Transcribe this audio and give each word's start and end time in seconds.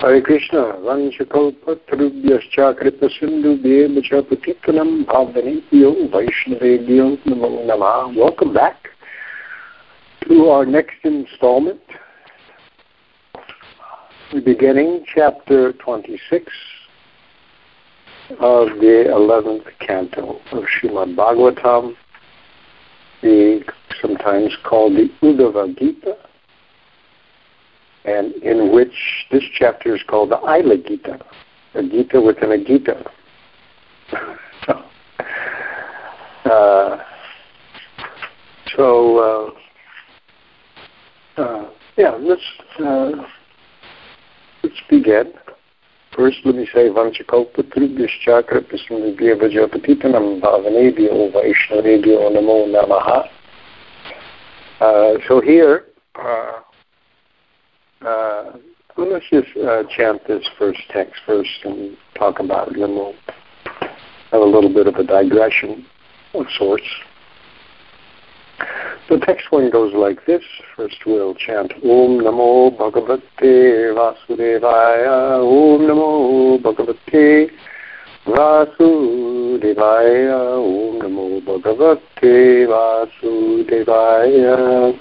Hare 0.00 0.22
Krishna, 0.22 0.78
Vanchakalpatrubyascha 0.80 2.74
Kripasindhubhyeva 2.80 4.02
cha 4.02 4.22
Patitanam 4.22 5.04
Namah. 7.26 8.16
Welcome 8.16 8.54
back 8.54 8.88
to 10.26 10.48
our 10.48 10.64
next 10.64 11.04
installment. 11.04 11.82
Beginning 14.42 15.04
chapter 15.14 15.74
26 15.74 16.50
of 18.40 18.68
the 18.80 19.04
11th 19.06 19.66
canto 19.86 20.40
of 20.52 20.64
Srimad 20.64 21.14
Bhagavatam, 21.14 21.94
the, 23.20 23.62
sometimes 24.00 24.56
called 24.64 24.94
the 24.94 25.10
Uddhava 25.22 25.78
Gita 25.78 26.16
and 28.04 28.34
in 28.42 28.72
which 28.74 29.26
this 29.30 29.42
chapter 29.58 29.94
is 29.94 30.02
called 30.08 30.30
the 30.30 30.38
Aila 30.38 30.76
Gita, 30.78 31.18
a 31.74 31.82
Gita 31.82 32.20
within 32.20 32.52
a 32.52 32.64
Gita. 32.64 33.10
so, 34.66 34.82
uh, 36.50 37.02
so 38.76 39.54
uh, 41.36 41.40
uh, 41.40 41.70
yeah, 41.96 42.16
let's 42.20 42.42
uh, 42.78 43.10
let's 44.62 44.80
begin. 44.88 45.32
First, 46.16 46.38
let 46.44 46.56
me 46.56 46.66
say 46.74 46.88
Vanchakalpa 46.88 47.62
Trubhyascha 47.62 48.42
Kripasamudhya 48.42 49.38
Vajapatitanam 49.40 50.40
Bhavanebhyo 50.40 51.32
Vaishnavebhyo 51.32 52.32
Namo 52.34 52.66
Namaha. 52.66 53.28
Uh, 54.80 55.18
so 55.28 55.40
here, 55.40 55.84
uh, 58.02 58.52
let's 58.96 59.24
just 59.30 59.48
uh, 59.56 59.82
chant 59.94 60.26
this 60.26 60.48
first 60.58 60.80
text 60.90 61.20
first 61.26 61.64
and 61.64 61.96
talk 62.16 62.40
about 62.40 62.68
it, 62.68 62.74
and 62.74 62.82
then 62.82 62.94
we'll 62.94 63.14
have 64.30 64.40
a 64.40 64.44
little 64.44 64.72
bit 64.72 64.86
of 64.86 64.94
a 64.96 65.04
digression 65.04 65.84
of 66.34 66.46
sorts. 66.56 66.84
The 69.08 69.18
text 69.18 69.50
one 69.50 69.70
goes 69.70 69.92
like 69.94 70.24
this. 70.26 70.42
First 70.76 71.04
we'll 71.04 71.34
chant 71.34 71.72
Om 71.82 72.20
Namo 72.20 72.70
Bhagavate 72.76 73.92
Vasudevaya 73.92 75.40
Om 75.42 75.80
Namo 75.82 76.58
Bhagavate 76.62 77.50
Vasudevaya 78.26 79.18
Om 80.58 81.00
Namo 81.00 81.40
Bhagavate 81.44 82.66
Vasudevaya 83.20 84.98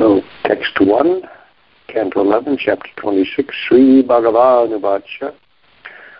so, 0.00 0.22
text 0.50 0.80
1, 0.80 1.22
Canto 1.86 2.22
11, 2.22 2.58
Chapter 2.58 2.90
26, 2.96 3.54
Sri 3.68 4.02
Bhagavanuvacha, 4.02 5.32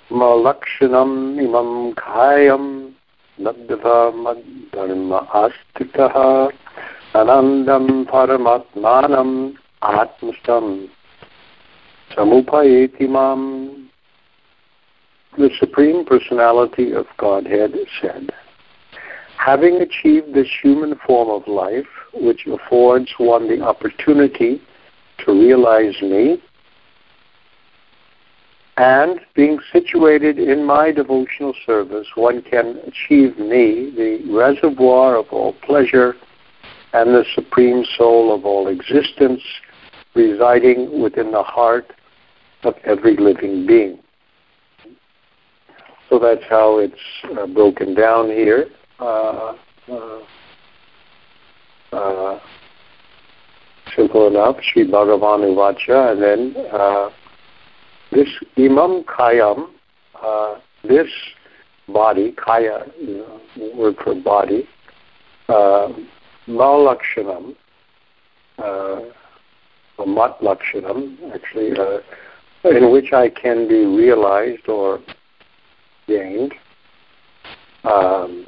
Malakshanam 0.08 1.36
imam 1.36 1.92
kayam 1.96 2.94
nadva 3.40 4.14
madharma 4.14 5.26
astitaha 5.34 6.52
anandam 7.12 8.06
paramatmanam 8.06 9.54
atmastam 9.82 10.88
samupayeti 12.14 13.08
mam. 13.08 13.90
The 15.38 15.50
Supreme 15.58 16.04
Personality 16.04 16.92
of 16.92 17.06
Godhead 17.18 17.74
said, 18.00 18.30
Having 19.44 19.80
achieved 19.80 20.34
this 20.34 20.48
human 20.62 20.96
form 21.06 21.30
of 21.30 21.48
life, 21.48 21.86
which 22.12 22.46
affords 22.46 23.10
one 23.16 23.48
the 23.48 23.64
opportunity 23.64 24.60
to 25.24 25.32
realize 25.32 25.94
me, 26.02 26.42
and 28.76 29.18
being 29.34 29.58
situated 29.72 30.38
in 30.38 30.66
my 30.66 30.92
devotional 30.92 31.54
service, 31.64 32.06
one 32.16 32.42
can 32.42 32.80
achieve 32.86 33.38
me, 33.38 33.90
the 33.96 34.22
reservoir 34.30 35.16
of 35.16 35.26
all 35.30 35.54
pleasure 35.62 36.16
and 36.92 37.14
the 37.14 37.24
supreme 37.34 37.82
soul 37.96 38.34
of 38.34 38.44
all 38.44 38.68
existence, 38.68 39.40
residing 40.14 41.00
within 41.00 41.32
the 41.32 41.42
heart 41.42 41.94
of 42.64 42.74
every 42.84 43.16
living 43.16 43.66
being. 43.66 43.98
So 46.10 46.18
that's 46.18 46.44
how 46.50 46.78
it's 46.78 46.94
uh, 47.38 47.46
broken 47.46 47.94
down 47.94 48.26
here 48.26 48.66
simple 53.96 54.28
enough, 54.28 54.56
Sri 54.62 54.86
Bhagavan 54.86 55.42
Uvacha, 55.54 56.12
and 56.12 56.22
then 56.22 56.66
uh, 56.72 57.10
this 58.12 58.28
Imam 58.56 59.04
Kayam, 59.04 59.70
uh, 60.22 60.56
this 60.84 61.08
body, 61.88 62.32
Kaya, 62.32 62.86
you 63.00 63.18
know, 63.56 63.74
word 63.76 63.96
for 64.02 64.14
body, 64.14 64.68
uh, 65.48 65.88
Malakshanam, 66.48 67.56
uh, 68.58 69.00
or 69.98 70.06
Mat 70.06 70.36
actually, 71.34 71.72
uh, 71.78 71.98
in 72.64 72.92
which 72.92 73.12
I 73.12 73.28
can 73.28 73.68
be 73.68 73.84
realized 73.84 74.68
or 74.68 75.00
gained. 76.06 76.54
Um, 77.84 78.46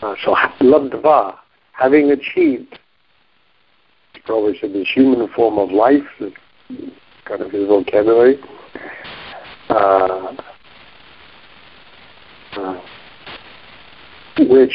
so 0.00 0.34
labdva, 0.60 1.36
having 1.72 2.10
achieved, 2.10 2.78
probably 4.24 4.58
said 4.60 4.72
this 4.72 4.88
human 4.92 5.28
form 5.28 5.58
of 5.58 5.70
life, 5.70 6.02
kind 7.24 7.40
of 7.40 7.50
his 7.50 7.66
vocabulary. 7.66 8.38
Uh, 9.68 10.36
uh, 12.56 12.80
which 14.48 14.74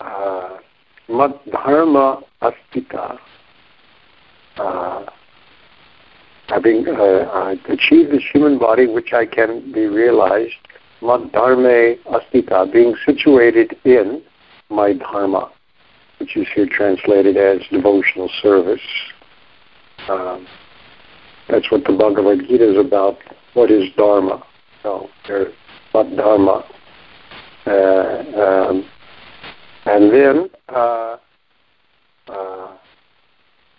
uh, 0.00 0.58
dharma 1.50 2.20
uh, 4.58 5.04
having 6.48 6.86
uh, 6.88 7.54
achieved 7.68 8.12
this 8.12 8.22
human 8.32 8.58
body, 8.58 8.86
which 8.86 9.12
I 9.12 9.26
can 9.26 9.72
be 9.72 9.86
realized 9.86 10.54
Madharme 11.02 11.98
Astita, 12.06 12.70
being 12.72 12.94
situated 13.04 13.76
in 13.84 14.22
my 14.70 14.92
dharma, 14.94 15.50
which 16.18 16.36
is 16.36 16.46
here 16.54 16.66
translated 16.70 17.36
as 17.36 17.60
devotional 17.70 18.30
service. 18.42 18.80
Um, 20.08 20.46
that's 21.48 21.70
what 21.70 21.84
the 21.84 21.92
Bhagavad 21.92 22.40
Gita 22.48 22.72
is 22.72 22.78
about. 22.78 23.18
What 23.54 23.70
is 23.70 23.84
dharma? 23.96 24.42
So, 24.82 25.08
what 25.92 26.14
dharma? 26.16 26.64
Uh, 27.66 27.70
um, 27.70 28.88
and 29.86 30.12
then 30.12 30.50
uh, 30.68 31.16
uh, 32.28 32.76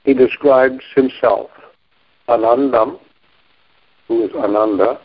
he 0.04 0.14
describes 0.14 0.84
himself, 0.96 1.50
Anandam, 2.30 3.00
who 4.08 4.26
is 4.26 4.32
Ananda, 4.34 5.00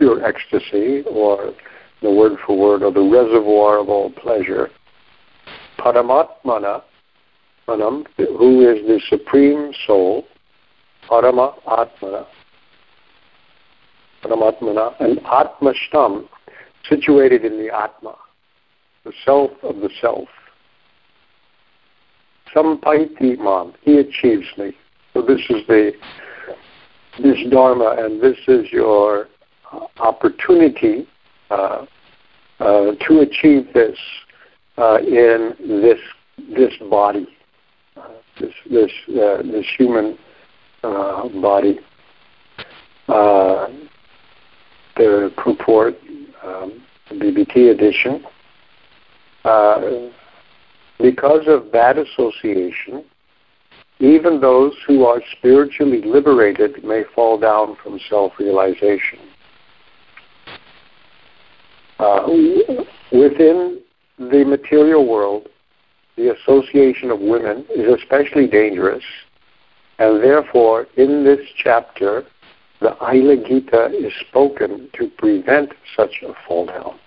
pure 0.00 0.24
ecstasy, 0.24 1.02
or 1.02 1.52
the 2.00 2.10
word 2.10 2.32
for 2.46 2.56
word, 2.56 2.82
or 2.82 2.90
the 2.90 3.02
reservoir 3.02 3.78
of 3.78 3.90
all 3.90 4.10
pleasure. 4.10 4.70
Paramatmana, 5.78 6.82
manam, 7.68 8.06
who 8.16 8.66
is 8.66 8.86
the 8.86 8.98
supreme 9.10 9.72
soul, 9.86 10.24
Parama 11.06 11.52
Atmana, 11.64 12.26
Paramatmana, 14.24 14.94
and 15.00 15.18
Atmashtam, 15.18 16.26
situated 16.88 17.44
in 17.44 17.58
the 17.58 17.68
Atma, 17.68 18.16
the 19.04 19.12
self 19.26 19.50
of 19.62 19.76
the 19.76 19.90
self. 20.00 20.28
Sampaiti 22.54 23.38
Mam, 23.38 23.74
he 23.82 23.98
achieves 23.98 24.46
me. 24.56 24.72
So 25.12 25.20
this 25.20 25.40
is 25.50 25.66
the 25.68 25.92
this 27.22 27.36
Dharma, 27.50 27.96
and 27.98 28.22
this 28.22 28.38
is 28.48 28.72
your 28.72 29.28
opportunity 29.98 31.06
uh, 31.50 31.86
uh, 32.58 32.92
to 33.06 33.20
achieve 33.20 33.72
this 33.72 33.98
uh, 34.78 34.98
in 34.98 35.54
this 35.82 35.98
this 36.56 36.72
body, 36.90 37.26
uh, 37.96 38.08
this 38.40 38.52
this 38.70 38.90
uh, 39.08 39.42
this 39.42 39.66
human 39.76 40.16
uh, 40.82 41.28
body. 41.40 41.80
the 44.96 45.32
purport, 45.36 45.94
um, 46.44 46.82
BBT 47.10 47.70
edition. 47.70 48.22
because 50.98 51.46
of 51.46 51.72
bad 51.72 51.96
association, 51.96 53.04
even 53.98 54.40
those 54.40 54.74
who 54.86 55.04
are 55.04 55.22
spiritually 55.38 56.02
liberated 56.02 56.84
may 56.84 57.04
fall 57.14 57.38
down 57.38 57.76
from 57.82 57.98
self-realization. 58.08 59.18
Uh, 62.00 62.26
within 63.12 63.78
the 64.18 64.42
material 64.46 65.06
world, 65.06 65.48
the 66.16 66.34
association 66.34 67.10
of 67.10 67.20
women 67.20 67.66
is 67.76 68.00
especially 68.00 68.46
dangerous, 68.46 69.04
and 69.98 70.22
therefore, 70.22 70.86
in 70.96 71.24
this 71.24 71.40
chapter, 71.62 72.24
the 72.80 72.96
Aila 73.04 73.36
Gita 73.46 73.90
is 73.92 74.14
spoken 74.28 74.88
to 74.94 75.10
prevent 75.18 75.72
such 75.94 76.22
a 76.22 76.32
fall 76.48 76.64
down. 76.64 76.98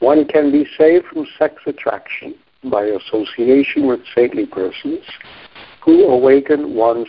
One 0.00 0.26
can 0.26 0.50
be 0.50 0.66
saved 0.76 1.06
from 1.06 1.24
sex 1.38 1.54
attraction 1.66 2.34
by 2.64 2.82
association 2.82 3.86
with 3.86 4.00
saintly 4.12 4.46
persons 4.46 5.04
who 5.84 6.04
awaken 6.06 6.74
one's 6.74 7.06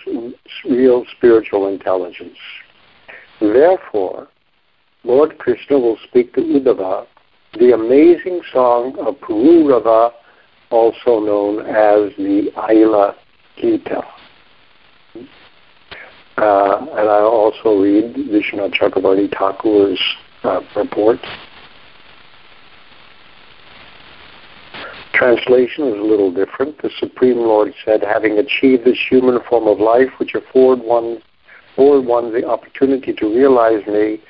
real 0.70 1.04
spiritual 1.18 1.68
intelligence. 1.68 2.38
Therefore, 3.40 4.28
Lord 5.04 5.38
Krishna 5.38 5.80
will 5.80 5.98
speak 6.08 6.34
to 6.36 6.42
Uddhava 6.42 7.08
the 7.60 7.74
amazing 7.74 8.42
song 8.54 8.98
of 9.00 9.16
Pururava, 9.16 10.12
also 10.70 11.20
known 11.20 11.60
as 11.66 12.16
the 12.18 12.50
Aila 12.56 13.16
Gita. 13.58 14.02
Uh, 16.38 16.78
and 16.98 17.10
I 17.10 17.20
also 17.20 17.82
read 17.82 18.16
Vishwanath 18.16 18.74
Chakravarti 18.74 19.30
Thakur's 19.34 20.00
uh, 20.44 20.62
report. 20.76 21.20
Translation 25.14 25.88
is 25.90 26.00
a 26.00 26.04
little 26.04 26.34
different. 26.34 26.82
The 26.82 26.90
Supreme 27.00 27.38
Lord 27.38 27.74
said, 27.84 28.02
having 28.02 28.40
achieved 28.40 28.86
this 28.86 28.98
human 29.10 29.40
form 29.48 29.68
of 29.68 29.80
life 29.80 30.10
which 30.20 30.34
afford 30.34 30.80
one, 30.80 31.22
afford 31.74 32.06
one 32.06 32.34
the 32.34 32.48
opportunity 32.48 33.14
to 33.14 33.26
realize 33.28 33.86
me, 33.86 34.22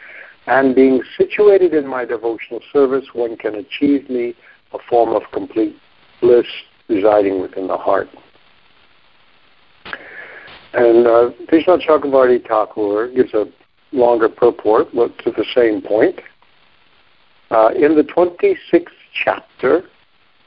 and 0.47 0.75
being 0.75 1.01
situated 1.17 1.73
in 1.73 1.88
my 1.88 2.05
devotional 2.05 2.61
service, 2.73 3.05
one 3.13 3.38
can 3.38 3.55
achieve 3.55 4.09
me 4.09 4.33
a 4.73 4.77
form 4.89 5.15
of 5.15 5.23
complete 5.31 5.75
bliss 6.19 6.45
residing 6.88 7.41
within 7.41 7.67
the 7.67 7.77
heart. 7.77 8.07
And 10.73 11.05
uh, 11.05 11.29
Vishnu 11.49 11.77
Chakravarti 11.77 12.47
Thakur 12.47 13.11
gives 13.13 13.33
a 13.33 13.45
longer 13.91 14.29
purport 14.29 14.88
but 14.93 15.17
to 15.19 15.31
the 15.31 15.45
same 15.53 15.81
point. 15.81 16.19
Uh, 17.49 17.69
in 17.75 17.95
the 17.95 18.03
26th 18.03 18.88
chapter, 19.13 19.83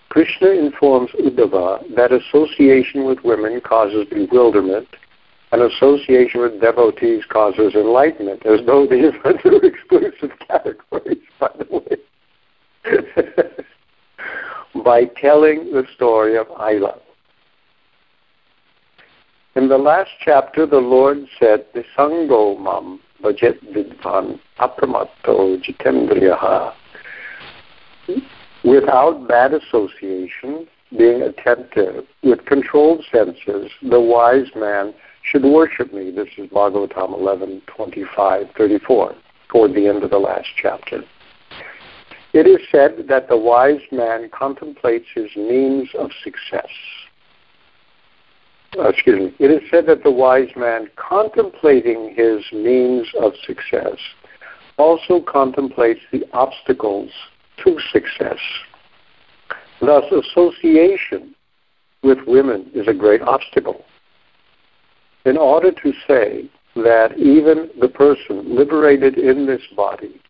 Krishna 0.09 0.49
informs 0.51 1.11
Uddhava 1.13 1.95
that 1.95 2.13
association 2.13 3.05
with 3.05 3.19
women 3.25 3.61
causes 3.61 4.07
bewilderment 4.11 4.89
and 5.55 5.63
association 5.73 6.41
with 6.41 6.61
devotees 6.61 7.23
causes 7.29 7.77
enlightenment, 7.77 8.45
as 8.45 8.59
though 8.67 8.89
these 8.89 9.13
are 9.25 9.35
two 9.41 9.57
exclusive 9.63 10.37
categories, 10.49 11.23
by 11.39 11.49
the 11.57 11.67
way. 11.71 11.97
By 14.85 15.05
telling 15.05 15.71
the 15.71 15.85
story 15.95 16.37
of 16.37 16.49
Aila. 16.59 16.99
In 19.55 19.69
the 19.69 19.79
last 19.79 20.11
chapter, 20.25 20.67
the 20.67 20.79
Lord 20.79 21.19
said, 21.39 21.67
Nisango 21.73 22.59
mam 22.61 22.99
bhajet 23.23 23.63
vidvan 23.73 24.41
apramatto 24.59 25.63
jitendriyaha. 25.63 26.75
Without 28.65 29.29
bad 29.29 29.55
association, 29.55 30.67
being 30.99 31.23
attentive, 31.23 32.05
with 32.25 32.45
controlled 32.45 33.05
senses, 33.13 33.71
the 33.83 34.01
wise 34.01 34.51
man 34.57 34.93
should 35.25 35.45
worship 35.45 35.93
me. 35.93 36.11
This 36.11 36.29
is 36.39 36.49
Bhagavatam 36.51 37.15
11, 37.15 37.63
25, 37.67 38.47
34, 38.57 39.15
toward 39.49 39.75
the 39.75 39.87
end 39.87 40.03
of 40.05 40.11
the 40.11 40.19
last 40.19 40.49
chapter. 40.61 41.03
It 42.33 42.47
is 42.47 42.59
said 42.71 43.07
that 43.09 43.29
the 43.29 43.37
wise 43.37 43.81
man 43.93 44.29
contemplates 44.31 45.07
his 45.15 45.35
means 45.37 45.89
of 45.99 46.11
success 46.23 46.71
uh, 48.79 48.89
excuse 48.89 49.19
me, 49.21 49.35
it 49.39 49.51
is 49.51 49.61
said 49.71 49.87
that 49.87 50.03
the 50.03 50.11
wise 50.11 50.49
man 50.57 50.89
contemplating 50.97 52.15
his 52.15 52.45
means 52.53 53.07
of 53.21 53.33
success 53.47 53.99
also 54.79 55.21
contemplates 55.21 56.01
the 56.13 56.25
obstacles 56.33 57.11
to 57.63 57.79
success. 57.93 58.39
Thus, 59.81 60.05
association 60.11 61.35
with 62.03 62.19
women 62.27 62.71
is 62.75 62.89
a 62.89 62.95
great 62.95 63.23
obstacle. 63.23 63.85
In 65.25 65.37
order 65.37 65.73
to 65.73 65.93
say 66.07 66.51
that 66.77 67.17
even 67.17 67.71
the 67.81 67.89
person 67.89 68.55
liberated 68.55 69.17
in 69.17 69.47
this 69.47 69.63
body 69.75 70.21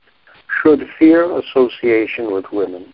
should 0.62 0.88
fear 0.98 1.36
association 1.38 2.32
with 2.32 2.44
women, 2.52 2.92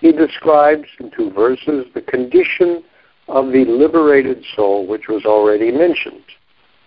he 0.00 0.12
describes 0.12 0.88
in 0.98 1.10
two 1.10 1.30
verses 1.30 1.86
the 1.94 2.00
condition 2.00 2.82
of 3.28 3.52
the 3.52 3.64
liberated 3.64 4.44
soul, 4.56 4.86
which 4.86 5.08
was 5.08 5.24
already 5.24 5.70
mentioned. 5.70 6.24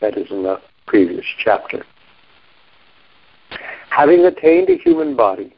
That 0.02 0.18
is 0.18 0.30
in 0.30 0.44
the 0.44 0.60
previous 0.88 1.26
chapter. 1.44 1.86
Having 3.90 4.26
attained 4.26 4.70
a 4.70 4.78
human 4.78 5.16
body 5.16 5.56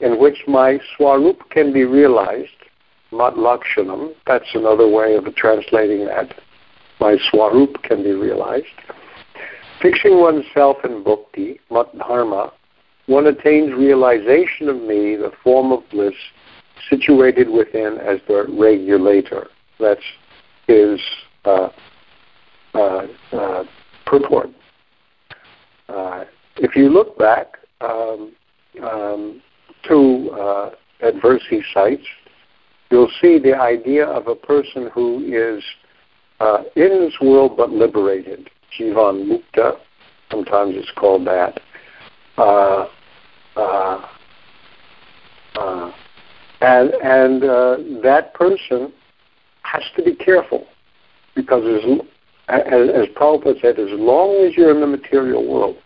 in 0.00 0.20
which 0.20 0.44
my 0.46 0.78
swarup 0.96 1.38
can 1.50 1.72
be 1.72 1.84
realized, 1.84 2.50
mat 3.10 3.34
lakshanam, 3.34 4.12
that's 4.26 4.54
another 4.54 4.88
way 4.88 5.14
of 5.16 5.24
translating 5.34 6.04
that. 6.04 6.34
My 7.04 7.18
swarup 7.30 7.82
can 7.82 8.02
be 8.02 8.12
realized. 8.12 8.64
Fixing 9.82 10.22
oneself 10.22 10.78
in 10.84 11.04
bhakti, 11.04 11.60
mat 11.70 11.88
dharma, 11.98 12.50
one 13.04 13.26
attains 13.26 13.74
realization 13.74 14.70
of 14.70 14.76
me, 14.76 15.14
the 15.14 15.30
form 15.42 15.70
of 15.70 15.82
bliss, 15.90 16.14
situated 16.88 17.50
within 17.50 17.98
as 17.98 18.20
the 18.26 18.46
regulator. 18.48 19.48
That's 19.78 20.00
his 20.66 20.98
uh, 21.44 21.68
uh, 22.72 23.06
uh, 23.32 23.64
purport. 24.06 24.48
Uh, 25.90 26.24
if 26.56 26.74
you 26.74 26.88
look 26.88 27.18
back 27.18 27.58
um, 27.82 28.32
um, 28.82 29.42
to 29.88 30.30
uh, 30.30 30.70
at 31.02 31.20
verse 31.20 31.42
you'll 32.90 33.12
see 33.20 33.38
the 33.38 33.54
idea 33.54 34.06
of 34.06 34.26
a 34.26 34.34
person 34.34 34.88
who 34.94 35.22
is 35.26 35.62
uh, 36.44 36.62
in 36.76 37.00
this 37.00 37.14
world 37.20 37.56
but 37.56 37.70
liberated. 37.70 38.50
Jivan 38.78 39.26
Mukta, 39.28 39.78
sometimes 40.30 40.74
it's 40.76 40.90
called 40.96 41.26
that. 41.26 41.60
Uh, 42.36 42.86
uh, 43.56 44.06
uh, 45.54 45.92
and 46.60 46.90
and 46.94 47.42
that 48.04 48.34
person 48.34 48.92
has 49.62 49.82
to 49.96 50.02
be 50.02 50.14
careful 50.14 50.66
because 51.34 51.64
as, 51.64 52.00
as, 52.48 52.88
as 52.90 53.06
Prabhupada 53.16 53.60
said, 53.60 53.78
as 53.78 53.88
long 53.92 54.44
as 54.44 54.56
you're 54.56 54.70
in 54.70 54.80
the 54.80 54.86
material 54.86 55.48
world, 55.48 55.76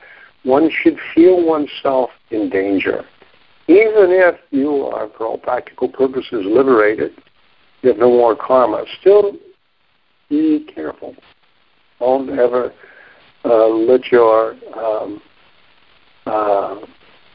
one 0.44 0.70
should 0.82 0.98
feel 1.14 1.44
oneself 1.44 2.10
in 2.30 2.48
danger. 2.50 3.04
Even 3.68 4.08
if 4.10 4.36
you 4.50 4.84
are, 4.86 5.10
for 5.16 5.26
all 5.26 5.38
practical 5.38 5.88
purposes, 5.88 6.46
liberated, 6.46 7.12
you 7.82 7.90
have 7.90 7.98
no 7.98 8.08
more 8.08 8.34
karma, 8.34 8.84
still 9.00 9.32
be 10.28 10.66
careful. 10.74 11.14
Don't 11.98 12.30
ever 12.30 12.72
uh, 13.44 13.66
let 13.66 14.12
your 14.12 14.54
um, 14.76 15.20
uh, 16.26 16.76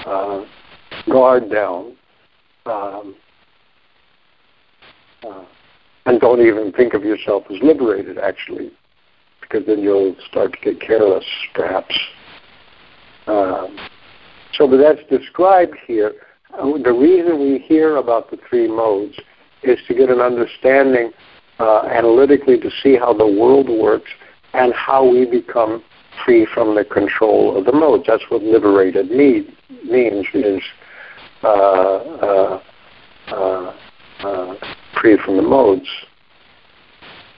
uh, 0.05 0.45
guard 1.09 1.51
down. 1.51 1.95
Um, 2.65 3.15
uh, 5.23 5.43
and 6.05 6.19
don't 6.19 6.41
even 6.41 6.71
think 6.71 6.93
of 6.93 7.03
yourself 7.03 7.43
as 7.49 7.57
liberated, 7.61 8.17
actually, 8.17 8.71
because 9.41 9.65
then 9.65 9.79
you'll 9.79 10.15
start 10.29 10.53
to 10.53 10.59
get 10.59 10.81
careless, 10.81 11.25
perhaps. 11.53 11.97
Um, 13.27 13.77
so, 14.53 14.67
but 14.67 14.77
that's 14.77 14.99
described 15.09 15.75
here. 15.87 16.13
Uh, 16.57 16.77
the 16.83 16.91
reason 16.91 17.39
we 17.39 17.59
hear 17.59 17.97
about 17.97 18.29
the 18.29 18.37
three 18.49 18.67
modes 18.67 19.15
is 19.63 19.79
to 19.87 19.93
get 19.93 20.09
an 20.09 20.19
understanding 20.19 21.11
uh, 21.63 21.85
analytically 21.87 22.59
to 22.59 22.69
see 22.81 22.97
how 22.97 23.13
the 23.13 23.25
world 23.25 23.69
works 23.69 24.11
and 24.53 24.73
how 24.73 25.07
we 25.09 25.25
become 25.25 25.81
free 26.25 26.45
from 26.53 26.75
the 26.75 26.83
control 26.83 27.57
of 27.57 27.65
the 27.65 27.71
modes. 27.71 28.03
That's 28.07 28.23
what 28.29 28.43
liberated 28.43 29.09
need, 29.09 29.55
means 29.85 30.25
is 30.33 30.61
uh, 31.43 31.47
uh, 31.47 32.61
uh, 33.27 33.73
uh 34.23 34.55
free 34.99 35.17
from 35.23 35.37
the 35.37 35.43
modes. 35.43 35.87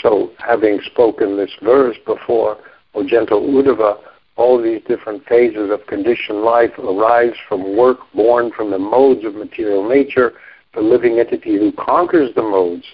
So, 0.01 0.31
having 0.39 0.79
spoken 0.85 1.37
this 1.37 1.51
verse 1.61 1.97
before, 2.05 2.57
O 2.95 3.07
gentle 3.07 3.41
Uddhava, 3.41 3.97
all 4.37 4.61
these 4.61 4.81
different 4.87 5.25
phases 5.25 5.69
of 5.71 5.85
conditioned 5.87 6.41
life 6.41 6.71
arise 6.79 7.33
from 7.47 7.77
work 7.77 7.99
born 8.13 8.51
from 8.51 8.71
the 8.71 8.79
modes 8.79 9.23
of 9.23 9.35
material 9.35 9.87
nature, 9.87 10.33
the 10.73 10.81
living 10.81 11.19
entity 11.19 11.57
who 11.57 11.71
conquers 11.71 12.33
the 12.35 12.41
modes, 12.41 12.85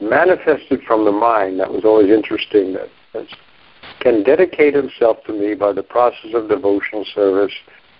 manifested 0.00 0.82
from 0.86 1.04
the 1.04 1.12
mind. 1.12 1.60
That 1.60 1.72
was 1.72 1.84
always 1.84 2.10
interesting. 2.10 2.74
That, 2.74 2.88
that 3.12 3.26
can 4.00 4.22
dedicate 4.22 4.74
himself 4.74 5.18
to 5.26 5.32
me 5.32 5.54
by 5.54 5.72
the 5.72 5.82
process 5.82 6.34
of 6.34 6.48
devotional 6.48 7.04
service 7.14 7.52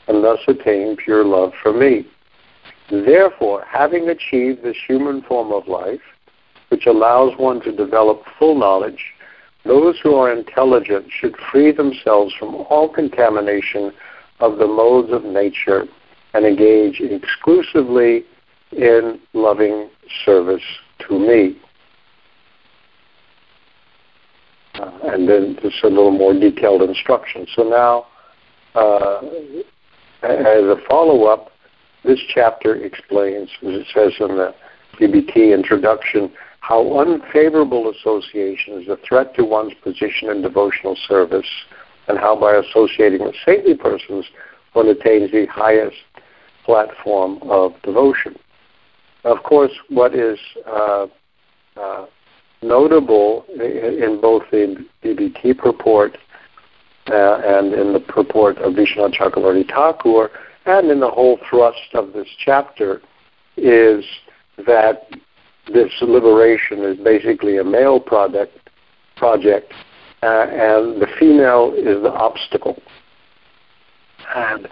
and 0.06 0.22
thus 0.22 0.38
attain 0.46 0.96
pure 0.96 1.24
love 1.24 1.52
for 1.62 1.72
me. 1.72 2.06
Therefore, 2.90 3.64
having 3.68 4.08
achieved 4.08 4.62
this 4.62 4.76
human 4.86 5.22
form 5.22 5.52
of 5.52 5.68
life, 5.68 6.00
which 6.68 6.86
allows 6.86 7.38
one 7.38 7.60
to 7.62 7.72
develop 7.74 8.22
full 8.38 8.58
knowledge, 8.58 9.04
those 9.64 9.98
who 10.02 10.14
are 10.14 10.32
intelligent 10.32 11.06
should 11.10 11.36
free 11.50 11.72
themselves 11.72 12.32
from 12.38 12.54
all 12.54 12.88
contamination 12.88 13.92
of 14.40 14.58
the 14.58 14.66
modes 14.66 15.12
of 15.12 15.24
nature 15.24 15.84
and 16.32 16.46
engage 16.46 17.00
exclusively 17.00 18.24
in 18.72 19.18
loving 19.32 19.90
service 20.24 20.62
to 21.06 21.18
me. 21.18 21.58
Uh, 24.78 24.90
and 25.04 25.28
then 25.28 25.56
just 25.60 25.82
a 25.82 25.88
little 25.88 26.10
more 26.10 26.32
detailed 26.32 26.82
instruction. 26.82 27.46
So 27.56 27.62
now, 27.64 28.06
uh, 28.74 29.20
as 30.22 30.62
a 30.64 30.76
follow-up, 30.88 31.50
this 32.04 32.20
chapter 32.32 32.76
explains, 32.76 33.50
as 33.62 33.74
it 33.74 33.86
says 33.92 34.12
in 34.20 34.36
the 34.36 34.54
BBT 35.00 35.52
introduction, 35.52 36.30
how 36.60 37.00
unfavorable 37.00 37.90
association 37.90 38.80
is 38.80 38.88
a 38.88 38.98
threat 39.08 39.34
to 39.34 39.44
one's 39.44 39.74
position 39.82 40.30
in 40.30 40.42
devotional 40.42 40.96
service, 41.08 41.48
and 42.06 42.18
how 42.18 42.38
by 42.38 42.54
associating 42.54 43.24
with 43.24 43.34
saintly 43.44 43.74
persons, 43.74 44.26
one 44.74 44.88
attains 44.88 45.30
the 45.32 45.46
highest 45.46 45.96
platform 46.64 47.38
of 47.42 47.72
devotion. 47.82 48.36
Of 49.24 49.42
course, 49.42 49.72
what 49.88 50.14
is 50.14 50.38
uh, 50.66 51.06
uh, 51.76 52.06
notable 52.62 53.44
in 53.50 54.18
both 54.20 54.42
the 54.50 54.84
BBT 55.02 55.56
purport 55.56 56.16
uh, 57.10 57.40
and 57.44 57.72
in 57.72 57.92
the 57.92 58.00
purport 58.00 58.58
of 58.58 58.74
Vishwanath 58.74 59.14
Chakravarti 59.14 59.68
Thakur, 59.68 60.30
and 60.66 60.90
in 60.90 61.00
the 61.00 61.10
whole 61.10 61.38
thrust 61.48 61.94
of 61.94 62.12
this 62.12 62.28
chapter, 62.44 63.00
is 63.56 64.04
that 64.66 65.08
this 65.72 65.90
liberation 66.02 66.84
is 66.84 66.98
basically 66.98 67.58
a 67.58 67.64
male 67.64 68.00
product 68.00 68.70
project, 69.16 69.72
uh, 70.22 70.46
and 70.50 71.00
the 71.00 71.08
female 71.18 71.72
is 71.76 72.02
the 72.02 72.12
obstacle. 72.12 72.80
And 74.34 74.66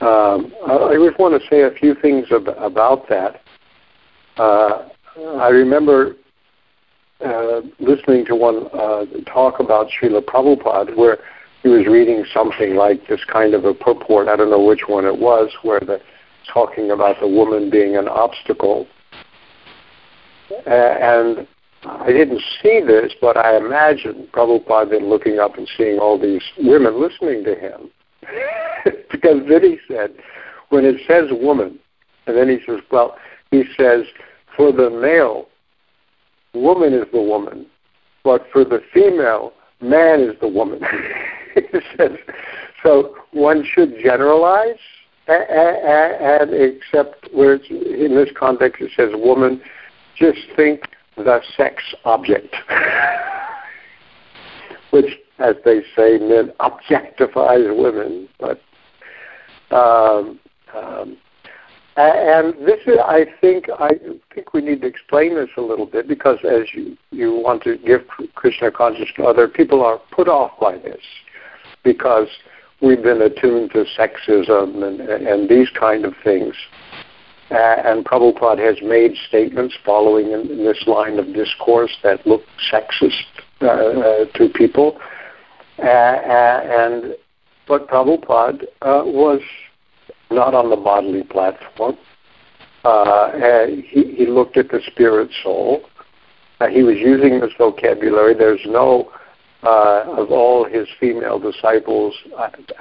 um, 0.00 0.52
I 0.66 0.94
just 1.04 1.18
want 1.18 1.40
to 1.40 1.48
say 1.48 1.62
a 1.62 1.70
few 1.70 1.94
things 1.94 2.26
ab- 2.30 2.54
about 2.58 3.08
that. 3.08 3.40
Uh, 4.36 4.88
I 5.38 5.48
remember 5.48 6.16
uh, 7.24 7.60
listening 7.78 8.24
to 8.26 8.34
one 8.34 8.68
uh, 8.72 9.06
talk 9.32 9.60
about 9.60 9.88
Srila 9.88 10.22
Prabhupada 10.22 10.96
where 10.96 11.18
he 11.62 11.68
was 11.68 11.86
reading 11.86 12.24
something 12.32 12.76
like 12.76 13.06
this 13.08 13.24
kind 13.24 13.54
of 13.54 13.64
a 13.64 13.74
purport. 13.74 14.28
I 14.28 14.36
don't 14.36 14.50
know 14.50 14.64
which 14.64 14.82
one 14.86 15.04
it 15.04 15.18
was, 15.18 15.50
where 15.62 15.80
the 15.80 16.00
talking 16.52 16.90
about 16.90 17.18
the 17.20 17.26
woman 17.26 17.70
being 17.70 17.96
an 17.96 18.06
obstacle 18.06 18.86
uh, 20.50 20.70
and 20.70 21.46
I 21.84 22.12
didn't 22.12 22.42
see 22.62 22.80
this, 22.80 23.12
but 23.20 23.36
I 23.36 23.56
imagine 23.56 24.28
Prabhupada 24.32 24.90
been 24.90 25.08
looking 25.08 25.38
up 25.38 25.56
and 25.56 25.68
seeing 25.76 25.98
all 25.98 26.18
these 26.18 26.42
women 26.58 27.00
listening 27.00 27.44
to 27.44 27.54
him. 27.54 27.90
because 29.10 29.42
then 29.48 29.62
he 29.62 29.78
said, 29.88 30.14
when 30.70 30.84
it 30.84 31.00
says 31.06 31.30
woman, 31.30 31.78
and 32.26 32.36
then 32.36 32.48
he 32.48 32.58
says, 32.66 32.80
well, 32.90 33.16
he 33.50 33.64
says, 33.76 34.04
for 34.56 34.72
the 34.72 34.90
male, 34.90 35.46
woman 36.60 36.92
is 36.92 37.06
the 37.12 37.22
woman, 37.22 37.66
but 38.24 38.46
for 38.52 38.64
the 38.64 38.80
female, 38.92 39.52
man 39.80 40.20
is 40.20 40.34
the 40.40 40.48
woman. 40.48 40.80
so 42.82 43.14
one 43.32 43.64
should 43.64 43.94
generalize 44.02 44.76
and 45.28 46.54
accept 46.54 47.28
where 47.32 47.54
it's, 47.54 47.68
in 47.70 48.14
this 48.14 48.28
context 48.38 48.80
it 48.80 48.90
says 48.96 49.10
woman 49.14 49.60
just 50.16 50.38
think 50.54 50.82
the 51.16 51.40
sex 51.56 51.82
object, 52.04 52.54
which, 54.90 55.18
as 55.38 55.56
they 55.64 55.80
say, 55.96 56.18
men 56.18 56.52
objectifies 56.60 57.76
women. 57.76 58.28
But 58.38 58.60
um, 59.70 60.38
um, 60.74 61.16
and 61.96 62.54
this 62.66 62.80
is, 62.86 62.98
I 63.02 63.26
think, 63.40 63.66
I 63.78 63.92
think 64.34 64.52
we 64.52 64.60
need 64.60 64.82
to 64.82 64.86
explain 64.86 65.34
this 65.34 65.48
a 65.56 65.62
little 65.62 65.86
bit 65.86 66.06
because 66.06 66.38
as 66.44 66.66
you 66.74 66.96
you 67.10 67.32
want 67.32 67.62
to 67.62 67.78
give 67.78 68.02
Krishna 68.34 68.70
consciousness 68.70 69.10
to 69.16 69.24
other 69.24 69.48
people, 69.48 69.82
are 69.82 69.98
put 70.10 70.28
off 70.28 70.52
by 70.60 70.76
this 70.76 71.00
because 71.84 72.28
we've 72.82 73.02
been 73.02 73.22
attuned 73.22 73.70
to 73.72 73.84
sexism 73.98 74.82
and, 74.86 75.00
and 75.00 75.48
these 75.48 75.70
kind 75.70 76.04
of 76.04 76.14
things. 76.22 76.54
Uh, 77.50 77.54
and 77.54 78.04
Prabhupada 78.04 78.58
has 78.58 78.76
made 78.82 79.12
statements 79.28 79.74
following 79.84 80.32
in, 80.32 80.50
in, 80.50 80.64
this 80.64 80.82
line 80.88 81.16
of 81.18 81.32
discourse 81.32 81.96
that 82.02 82.26
look 82.26 82.42
sexist 82.72 83.12
uh, 83.62 83.66
uh, 83.66 84.24
to 84.34 84.48
people. 84.52 85.00
And 85.78 87.14
but 87.68 87.88
Prabhupada 87.88 88.64
uh, 88.82 89.02
was 89.04 89.40
not 90.30 90.54
on 90.54 90.70
the 90.70 90.76
bodily 90.76 91.22
platform. 91.22 91.96
he, 93.88 94.14
he 94.16 94.26
looked 94.26 94.56
at 94.56 94.68
the 94.70 94.80
spirit 94.86 95.30
soul. 95.42 95.82
he 96.70 96.82
was 96.82 96.96
using 96.98 97.40
this 97.40 97.52
vocabulary. 97.58 98.34
There's 98.34 98.64
no 98.66 99.10
uh, 99.66 100.04
of 100.16 100.30
all 100.30 100.64
his 100.64 100.86
female 101.00 101.38
disciples, 101.38 102.14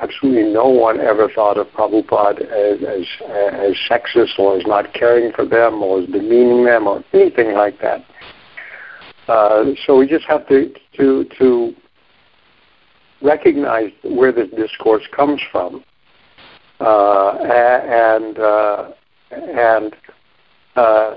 absolutely 0.01 0.53
no 0.53 0.67
one 0.67 0.99
ever 0.99 1.29
thought 1.33 1.57
of 1.57 1.67
Prabhupada 1.67 2.41
as, 2.41 2.83
as, 2.83 3.05
as 3.53 3.75
sexist 3.89 4.37
or 4.37 4.57
as 4.57 4.67
not 4.67 4.93
caring 4.93 5.31
for 5.31 5.45
them 5.45 5.81
or 5.81 6.01
as 6.01 6.05
demeaning 6.07 6.65
them 6.65 6.85
or 6.85 7.03
anything 7.13 7.53
like 7.53 7.79
that. 7.81 8.05
Uh, 9.27 9.71
so 9.85 9.97
we 9.97 10.05
just 10.05 10.25
have 10.25 10.47
to, 10.47 10.71
to, 10.95 11.25
to 11.39 11.73
recognize 13.21 13.91
where 14.03 14.31
this 14.31 14.49
discourse 14.51 15.03
comes 15.15 15.41
from. 15.51 15.83
Uh, 16.85 17.31
and 17.41 18.37
uh, 18.37 18.91
and 19.31 19.95
uh, 20.75 21.15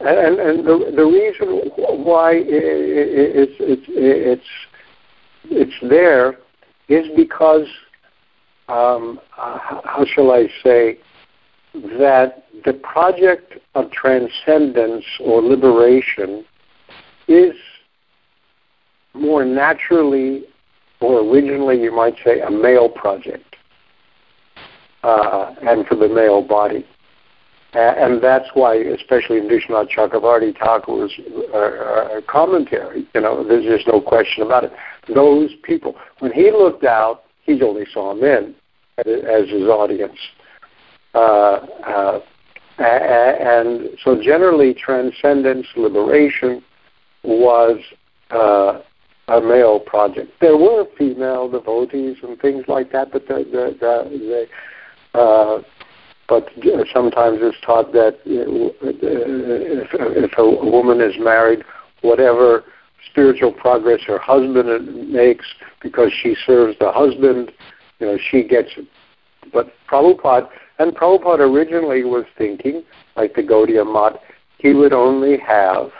and 0.00 0.38
and 0.38 0.66
the 0.66 0.92
the 0.94 1.04
reason 1.04 1.70
why 2.04 2.32
it's 2.34 3.52
it's 3.60 3.86
it's 3.88 4.46
it's 5.44 5.74
there 5.88 6.36
is 6.88 7.06
because, 7.16 7.66
um, 8.68 9.20
how 9.30 10.04
shall 10.12 10.32
I 10.32 10.48
say, 10.62 10.98
that 11.72 12.44
the 12.64 12.74
project 12.74 13.54
of 13.74 13.90
transcendence 13.92 15.04
or 15.20 15.40
liberation 15.40 16.44
is 17.28 17.54
more 19.14 19.44
naturally 19.44 20.44
or 21.00 21.20
originally, 21.20 21.80
you 21.80 21.94
might 21.94 22.16
say, 22.24 22.40
a 22.40 22.50
male 22.50 22.88
project, 22.88 23.49
uh, 25.02 25.54
and 25.62 25.86
for 25.86 25.94
the 25.94 26.08
male 26.08 26.42
body. 26.42 26.86
and 27.72 28.22
that's 28.22 28.48
why, 28.54 28.74
especially 28.74 29.38
in 29.38 29.48
Vishwanath 29.48 29.90
Chakravarti 29.90 30.56
Thakur's 30.58 31.12
uh, 31.54 31.56
uh, 31.56 32.20
commentary, 32.28 33.06
you 33.14 33.20
know, 33.20 33.46
there's 33.46 33.64
just 33.64 33.86
no 33.86 34.00
question 34.00 34.42
about 34.42 34.64
it 34.64 34.72
those 35.14 35.50
people. 35.62 35.96
When 36.18 36.32
he 36.32 36.50
looked 36.50 36.84
out, 36.84 37.22
he 37.44 37.60
only 37.62 37.86
saw 37.92 38.14
men 38.14 38.54
as 38.98 39.48
his 39.48 39.62
audience. 39.62 40.18
Uh, 41.14 41.18
uh, 41.86 42.20
and 42.78 43.90
so 44.02 44.20
generally 44.22 44.74
transcendence, 44.74 45.66
liberation 45.76 46.62
was 47.22 47.78
uh, 48.30 48.80
a 49.28 49.40
male 49.40 49.80
project. 49.80 50.32
There 50.40 50.56
were 50.56 50.86
female 50.96 51.48
devotees 51.48 52.16
and 52.22 52.38
things 52.40 52.64
like 52.68 52.92
that, 52.92 53.12
but 53.12 53.26
the, 53.28 53.44
the, 53.44 53.76
the, 53.80 54.08
the 54.10 54.46
uh, 55.14 55.58
but 56.28 56.48
sometimes 56.92 57.38
it's 57.42 57.60
taught 57.66 57.92
that 57.92 58.18
if, 58.24 59.88
if 59.92 60.38
a 60.38 60.44
woman 60.44 61.00
is 61.00 61.14
married, 61.18 61.64
whatever 62.02 62.64
spiritual 63.10 63.52
progress 63.52 64.00
her 64.06 64.18
husband 64.18 65.12
makes 65.12 65.46
because 65.82 66.12
she 66.22 66.36
serves 66.46 66.78
the 66.78 66.92
husband. 66.92 67.50
You 67.98 68.06
know, 68.06 68.18
she 68.30 68.44
gets 68.44 68.70
it. 68.76 68.86
But 69.52 69.72
Prabhupada, 69.90 70.48
and 70.78 70.94
Prabhupada 70.94 71.40
originally 71.40 72.04
was 72.04 72.24
thinking, 72.38 72.84
like 73.16 73.34
the 73.34 73.42
Gaudiya 73.42 73.84
Math, 73.84 74.20
he 74.58 74.72
would 74.72 74.92
only 74.92 75.38
have 75.38 75.90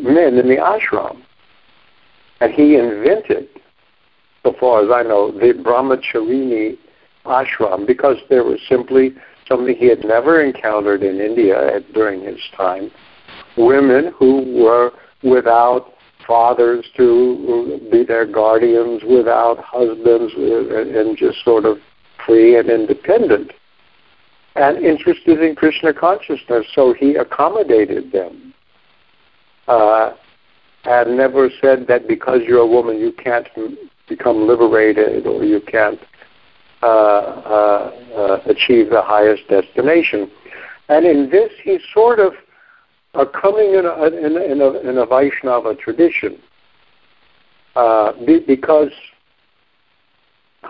men 0.00 0.38
in 0.38 0.48
the 0.48 0.56
ashram. 0.56 1.22
And 2.40 2.52
he 2.52 2.76
invented, 2.76 3.48
so 4.42 4.54
far 4.58 4.84
as 4.84 4.90
I 4.92 5.02
know, 5.02 5.30
the 5.30 5.52
Brahmacharini 5.52 6.78
ashram 7.24 7.86
because 7.86 8.16
there 8.28 8.44
was 8.44 8.60
simply 8.68 9.14
something 9.48 9.74
he 9.76 9.86
had 9.86 10.04
never 10.04 10.42
encountered 10.42 11.02
in 11.02 11.20
India 11.20 11.76
at, 11.76 11.92
during 11.92 12.22
his 12.22 12.40
time. 12.56 12.90
Women 13.56 14.12
who 14.18 14.62
were 14.62 14.92
without 15.22 15.92
fathers 16.26 16.86
to 16.96 17.80
be 17.90 18.04
their 18.04 18.26
guardians 18.26 19.02
without 19.02 19.58
husbands 19.58 20.32
uh, 20.36 20.98
and 20.98 21.16
just 21.16 21.44
sort 21.44 21.64
of 21.64 21.78
free 22.24 22.58
and 22.58 22.70
independent. 22.70 23.52
and 24.56 24.78
interested 24.84 25.42
in 25.42 25.54
Krishna 25.54 25.92
consciousness, 25.92 26.64
so 26.74 26.94
he 26.94 27.16
accommodated 27.16 28.12
them. 28.12 28.54
Uh, 29.66 30.12
and 30.84 31.16
never 31.16 31.50
said 31.60 31.86
that 31.88 32.06
because 32.06 32.40
you're 32.46 32.60
a 32.60 32.66
woman 32.66 32.98
you 32.98 33.12
can't 33.12 33.48
become 34.08 34.46
liberated 34.46 35.26
or 35.26 35.42
you 35.42 35.60
can't 35.60 35.98
achieve 38.46 38.90
the 38.90 39.02
highest 39.02 39.48
destination. 39.48 40.30
And 40.88 41.06
in 41.06 41.30
this, 41.30 41.50
he's 41.62 41.80
sort 41.92 42.20
of 42.20 42.34
uh, 43.14 43.24
coming 43.26 43.74
in 43.74 43.86
a, 43.86 44.04
in, 44.06 44.36
in, 44.36 44.60
a, 44.60 44.70
in 44.80 44.98
a 44.98 45.06
Vaishnava 45.06 45.74
tradition 45.74 46.38
uh, 47.76 48.12
be, 48.24 48.40
because 48.40 48.92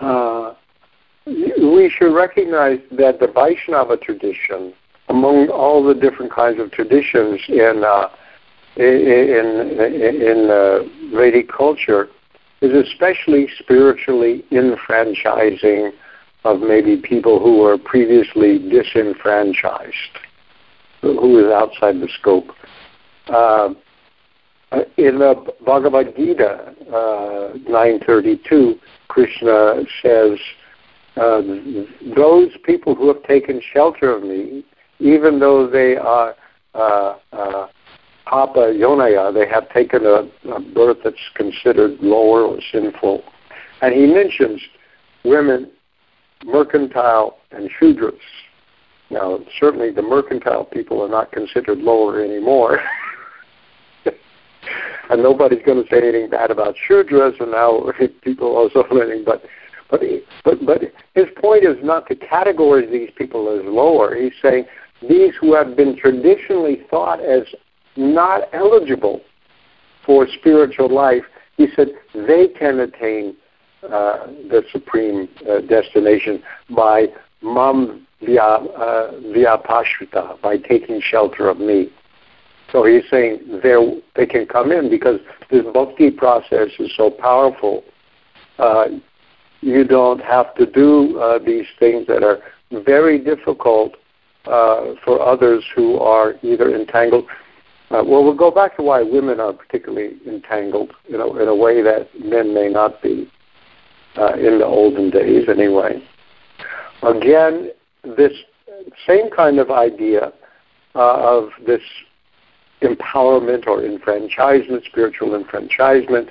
uh, 0.01 0.53
we 1.25 1.91
should 1.95 2.13
recognize 2.13 2.79
that 2.91 3.19
the 3.19 3.27
Vaishnava 3.27 3.97
tradition, 3.97 4.73
among 5.09 5.49
all 5.49 5.83
the 5.83 5.93
different 5.93 6.31
kinds 6.31 6.59
of 6.59 6.71
traditions 6.71 7.41
in 7.47 7.83
uh, 7.85 8.09
in 8.77 8.83
in, 8.83 10.21
in 10.21 10.49
uh, 10.51 11.15
Vedic 11.17 11.49
culture, 11.49 12.09
is 12.61 12.73
especially 12.87 13.47
spiritually 13.57 14.43
enfranchising 14.51 15.91
of 16.45 16.61
maybe 16.61 16.95
people 16.95 17.39
who 17.39 17.57
were 17.57 17.77
previously 17.77 18.59
disenfranchised, 18.69 20.19
who 21.01 21.39
is 21.43 21.51
outside 21.51 21.99
the 21.99 22.07
scope. 22.19 22.51
Uh, 23.27 23.73
in 24.97 25.19
the 25.19 25.53
Bhagavad 25.65 26.15
Gita 26.15 26.75
uh, 26.87 27.57
932, 27.67 28.75
Krishna 29.07 29.83
says, 30.03 30.37
uh, 31.17 31.41
"Those 32.15 32.51
people 32.63 32.93
who 32.93 33.07
have 33.07 33.23
taken 33.23 33.59
shelter 33.73 34.15
of 34.15 34.23
me, 34.23 34.63
even 34.99 35.39
though 35.39 35.67
they 35.67 35.97
are 35.97 36.35
uh, 36.75 37.15
uh 37.33 37.67
Papa 38.25 38.73
Yonaya, 38.73 39.33
they 39.33 39.47
have 39.47 39.69
taken 39.69 40.05
a, 40.05 40.27
a 40.49 40.59
birth 40.59 40.97
that's 41.03 41.29
considered 41.35 41.99
lower 42.01 42.43
or 42.43 42.59
sinful," 42.71 43.23
and 43.81 43.95
he 43.95 44.05
mentions 44.05 44.61
women, 45.23 45.71
mercantile, 46.45 47.37
and 47.51 47.69
shudras. 47.79 48.19
Now, 49.09 49.39
certainly 49.59 49.91
the 49.91 50.01
mercantile 50.01 50.65
people 50.65 51.01
are 51.01 51.09
not 51.09 51.31
considered 51.31 51.79
lower 51.79 52.23
anymore. 52.23 52.79
and 55.09 55.21
nobody's 55.21 55.63
going 55.65 55.83
to 55.83 55.89
say 55.89 55.97
anything 55.97 56.29
bad 56.29 56.51
about 56.51 56.75
Shudras, 56.87 57.39
and 57.39 57.51
now 57.51 57.91
people 58.21 58.47
are 58.47 58.61
also 58.61 58.83
learning. 58.91 59.23
But, 59.25 59.43
but, 59.89 60.01
but, 60.43 60.65
but 60.65 60.81
his 61.13 61.25
point 61.39 61.63
is 61.63 61.77
not 61.83 62.07
to 62.07 62.15
categorize 62.15 62.91
these 62.91 63.11
people 63.15 63.49
as 63.57 63.65
lower. 63.65 64.15
He's 64.15 64.33
saying 64.41 64.65
these 65.07 65.33
who 65.39 65.53
have 65.53 65.75
been 65.75 65.95
traditionally 65.97 66.81
thought 66.89 67.19
as 67.19 67.43
not 67.95 68.43
eligible 68.53 69.21
for 70.05 70.27
spiritual 70.39 70.93
life, 70.93 71.23
he 71.57 71.67
said 71.75 71.89
they 72.13 72.47
can 72.47 72.79
attain 72.79 73.35
uh, 73.83 74.27
the 74.49 74.63
supreme 74.71 75.29
uh, 75.49 75.61
destination 75.61 76.41
by 76.75 77.07
mam 77.41 78.05
via, 78.21 78.41
uh, 78.41 79.11
via 79.33 79.57
by 80.41 80.57
taking 80.57 81.01
shelter 81.01 81.49
of 81.49 81.59
me. 81.59 81.89
So 82.71 82.83
he's 82.83 83.03
saying 83.09 83.61
they 83.61 84.25
can 84.25 84.47
come 84.47 84.71
in 84.71 84.89
because 84.89 85.19
this 85.51 85.63
bhakti 85.73 86.11
process 86.11 86.69
is 86.79 86.91
so 86.97 87.09
powerful. 87.09 87.83
Uh, 88.57 88.85
you 89.61 89.83
don't 89.83 90.21
have 90.21 90.53
to 90.55 90.65
do 90.65 91.19
uh, 91.19 91.39
these 91.39 91.65
things 91.79 92.07
that 92.07 92.23
are 92.23 92.39
very 92.83 93.19
difficult 93.19 93.93
uh, 94.45 94.93
for 95.03 95.21
others 95.21 95.63
who 95.75 95.97
are 95.99 96.35
either 96.43 96.75
entangled. 96.75 97.25
Uh, 97.91 98.03
well, 98.05 98.23
we'll 98.23 98.35
go 98.35 98.51
back 98.51 98.75
to 98.77 98.83
why 98.83 99.01
women 99.01 99.39
are 99.39 99.53
particularly 99.53 100.17
entangled, 100.27 100.91
you 101.07 101.17
know, 101.17 101.37
in 101.37 101.47
a 101.47 101.55
way 101.55 101.81
that 101.81 102.07
men 102.19 102.53
may 102.53 102.67
not 102.67 103.01
be 103.01 103.31
uh, 104.17 104.33
in 104.33 104.59
the 104.59 104.65
olden 104.65 105.09
days, 105.09 105.47
anyway. 105.49 106.01
Again, 107.03 107.71
this 108.17 108.31
same 109.07 109.29
kind 109.29 109.59
of 109.59 109.71
idea 109.71 110.31
uh, 110.95 111.39
of 111.39 111.49
this 111.65 111.81
empowerment 112.81 113.67
or 113.67 113.83
enfranchisement, 113.83 114.83
spiritual 114.85 115.35
enfranchisement, 115.35 116.29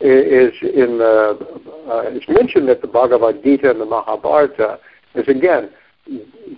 is 0.00 0.52
in 0.62 0.98
the 0.98 1.38
uh, 1.88 2.02
it's 2.06 2.28
mentioned 2.28 2.68
that 2.68 2.82
the 2.82 2.88
Bhagavad 2.88 3.42
Gita 3.44 3.70
and 3.70 3.80
the 3.80 3.86
Mahabharata 3.86 4.78
is 5.14 5.26
again 5.28 5.70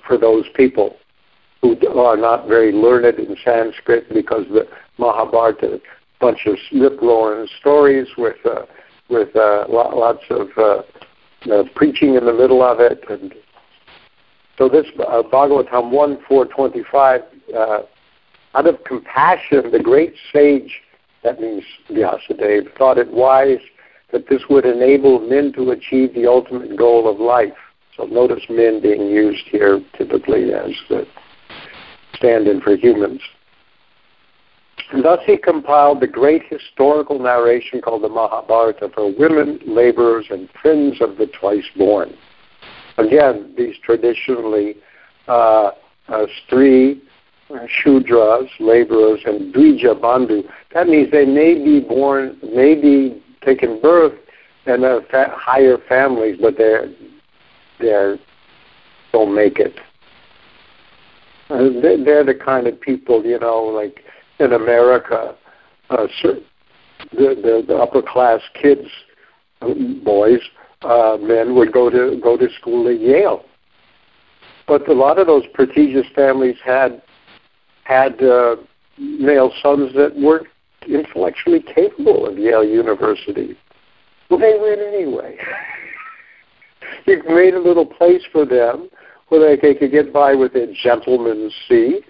for 0.07 0.17
those 0.17 0.45
people 0.55 0.97
who 1.61 1.77
are 1.99 2.17
not 2.17 2.49
very 2.49 2.73
learned 2.73 3.19
in 3.19 3.37
Sanskrit 3.45 4.09
because 4.13 4.45
the 4.49 4.67
Mahabharata 4.99 5.81
bunch 6.21 6.47
of 6.47 6.57
lip 6.73 6.99
roaring 7.03 7.49
stories 7.61 8.09
with 8.17 8.37
uh, 8.47 8.63
with 9.09 9.35
uh, 9.37 9.67
lots 9.69 10.25
of 10.31 10.49
uh, 10.57 10.83
preaching 11.75 12.15
in 12.15 12.27
the 12.27 12.33
middle 12.33 12.63
of 12.63 12.81
it 12.81 13.05
and 13.09 13.35
so 14.59 14.69
this 14.69 14.87
uh, 14.99 15.23
Bhagavatam 15.23 15.91
1 15.91 16.19
425 16.27 17.21
uh, 17.55 17.79
out 18.55 18.67
of 18.67 18.83
compassion, 18.85 19.71
the 19.71 19.83
great 19.83 20.15
sage, 20.33 20.81
that 21.23 21.41
means 21.41 21.63
Vyasadeva, 21.91 22.75
thought 22.79 22.97
it 22.97 23.13
wise 23.13 23.61
that 24.13 24.29
this 24.29 24.43
would 24.49 24.65
enable 24.65 25.21
men 25.21 25.53
to 25.55 25.73
achieve 25.73 26.15
the 26.15 26.27
ultimate 26.27 26.77
goal 26.77 27.11
of 27.11 27.21
life. 27.21 27.57
So 27.97 28.05
notice 28.05 28.45
men 28.49 28.81
being 28.81 29.09
used 29.09 29.45
here 29.51 29.81
typically 29.97 30.55
as 30.55 30.71
the 30.89 31.07
stand-in 32.15 32.63
for 32.63 32.77
humans. 32.77 33.21
And 34.93 35.05
thus 35.05 35.21
he 35.27 35.37
compiled 35.37 36.01
the 36.01 36.07
great 36.07 36.43
historical 36.49 37.19
narration 37.19 37.81
called 37.81 38.03
the 38.03 38.09
Mahabharata 38.09 38.91
for 38.95 39.13
women, 39.13 39.59
laborers, 39.67 40.27
and 40.31 40.49
friends 40.63 41.01
of 41.01 41.17
the 41.17 41.27
twice 41.27 41.69
born. 41.77 42.15
Again, 42.97 43.53
these 43.57 43.77
traditionally 43.83 44.77
uh, 45.29 45.71
uh, 46.09 46.27
three 46.49 47.03
Shudras, 47.51 48.49
laborers, 48.59 49.21
and 49.25 49.55
Dvija 49.55 50.01
Bandhu. 50.01 50.43
That 50.75 50.89
means 50.89 51.11
they 51.13 51.25
may 51.25 51.55
be 51.55 51.81
born, 51.81 52.37
may 52.43 52.75
be 52.75 53.23
taken 53.45 53.81
birth 53.81 54.15
in 54.67 54.83
a 54.83 55.01
fa- 55.11 55.33
higher 55.37 55.79
families, 55.89 56.39
but 56.41 56.57
they're 56.59 56.89
they 57.79 58.17
don't 59.13 59.35
make 59.35 59.59
it. 59.59 59.79
Uh, 61.49 61.69
they're 61.81 62.25
the 62.25 62.35
kind 62.35 62.67
of 62.67 62.81
people, 62.81 63.25
you 63.25 63.39
know, 63.39 63.63
like 63.63 64.03
in 64.39 64.53
America, 64.53 65.35
uh, 65.91 66.07
the, 66.23 66.43
the 67.13 67.65
the 67.67 67.77
upper 67.77 68.03
class 68.03 68.41
kids, 68.61 68.89
boys, 70.05 70.41
uh, 70.83 71.17
men 71.21 71.55
would 71.55 71.73
go 71.73 71.91
to 71.91 72.21
go 72.23 72.37
to 72.37 72.49
school 72.59 72.89
at 72.89 73.01
Yale. 73.01 73.45
But 74.67 74.89
a 74.89 74.93
lot 74.93 75.19
of 75.19 75.27
those 75.27 75.45
prestigious 75.55 76.07
families 76.15 76.57
had 76.65 77.03
had 77.85 78.21
uh, 78.23 78.57
male 78.99 79.53
sons 79.63 79.95
that 79.95 80.17
weren't 80.17 80.49
intellectually 80.89 81.63
capable 81.75 82.27
of 82.27 82.39
Yale 82.39 82.65
University. 82.65 83.57
Well, 84.29 84.41
they 84.41 84.57
went 84.61 84.81
anyway. 84.81 85.37
you 87.07 87.23
made 87.29 87.55
a 87.55 87.61
little 87.61 87.87
place 87.87 88.23
for 88.33 88.45
them 88.45 88.89
where 89.29 89.57
they 89.57 89.75
could 89.75 89.91
get 89.91 90.13
by 90.13 90.35
with 90.35 90.55
a 90.55 90.73
gentleman's 90.83 91.53
C. 91.69 92.01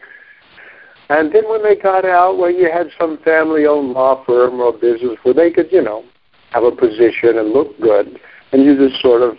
And 1.08 1.32
then 1.32 1.48
when 1.48 1.62
they 1.62 1.76
got 1.76 2.04
out, 2.04 2.36
well, 2.38 2.50
you 2.50 2.70
had 2.70 2.88
some 2.98 3.18
family-owned 3.18 3.92
law 3.92 4.24
firm 4.24 4.60
or 4.60 4.72
business 4.72 5.16
where 5.22 5.34
they 5.34 5.50
could, 5.50 5.70
you 5.70 5.82
know, 5.82 6.04
have 6.50 6.64
a 6.64 6.72
position 6.72 7.38
and 7.38 7.50
look 7.50 7.78
good, 7.80 8.18
and 8.52 8.64
you 8.64 8.76
just 8.76 9.00
sort 9.00 9.22
of 9.22 9.38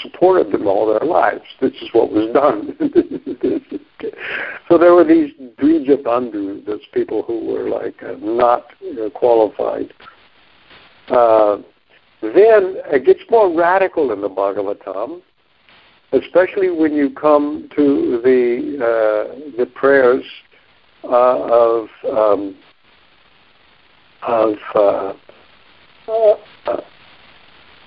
supported 0.00 0.52
them 0.52 0.66
all 0.66 0.86
their 0.86 1.06
lives. 1.06 1.44
This 1.60 1.72
is 1.72 1.88
what 1.92 2.10
was 2.10 2.32
done. 2.32 2.76
so 4.68 4.78
there 4.78 4.94
were 4.94 5.04
these 5.04 5.32
Dvija 5.58 6.02
Bandhu, 6.02 6.64
those 6.64 6.80
people 6.92 7.22
who 7.22 7.46
were 7.46 7.68
like 7.68 8.02
uh, 8.02 8.14
not 8.20 8.66
uh, 8.82 9.10
qualified. 9.10 9.92
Uh, 11.08 11.58
then 12.22 12.76
it 12.86 13.04
gets 13.04 13.20
more 13.30 13.54
radical 13.54 14.12
in 14.12 14.20
the 14.20 14.28
Bhagavatam, 14.28 15.20
especially 16.12 16.70
when 16.70 16.94
you 16.94 17.10
come 17.10 17.68
to 17.76 18.20
the 18.24 18.78
uh, 18.78 19.58
the 19.58 19.66
prayers 19.66 20.24
uh, 21.04 21.38
of 21.50 21.88
um, 22.10 22.56
of 24.26 24.54
uh, 24.74 25.12
uh, 26.08 26.80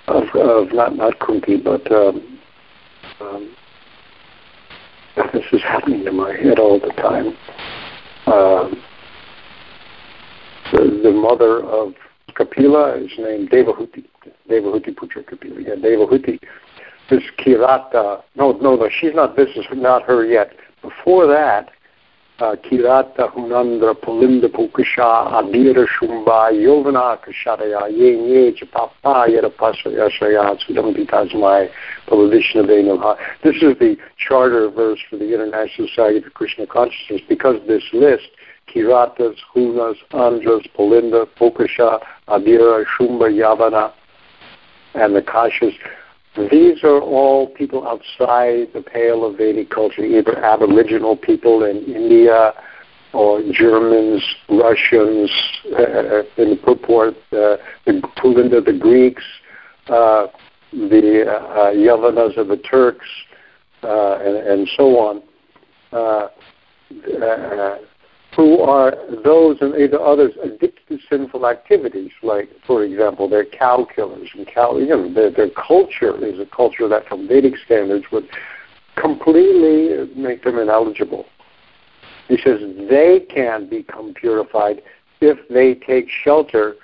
of, 0.07 0.23
of 0.35 0.73
not 0.73 0.95
not 0.95 1.19
Kunti, 1.19 1.57
but 1.57 1.91
um, 1.91 2.39
um, 3.19 3.55
this 5.33 5.45
is 5.51 5.61
happening 5.63 6.05
in 6.05 6.15
my 6.15 6.33
head 6.33 6.59
all 6.59 6.79
the 6.79 6.91
time. 6.93 7.27
Um, 8.27 8.83
the, 10.71 10.99
the 11.03 11.11
mother 11.11 11.63
of 11.63 11.93
Kapila 12.35 12.97
is 12.97 13.11
named 13.17 13.49
Devahuti, 13.49 14.05
Devahuti 14.49 14.93
Putra 14.93 15.25
Kapila. 15.25 15.61
Yeah, 15.61 15.75
Devahuti. 15.75 16.39
this 17.09 17.23
Kirata. 17.39 18.21
No, 18.35 18.51
no, 18.53 18.75
no. 18.75 18.89
She's 18.89 19.13
not. 19.13 19.35
This 19.35 19.49
is 19.55 19.65
not 19.73 20.03
her 20.03 20.25
yet. 20.25 20.51
Before 20.81 21.25
that, 21.27 21.71
Kirata 22.39 23.31
Hunandra 23.33 23.95
Pulinda 23.95 24.47
Pukasha 24.47 25.31
Adira 25.31 25.87
Shumba 25.87 26.51
Yovana 26.51 27.17
Kasharaya 27.19 27.89
Ye 27.89 28.53
Chapapa 28.53 29.27
Yadapasayashaya 29.27 30.55
Sudamditasmai 30.63 31.69
Palavishnavenamha. 32.07 33.17
This 33.43 33.55
is 33.55 33.77
the 33.79 33.97
charter 34.17 34.69
verse 34.69 34.99
for 35.09 35.17
the 35.17 35.33
International 35.33 35.87
Society 35.87 36.21
for 36.21 36.29
Krishna 36.29 36.67
Consciousness 36.67 37.21
because 37.27 37.55
this 37.67 37.83
list 37.91 38.29
Kiratas, 38.73 39.35
Hunas, 39.55 39.95
Andras, 40.11 40.67
Pulinda, 40.77 41.25
Pukasha, 41.39 41.99
Adira, 42.27 42.85
Shumba, 42.85 43.31
Yavana, 43.31 43.93
and 44.93 45.15
the 45.15 45.21
Kashas 45.21 45.73
these 46.51 46.83
are 46.83 47.01
all 47.01 47.47
people 47.47 47.87
outside 47.87 48.67
the 48.73 48.83
pale 48.85 49.25
of 49.25 49.37
Vedic 49.37 49.69
culture, 49.69 50.03
either 50.03 50.37
Aboriginal 50.37 51.17
people 51.17 51.63
in 51.63 51.77
India 51.85 52.53
or 53.13 53.41
Germans, 53.51 54.23
Russians, 54.49 55.31
uh, 55.77 56.23
in 56.37 56.51
the 56.51 56.59
purport, 56.63 57.15
uh, 57.31 57.57
the 57.85 58.01
Pulinda, 58.17 58.63
the 58.63 58.77
Greeks, 58.77 59.23
uh, 59.87 60.27
the 60.71 61.25
uh, 61.27 61.71
Yavanas 61.71 62.37
of 62.37 62.49
the 62.49 62.57
Turks, 62.57 63.07
uh, 63.83 64.17
and, 64.19 64.35
and, 64.35 64.69
so 64.75 64.99
on. 64.99 65.23
Who 68.37 68.59
are 68.59 68.93
those 69.23 69.57
and 69.61 69.73
either 69.73 69.99
others 69.99 70.33
addicted 70.43 70.87
to 70.89 70.99
sinful 71.09 71.47
activities, 71.47 72.11
like, 72.21 72.49
for 72.67 72.83
example, 72.83 73.27
they're 73.27 73.43
cow 73.43 73.87
killers 73.95 74.29
and 74.35 74.45
cow, 74.45 74.77
you 74.77 74.85
know, 74.85 75.11
their, 75.11 75.31
their 75.31 75.49
culture 75.49 76.23
is 76.23 76.39
a 76.39 76.45
culture 76.45 76.87
that, 76.87 77.07
from 77.07 77.27
Vedic 77.27 77.55
standards, 77.65 78.05
would 78.11 78.29
completely 78.95 80.07
make 80.15 80.43
them 80.43 80.59
ineligible. 80.59 81.25
He 82.27 82.37
says 82.37 82.59
they 82.87 83.25
can 83.27 83.67
become 83.67 84.13
purified 84.13 84.83
if 85.19 85.39
they 85.49 85.73
take 85.73 86.07
shelter. 86.23 86.75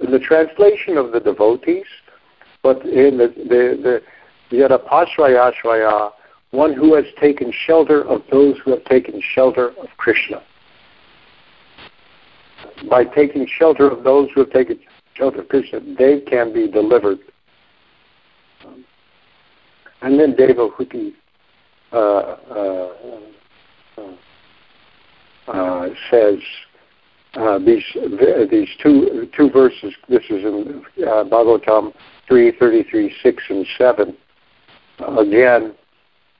In 0.00 0.12
the 0.12 0.18
translation 0.18 0.96
of 0.96 1.12
the 1.12 1.20
devotees, 1.20 1.84
but 2.62 2.80
in 2.86 3.18
the 3.18 3.28
the, 3.36 4.02
the 4.50 4.56
Yadapasraya 4.56 6.12
one 6.52 6.72
who 6.72 6.94
has 6.94 7.04
taken 7.20 7.52
shelter 7.52 8.02
of 8.04 8.22
those 8.30 8.56
who 8.64 8.70
have 8.70 8.84
taken 8.86 9.20
shelter 9.20 9.68
of 9.72 9.88
Krishna 9.98 10.42
by 12.88 13.04
taking 13.04 13.46
shelter 13.46 13.90
of 13.90 14.04
those 14.04 14.28
who 14.34 14.40
have 14.40 14.50
taken 14.50 14.78
shelter 15.14 15.40
of 15.40 15.48
Krishna, 15.48 15.80
they 15.98 16.20
can 16.20 16.52
be 16.52 16.68
delivered. 16.68 17.18
Um, 18.64 18.84
and 20.02 20.18
then 20.18 20.34
Devahuti 20.34 21.12
uh, 21.92 21.96
uh, 21.96 22.92
uh, 23.96 24.02
uh, 25.46 25.88
says 26.10 26.38
uh, 27.34 27.58
these 27.58 27.84
these 28.50 28.68
two 28.82 29.28
two 29.36 29.50
verses. 29.50 29.94
This 30.08 30.22
is 30.30 30.44
in 30.44 30.84
uh, 31.06 31.24
Bhagavatam 31.24 31.92
three 32.26 32.52
thirty 32.58 32.82
three 32.90 33.14
six 33.22 33.42
and 33.48 33.66
seven. 33.78 34.16
again, 35.18 35.74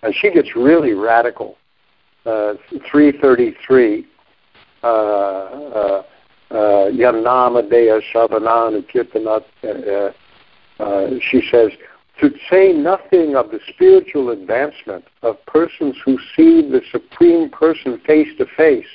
and 0.02 0.14
she 0.20 0.30
gets 0.32 0.56
really 0.56 0.94
radical. 0.94 1.56
three 2.90 3.12
thirty 3.20 3.54
three. 3.66 4.06
Uh, 6.54 6.90
Shavanana 8.14 8.84
Kirtanat, 8.88 9.44
uh, 9.64 10.82
uh, 10.82 11.10
she 11.20 11.42
says, 11.50 11.72
to 12.20 12.30
say 12.48 12.72
nothing 12.72 13.34
of 13.34 13.50
the 13.50 13.58
spiritual 13.68 14.30
advancement 14.30 15.04
of 15.22 15.44
persons 15.46 15.96
who 16.04 16.16
see 16.36 16.62
the 16.62 16.80
Supreme 16.92 17.50
Person 17.50 18.00
face 18.06 18.28
to 18.38 18.46
face, 18.56 18.86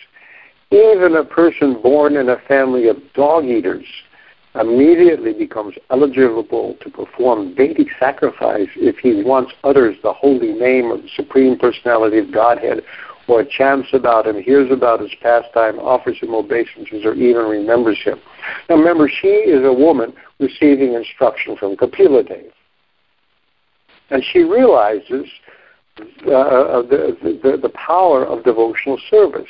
even 0.72 1.18
a 1.18 1.26
person 1.26 1.82
born 1.82 2.16
in 2.16 2.30
a 2.30 2.38
family 2.48 2.88
of 2.88 2.96
dog 3.14 3.44
eaters 3.44 3.86
immediately 4.56 5.34
becomes 5.34 5.76
eligible 5.90 6.78
to 6.82 6.90
perform 6.90 7.54
Vedic 7.56 7.88
sacrifice 8.00 8.70
if 8.78 8.98
he 9.00 9.22
once 9.24 9.50
utters 9.66 9.98
the 10.02 10.14
holy 10.14 10.54
name 10.54 10.92
of 10.92 11.02
the 11.02 11.10
Supreme 11.16 11.58
Personality 11.58 12.20
of 12.20 12.32
Godhead 12.32 12.84
or 13.30 13.44
chants 13.44 13.90
about 13.94 14.28
him, 14.28 14.42
hears 14.42 14.72
about 14.72 15.02
his 15.02 15.12
pastime, 15.22 15.80
offers 15.80 16.18
him 16.20 16.34
obeisances, 16.34 17.06
or 17.06 17.14
even 17.14 17.46
remembers 17.46 18.00
him. 18.04 18.20
Now 18.70 18.78
remember, 18.78 19.10
she 19.10 19.28
is 19.28 19.64
a 19.66 19.74
woman 19.74 20.14
receiving 20.40 20.94
instruction 20.94 21.56
from 21.58 21.78
Kapila 21.78 22.24
Dev. 22.24 22.52
And 24.10 24.24
she 24.32 24.40
realizes 24.40 25.28
uh, 26.26 26.32
uh 26.32 26.82
the, 26.84 27.18
the, 27.44 27.58
the 27.62 27.70
power 27.70 28.26
of 28.26 28.44
devotional 28.44 29.00
service. 29.10 29.50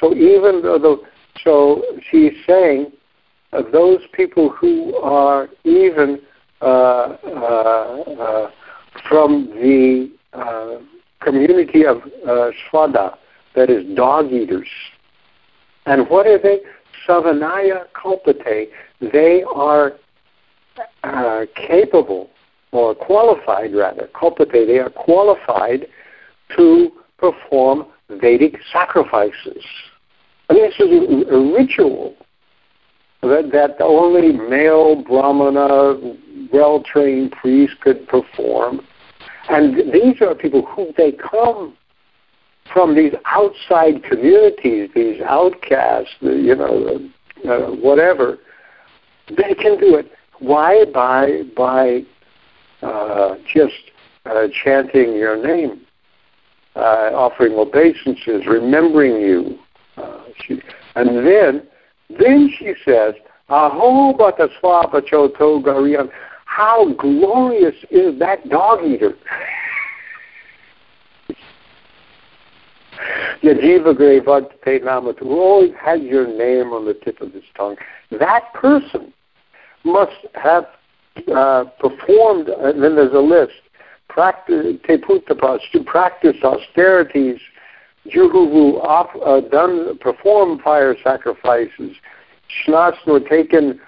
So 0.00 0.14
even 0.14 0.62
though, 0.62 1.00
so 1.44 1.82
she's 2.10 2.32
saying 2.46 2.90
uh, 3.52 3.62
those 3.70 4.00
people 4.12 4.48
who 4.48 4.96
are 4.96 5.48
even 5.64 6.20
uh, 6.60 6.64
uh, 6.64 8.02
uh 8.18 8.50
from 9.08 9.46
the 9.54 10.10
community 11.20 11.84
of 11.84 11.98
uh, 12.26 12.50
Svada, 12.70 13.16
that 13.54 13.70
is 13.70 13.84
dog 13.96 14.32
eaters. 14.32 14.68
And 15.86 16.08
what 16.08 16.26
are 16.26 16.38
they? 16.38 16.60
Savanaya 17.06 17.86
kalpate. 17.94 18.68
They 19.00 19.42
are 19.54 19.92
uh, 21.02 21.46
capable, 21.54 22.30
or 22.72 22.94
qualified 22.94 23.74
rather, 23.74 24.08
kalpate, 24.14 24.66
they 24.66 24.78
are 24.78 24.90
qualified 24.90 25.86
to 26.56 26.90
perform 27.18 27.86
Vedic 28.08 28.58
sacrifices. 28.72 29.64
I 30.48 30.54
mean, 30.54 30.64
this 30.64 30.74
is 30.78 31.28
a, 31.30 31.34
a 31.34 31.52
ritual 31.54 32.14
that, 33.22 33.50
that 33.52 33.82
only 33.82 34.32
male 34.32 35.02
Brahmana, 35.02 36.16
well 36.52 36.82
trained 36.82 37.32
priest 37.32 37.74
could 37.80 38.06
perform. 38.08 38.86
And 39.48 39.92
these 39.92 40.20
are 40.22 40.34
people 40.34 40.64
who 40.64 40.92
they 40.96 41.12
come 41.12 41.76
from 42.72 42.94
these 42.94 43.12
outside 43.26 44.02
communities, 44.04 44.90
these 44.94 45.20
outcasts, 45.22 46.14
you 46.20 46.54
know, 46.54 46.98
uh, 47.48 47.70
whatever. 47.72 48.38
They 49.28 49.54
can 49.54 49.78
do 49.78 49.96
it. 49.96 50.10
Why? 50.38 50.84
By 50.92 51.42
by 51.56 52.02
uh, 52.82 53.36
just 53.52 53.90
uh, 54.26 54.48
chanting 54.64 55.14
your 55.14 55.36
name, 55.42 55.82
uh, 56.76 57.10
offering 57.14 57.54
obeisances, 57.54 58.46
remembering 58.46 59.20
you. 59.20 59.58
Uh, 59.96 60.24
she, 60.40 60.60
and 60.96 61.26
then, 61.26 61.62
then 62.18 62.50
she 62.58 62.74
says, 62.84 63.14
"Aho 63.48 64.12
bata 64.14 64.48
swapa 64.60 65.00
choto 65.00 65.62
gariyan." 65.62 66.10
How 66.54 66.92
glorious 66.92 67.74
is 67.90 68.16
that 68.20 68.48
dog 68.48 68.84
eater? 68.84 69.14
Yajiva 73.42 73.92
Grevante 73.92 74.80
Namat, 74.80 75.18
who 75.18 75.30
always 75.30 75.72
has 75.84 76.00
your 76.02 76.28
name 76.28 76.72
on 76.72 76.84
the 76.84 76.94
tip 76.94 77.20
of 77.20 77.32
his 77.32 77.42
tongue. 77.56 77.74
That 78.12 78.54
person 78.54 79.12
must 79.82 80.12
have 80.34 80.66
uh, 81.34 81.64
performed, 81.80 82.46
and 82.46 82.80
then 82.80 82.94
there's 82.94 83.12
a 83.14 83.18
list, 83.18 83.54
practice, 84.08 84.76
teputapas, 84.88 85.58
to 85.72 85.82
practice 85.82 86.36
austerities, 86.44 87.40
juhuvu, 88.06 88.78
uh, 89.26 89.40
done, 89.48 89.98
perform 89.98 90.60
fire 90.60 90.94
sacrifices, 91.02 91.96
snasnu, 92.64 93.28
taken 93.28 93.80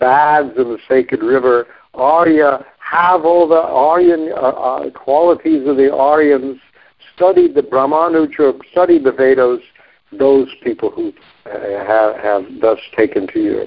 baths 0.00 0.56
in 0.56 0.64
the 0.64 0.78
sacred 0.88 1.22
river, 1.22 1.66
Arya 1.96 2.64
have 2.78 3.24
all 3.24 3.48
the 3.48 3.54
Aryan 3.54 4.32
uh, 4.32 4.36
uh, 4.36 4.90
qualities 4.90 5.66
of 5.66 5.76
the 5.76 5.92
Aryans, 5.92 6.58
studied 7.14 7.54
the 7.54 7.62
Brahmanuja, 7.62 8.58
studied 8.70 9.04
the 9.04 9.12
Vedas, 9.12 9.60
those 10.12 10.48
people 10.62 10.90
who 10.90 11.12
uh, 11.46 11.84
have, 11.84 12.16
have 12.16 12.60
thus 12.60 12.78
taken 12.96 13.26
to 13.28 13.40
your 13.40 13.64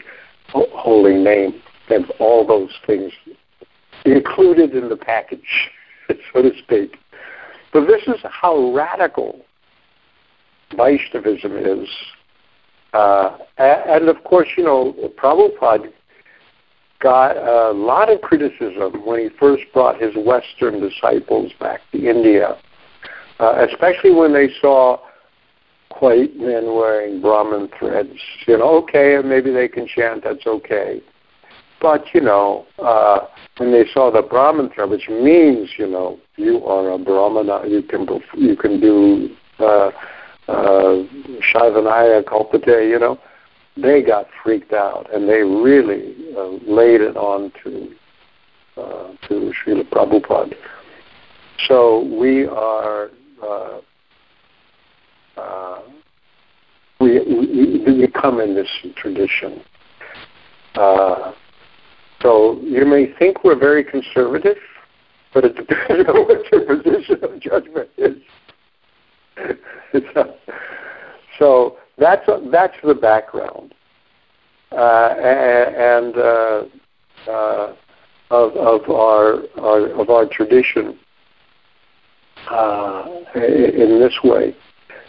holy 0.51 1.15
name 1.15 1.61
have 1.89 2.09
all 2.19 2.45
those 2.45 2.71
things 2.87 3.11
included 4.05 4.71
in 4.71 4.89
the 4.89 4.95
package, 4.95 5.69
so 6.33 6.41
to 6.41 6.51
speak. 6.63 6.97
But 7.73 7.87
this 7.87 8.03
is 8.07 8.21
how 8.23 8.71
radical 8.73 9.41
Vaishnavism 10.75 11.57
is. 11.57 11.89
Uh, 12.93 13.37
and 13.57 14.09
of 14.09 14.23
course, 14.23 14.47
you 14.57 14.63
know, 14.63 14.95
Prabhupada 15.21 15.91
got 16.99 17.37
a 17.37 17.71
lot 17.71 18.11
of 18.11 18.21
criticism 18.21 19.05
when 19.05 19.19
he 19.19 19.29
first 19.39 19.63
brought 19.73 20.01
his 20.01 20.13
Western 20.15 20.81
disciples 20.81 21.51
back 21.59 21.81
to 21.91 21.97
India, 21.97 22.57
uh, 23.39 23.65
especially 23.69 24.11
when 24.11 24.33
they 24.33 24.49
saw 24.61 24.99
white 25.99 26.35
men 26.35 26.65
wearing 26.75 27.21
Brahmin 27.21 27.69
threads. 27.77 28.19
You 28.47 28.57
know, 28.57 28.77
okay, 28.83 29.17
maybe 29.23 29.51
they 29.51 29.67
can 29.67 29.87
chant, 29.87 30.23
that's 30.23 30.45
okay. 30.45 31.01
but 31.81 32.03
you 32.13 32.21
know, 32.21 32.65
uh, 32.79 33.19
when 33.57 33.71
they 33.71 33.85
saw 33.93 34.11
the 34.11 34.21
Brahmantra, 34.21 34.89
which 34.89 35.07
means 35.09 35.69
you 35.77 35.87
know 35.87 36.19
you 36.35 36.63
are 36.65 36.91
a 36.91 36.97
Brahmana, 36.97 37.67
you 37.67 37.81
can 37.81 38.07
you 38.35 38.55
can 38.55 38.79
do 38.79 39.29
uh, 39.59 39.91
uh, 40.47 41.03
Shaivanaya 41.53 42.23
Kalpate, 42.23 42.89
you 42.89 42.99
know, 42.99 43.19
they 43.81 44.01
got 44.01 44.27
freaked 44.43 44.73
out 44.73 45.07
and 45.13 45.27
they 45.27 45.41
really 45.41 46.15
uh, 46.37 46.71
laid 46.71 47.01
it 47.01 47.17
on 47.17 47.51
to 47.63 47.91
uh, 48.77 49.13
to 49.27 49.51
Srila 49.65 49.89
Prabhupada. 49.89 50.53
So 51.67 52.05
we 52.19 52.45
are 52.45 53.09
uh, 53.43 53.81
uh, 55.37 55.81
we, 56.99 57.19
we, 57.19 57.83
we 57.85 58.07
come 58.07 58.41
in 58.41 58.55
this 58.55 58.67
tradition. 58.95 59.61
Uh, 60.75 61.33
so 62.21 62.59
you 62.61 62.85
may 62.85 63.13
think 63.17 63.43
we're 63.43 63.57
very 63.57 63.83
conservative, 63.83 64.57
but 65.33 65.45
it 65.45 65.55
depends 65.67 66.09
on 66.09 66.25
what 66.25 66.51
your 66.51 66.65
position 66.65 67.23
of 67.23 67.39
judgment 67.39 67.89
is. 67.97 68.17
so 71.39 71.77
that's 71.99 72.25
that's 72.51 72.75
the 72.83 72.95
background, 72.95 73.73
uh, 74.71 75.13
and 75.17 76.15
uh, 76.15 76.63
uh, 77.27 77.75
of 78.31 78.53
of 78.53 78.89
our, 78.89 79.39
our 79.59 79.87
of 79.99 80.09
our 80.09 80.25
tradition 80.25 80.97
uh, 82.49 83.05
in 83.35 83.99
this 83.99 84.17
way. 84.23 84.55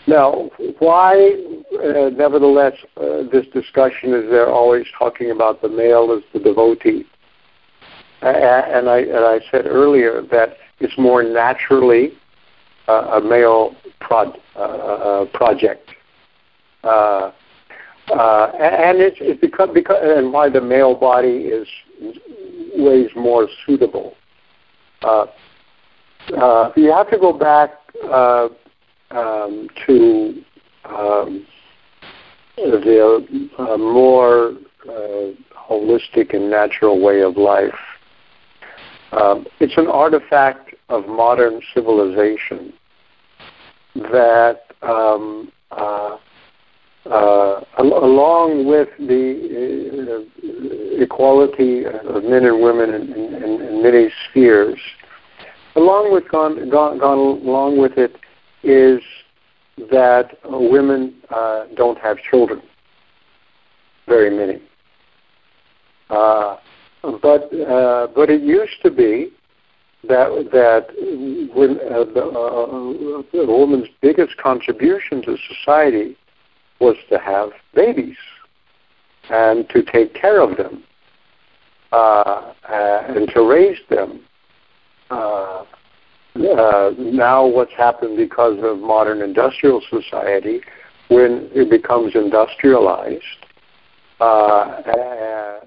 Now, 0.07 0.51
why, 0.79 1.37
uh, 1.75 2.09
nevertheless, 2.11 2.73
uh, 2.97 3.23
this 3.31 3.47
discussion 3.53 4.15
is 4.15 4.29
there 4.31 4.51
always 4.51 4.87
talking 4.99 5.31
about 5.31 5.63
the 5.63 5.69
male 5.69 6.11
as 6.17 6.25
the 6.33 6.41
devotee? 6.41 7.05
and 8.23 8.89
I 8.91 8.99
and 8.99 9.25
I 9.25 9.41
said 9.51 9.67
earlier 9.67 10.23
that 10.31 10.57
it's 10.79 10.97
more 10.99 11.23
naturally 11.23 12.13
a 12.89 13.21
male 13.21 13.77
prod, 14.01 14.37
uh, 14.57 15.25
uh, 16.85 17.33
uh, 18.13 18.47
and 18.59 18.99
it's, 18.99 19.19
it's 19.21 19.41
because 19.41 19.69
because 19.73 19.99
and 20.03 20.33
why 20.33 20.49
the 20.49 20.61
male 20.61 20.95
body 20.95 21.49
is 21.49 21.69
ways 22.77 23.11
more 23.15 23.47
suitable. 23.67 24.15
you 26.77 26.93
have 26.93 27.11
to 27.11 27.19
go 27.19 27.33
back 27.33 27.71
um, 29.11 29.69
to 29.87 30.45
um, 30.85 31.47
the 32.57 33.49
uh, 33.59 33.77
more 33.77 34.55
uh, 34.89 35.33
holistic 35.71 36.35
and 36.35 36.51
natural 36.51 37.01
way 37.01 37.23
of 37.23 37.37
life. 37.37 37.75
Um, 39.13 39.47
it's 39.59 39.77
an 39.77 39.89
artifact 39.89 40.75
of 40.89 41.07
modern 41.07 41.61
civilization 41.75 42.73
that, 43.95 44.61
um, 44.83 45.51
uh, 45.71 46.17
uh, 47.07 47.61
along 47.79 48.67
with 48.67 48.89
the 48.99 50.27
uh, 50.27 51.03
equality 51.03 51.85
of 51.87 52.25
men 52.25 52.45
and 52.45 52.63
women 52.63 52.91
in, 52.91 53.13
in, 53.13 53.61
in 53.63 53.83
many 53.83 54.09
spheres, 54.29 54.79
along 55.77 56.13
with 56.13 56.29
gone, 56.31 56.69
gone, 56.69 56.99
gone 56.99 57.19
along 57.19 57.79
with 57.79 57.93
it 57.97 58.17
is 58.63 59.01
that 59.91 60.37
women 60.45 61.15
uh, 61.31 61.65
don't 61.75 61.99
have 61.99 62.19
children, 62.31 62.61
very 64.07 64.31
many. 64.31 64.61
Uh, 66.11 66.57
but 67.23 67.51
uh, 67.55 68.09
but 68.15 68.29
it 68.29 68.43
used 68.43 68.83
to 68.83 68.91
be 68.91 69.31
that 70.07 70.29
that 70.53 70.89
when 71.55 71.79
uh, 71.91 72.05
the, 72.05 73.25
the 73.33 73.47
woman's 73.47 73.89
biggest 74.03 74.37
contribution 74.37 75.23
to 75.23 75.37
society 75.49 76.17
was 76.81 76.97
to 77.11 77.19
have 77.19 77.51
babies 77.75 78.17
and 79.29 79.69
to 79.69 79.83
take 79.83 80.15
care 80.15 80.41
of 80.41 80.57
them 80.57 80.83
uh, 81.93 82.53
and 82.69 83.29
to 83.35 83.43
raise 83.43 83.79
them. 83.89 84.21
Uh, 85.11 85.65
uh, 86.37 86.91
now 86.99 87.47
what's 87.47 87.73
happened 87.73 88.17
because 88.17 88.59
of 88.63 88.79
modern 88.79 89.21
industrial 89.21 89.83
society, 89.91 90.61
when 91.09 91.51
it 91.53 91.69
becomes 91.69 92.15
industrialized, 92.15 93.25
uh, 94.21 94.25
uh, 94.25 95.61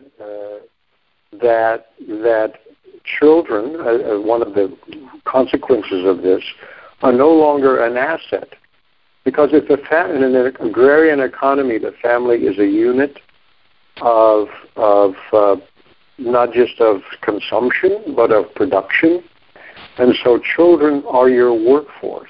that 1.41 1.88
that 2.08 2.54
children, 3.19 3.76
uh, 3.80 4.15
uh, 4.15 4.21
one 4.21 4.41
of 4.41 4.54
the 4.54 4.76
consequences 5.26 6.06
of 6.06 6.21
this, 6.21 6.41
are 7.02 7.12
no 7.12 7.30
longer 7.30 7.84
an 7.84 7.97
asset. 7.97 8.54
Because 9.25 9.49
if 9.53 9.69
a 9.69 10.15
in 10.15 10.23
an 10.23 10.55
agrarian 10.59 11.21
economy, 11.21 11.77
the 11.77 11.93
family 12.01 12.38
is 12.38 12.59
a 12.59 12.67
unit 12.67 13.19
of 14.01 14.47
of 14.75 15.13
uh, 15.31 15.55
not 16.17 16.51
just 16.51 16.79
of 16.81 17.01
consumption, 17.21 18.13
but 18.15 18.31
of 18.31 18.53
production 18.55 19.23
and 19.97 20.15
so 20.23 20.39
children 20.55 21.03
are 21.07 21.29
your 21.29 21.53
workforce. 21.53 22.29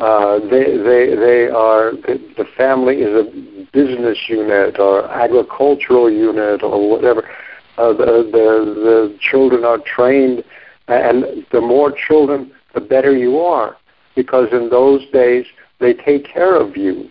Uh, 0.00 0.38
they, 0.38 0.76
they, 0.76 1.14
they 1.16 1.48
are, 1.48 1.92
the, 1.92 2.20
the 2.36 2.44
family 2.56 2.96
is 2.96 3.08
a 3.08 3.66
business 3.72 4.18
unit 4.28 4.78
or 4.78 5.08
agricultural 5.10 6.10
unit 6.10 6.62
or 6.62 6.88
whatever. 6.88 7.28
Uh, 7.76 7.92
the, 7.92 8.28
the, 8.32 8.74
the 8.74 9.18
children 9.20 9.64
are 9.64 9.78
trained, 9.78 10.44
and 10.86 11.44
the 11.52 11.60
more 11.60 11.92
children, 12.06 12.52
the 12.74 12.80
better 12.80 13.16
you 13.16 13.38
are, 13.38 13.76
because 14.18 14.48
in 14.50 14.68
those 14.68 15.08
days 15.12 15.46
they 15.78 15.94
take 15.94 16.26
care 16.26 16.56
of 16.56 16.76
you. 16.76 17.08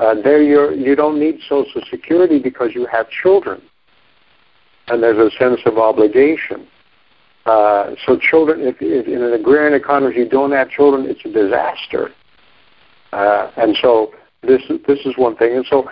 Uh, 0.00 0.14
there 0.14 0.42
you're, 0.42 0.72
you 0.72 0.96
don't 0.96 1.20
need 1.20 1.38
Social 1.46 1.82
Security 1.90 2.38
because 2.38 2.70
you 2.74 2.86
have 2.86 3.06
children, 3.10 3.60
and 4.88 5.02
there's 5.02 5.18
a 5.18 5.30
sense 5.36 5.60
of 5.66 5.76
obligation. 5.76 6.66
Uh, 7.44 7.90
so 8.06 8.18
children, 8.18 8.62
if, 8.62 8.76
if, 8.80 9.06
in 9.06 9.22
an 9.22 9.34
agrarian 9.34 9.74
economy, 9.74 10.12
if 10.12 10.16
you 10.16 10.26
don't 10.26 10.52
have 10.52 10.70
children, 10.70 11.04
it's 11.06 11.20
a 11.26 11.28
disaster. 11.30 12.08
Uh, 13.12 13.50
and 13.58 13.76
so 13.82 14.14
this 14.42 14.62
this 14.88 15.00
is 15.04 15.12
one 15.18 15.36
thing. 15.36 15.54
And 15.54 15.66
so 15.68 15.86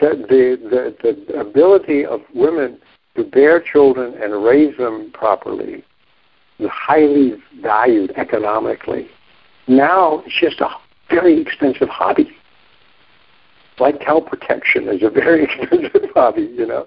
the, 0.00 0.10
the 0.28 0.96
the 1.02 1.32
the 1.32 1.38
ability 1.38 2.04
of 2.04 2.20
women 2.34 2.80
to 3.14 3.22
bear 3.22 3.60
children 3.60 4.20
and 4.20 4.44
raise 4.44 4.76
them 4.76 5.12
properly 5.12 5.84
is 6.58 6.68
highly 6.68 7.34
valued 7.62 8.10
economically. 8.16 9.06
Now 9.66 10.22
it's 10.26 10.40
just 10.40 10.60
a 10.60 10.68
very 11.10 11.40
expensive 11.40 11.88
hobby. 11.88 12.30
Like 13.78 14.00
cow 14.00 14.20
protection 14.20 14.88
is 14.88 15.02
a 15.02 15.10
very 15.10 15.44
expensive 15.60 16.10
hobby, 16.14 16.42
you 16.56 16.66
know. 16.66 16.86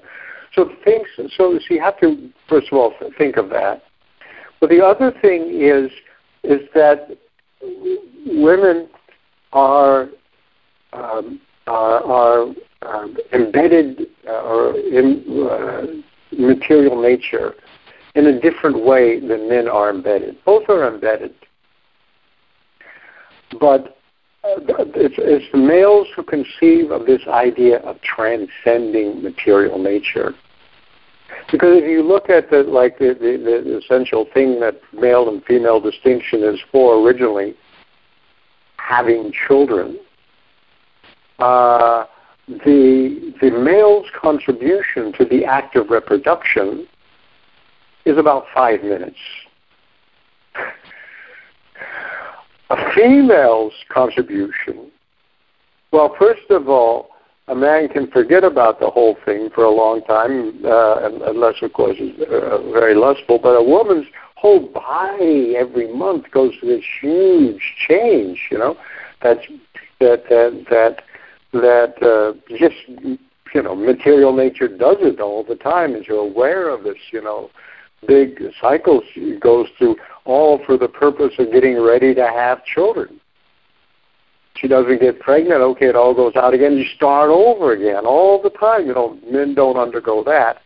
So 0.54 0.72
things. 0.84 1.08
So, 1.16 1.28
so 1.60 1.60
you 1.70 1.82
have 1.82 2.00
to 2.00 2.30
first 2.48 2.68
of 2.72 2.78
all 2.78 2.94
think 3.18 3.38
of 3.38 3.50
that. 3.50 3.84
But 4.60 4.70
the 4.70 4.84
other 4.84 5.12
thing 5.22 5.62
is 5.62 5.92
is 6.44 6.62
that 6.74 7.18
women 8.26 8.88
are 9.54 10.10
um, 10.94 11.40
are, 11.68 12.04
are 12.04 12.54
um, 12.84 13.18
embedded 13.34 14.08
uh, 14.28 14.44
or 14.44 14.78
in 14.78 15.48
uh, 15.50 15.86
material 16.38 17.02
nature 17.02 17.56
in 18.16 18.28
a 18.28 18.40
different 18.40 18.84
way 18.84 19.20
than 19.20 19.50
men 19.50 19.68
are 19.68 19.90
embedded. 19.90 20.38
Both 20.44 20.70
are 20.70 20.92
embedded, 20.92 21.34
but 23.60 23.98
uh, 24.44 24.60
it's, 24.96 25.16
it's 25.18 25.52
the 25.52 25.58
males 25.58 26.08
who 26.16 26.24
conceive 26.24 26.92
of 26.92 27.06
this 27.06 27.22
idea 27.28 27.78
of 27.80 28.00
transcending 28.02 29.22
material 29.22 29.78
nature 29.78 30.34
because 31.52 31.78
if 31.78 31.90
you 31.90 32.04
look 32.04 32.30
at 32.30 32.50
the 32.50 32.64
like 32.64 32.98
the, 33.00 33.16
the, 33.20 33.62
the 33.64 33.78
essential 33.78 34.28
thing 34.34 34.60
that 34.60 34.80
male 34.94 35.30
and 35.30 35.44
female 35.46 35.80
distinction 35.80 36.44
is 36.44 36.60
for 36.72 37.06
originally, 37.06 37.56
having 38.78 39.32
children, 39.48 39.98
uh, 41.40 42.06
the 42.48 43.34
the 43.42 43.52
male's 43.52 44.08
contribution 44.20 45.14
to 45.14 45.26
the 45.26 45.46
act 45.46 45.76
of 45.76 45.90
reproduction 45.90 46.88
is 48.06 48.18
about 48.18 48.46
five 48.54 48.84
minutes. 48.84 49.18
A 52.70 52.76
female's 52.94 53.74
contribution, 53.90 54.92
well, 55.92 56.16
first 56.20 56.50
of 56.50 56.68
all, 56.68 57.10
a 57.48 57.56
man 57.56 57.88
can 57.88 58.12
forget 58.12 58.44
about 58.44 58.80
the 58.80 58.90
whole 58.90 59.16
thing 59.24 59.50
for 59.56 59.64
a 59.64 59.70
long 59.70 60.02
time, 60.02 60.60
uh, 60.66 61.10
unless, 61.26 61.56
of 61.62 61.72
course, 61.72 61.96
he's 61.98 62.14
uh, 62.20 62.58
very 62.74 62.94
lustful. 62.94 63.40
But 63.42 63.56
a 63.56 63.64
woman's 63.64 64.06
whole 64.36 64.68
body 64.68 65.56
every 65.58 65.92
month 65.94 66.30
goes 66.32 66.54
through 66.60 66.76
this 66.76 66.86
huge 67.02 67.62
change. 67.88 68.40
You 68.52 68.58
know, 68.58 68.78
that's 69.24 69.40
that 70.00 70.24
that 70.30 70.66
that 70.70 71.04
that 71.54 72.04
uh, 72.04 72.34
just 72.58 72.76
you 73.54 73.64
know, 73.64 73.76
material 73.76 74.36
nature 74.36 74.68
does 74.68 74.98
it 75.00 75.20
all 75.20 75.44
the 75.44 75.56
time, 75.56 75.96
and 75.96 76.06
you're 76.06 76.20
aware 76.20 76.70
of 76.70 76.84
this, 76.84 76.98
you 77.12 77.22
know, 77.22 77.50
big 78.08 78.42
cycles 78.62 79.04
goes 79.40 79.68
through, 79.78 79.96
all 80.28 80.60
for 80.66 80.78
the 80.78 80.88
purpose 80.88 81.34
of 81.40 81.52
getting 81.52 81.82
ready 81.82 82.14
to 82.14 82.28
have 82.28 82.64
children. 82.66 83.20
She 84.56 84.68
doesn't 84.68 85.00
get 85.00 85.20
pregnant, 85.20 85.62
okay, 85.62 85.88
it 85.88 85.96
all 85.96 86.14
goes 86.14 86.36
out 86.36 86.54
again. 86.54 86.78
You 86.78 86.86
start 86.96 87.30
over 87.30 87.74
again 87.74 88.06
all 88.06 88.42
the 88.42 88.50
time. 88.50 88.88
You 88.88 88.94
know, 88.94 89.20
men 89.30 89.54
don't 89.54 89.78
undergo 89.78 90.24
that. 90.24 90.62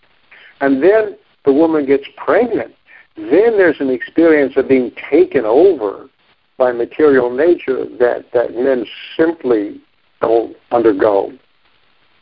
And 0.61 0.81
then 0.81 1.17
the 1.45 1.51
woman 1.51 1.85
gets 1.85 2.05
pregnant. 2.17 2.73
Then 3.17 3.57
there's 3.57 3.81
an 3.81 3.89
experience 3.89 4.53
of 4.55 4.69
being 4.69 4.91
taken 5.09 5.43
over 5.45 6.09
by 6.57 6.71
material 6.71 7.35
nature 7.35 7.85
that, 7.99 8.31
that 8.33 8.55
men 8.55 8.85
simply 9.17 9.81
don't 10.21 10.55
undergo. 10.71 11.33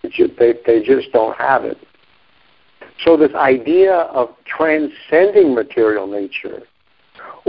They, 0.02 0.54
they 0.66 0.82
just 0.82 1.12
don't 1.12 1.36
have 1.38 1.66
it. 1.66 1.78
So 3.04 3.16
this 3.16 3.34
idea 3.36 3.94
of 3.94 4.30
transcending 4.46 5.54
material 5.54 6.08
nature, 6.08 6.64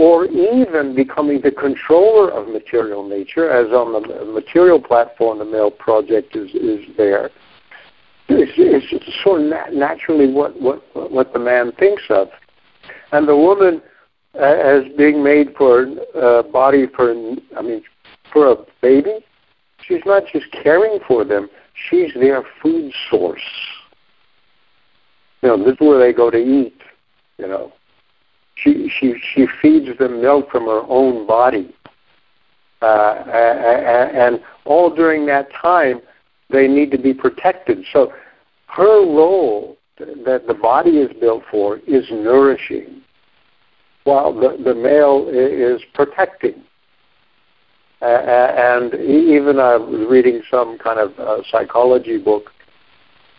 or 0.01 0.25
even 0.25 0.95
becoming 0.95 1.39
the 1.41 1.51
controller 1.51 2.31
of 2.31 2.47
material 2.47 3.07
nature, 3.07 3.51
as 3.51 3.71
on 3.71 3.93
the 3.93 4.25
material 4.25 4.81
platform 4.81 5.37
the 5.37 5.45
male 5.45 5.69
project 5.69 6.35
is, 6.35 6.49
is 6.55 6.83
there, 6.97 7.29
is, 8.27 8.49
is 8.57 8.83
sort 9.23 9.41
of 9.41 9.47
nat- 9.47 9.73
naturally 9.73 10.33
what, 10.33 10.59
what, 10.59 10.81
what 11.11 11.31
the 11.33 11.37
man 11.37 11.71
thinks 11.73 12.01
of. 12.09 12.29
And 13.11 13.27
the 13.27 13.37
woman, 13.37 13.79
uh, 14.33 14.43
as 14.43 14.85
being 14.97 15.23
made 15.23 15.53
for 15.55 15.83
a 15.83 16.17
uh, 16.17 16.41
body 16.51 16.87
for, 16.95 17.11
I 17.55 17.61
mean, 17.61 17.83
for 18.33 18.53
a 18.53 18.55
baby, 18.81 19.23
she's 19.87 20.01
not 20.07 20.23
just 20.33 20.47
caring 20.63 20.97
for 21.07 21.23
them, 21.23 21.47
she's 21.91 22.11
their 22.15 22.41
food 22.59 22.91
source. 23.11 23.39
You 25.43 25.49
know, 25.49 25.63
this 25.63 25.75
is 25.75 25.79
where 25.79 25.99
they 25.99 26.11
go 26.11 26.31
to 26.31 26.39
eat. 26.39 26.81
You 27.37 27.47
know, 27.47 27.73
she 28.55 28.89
she 28.99 29.15
she 29.33 29.47
feeds 29.61 29.97
them 29.97 30.21
milk 30.21 30.51
from 30.51 30.65
her 30.65 30.83
own 30.87 31.25
body, 31.25 31.73
uh, 32.81 33.23
and 34.15 34.41
all 34.65 34.93
during 34.93 35.25
that 35.27 35.49
time 35.53 36.01
they 36.49 36.67
need 36.67 36.91
to 36.91 36.97
be 36.97 37.13
protected. 37.13 37.85
So 37.91 38.13
her 38.67 39.01
role 39.05 39.77
that 39.97 40.47
the 40.47 40.53
body 40.53 40.97
is 40.97 41.11
built 41.19 41.43
for 41.49 41.77
is 41.87 42.05
nourishing, 42.11 43.01
while 44.03 44.33
the 44.33 44.61
the 44.63 44.75
male 44.75 45.27
is 45.29 45.81
protecting. 45.93 46.63
Uh, 48.01 48.05
and 48.05 48.95
even 48.95 49.59
I 49.59 49.77
was 49.77 50.07
reading 50.09 50.41
some 50.49 50.79
kind 50.79 50.99
of 50.99 51.19
uh, 51.19 51.43
psychology 51.51 52.17
book 52.17 52.51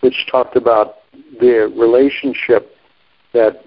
which 0.02 0.26
talked 0.30 0.54
about 0.56 0.98
the 1.40 1.72
relationship 1.76 2.76
that 3.32 3.64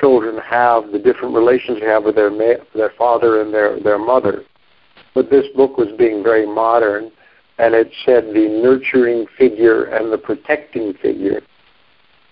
children 0.00 0.38
have, 0.38 0.92
the 0.92 0.98
different 0.98 1.34
relations 1.34 1.80
they 1.80 1.86
have 1.86 2.04
with 2.04 2.14
their 2.14 2.30
ma- 2.30 2.62
their 2.74 2.92
father 2.96 3.40
and 3.40 3.52
their 3.52 3.80
their 3.80 3.98
mother. 3.98 4.44
But 5.14 5.30
this 5.30 5.46
book 5.54 5.76
was 5.76 5.88
being 5.98 6.22
very 6.22 6.46
modern, 6.46 7.10
and 7.58 7.74
it 7.74 7.92
said 8.04 8.28
the 8.28 8.48
nurturing 8.48 9.26
figure 9.38 9.84
and 9.84 10.12
the 10.12 10.18
protecting 10.18 10.94
figure. 10.94 11.42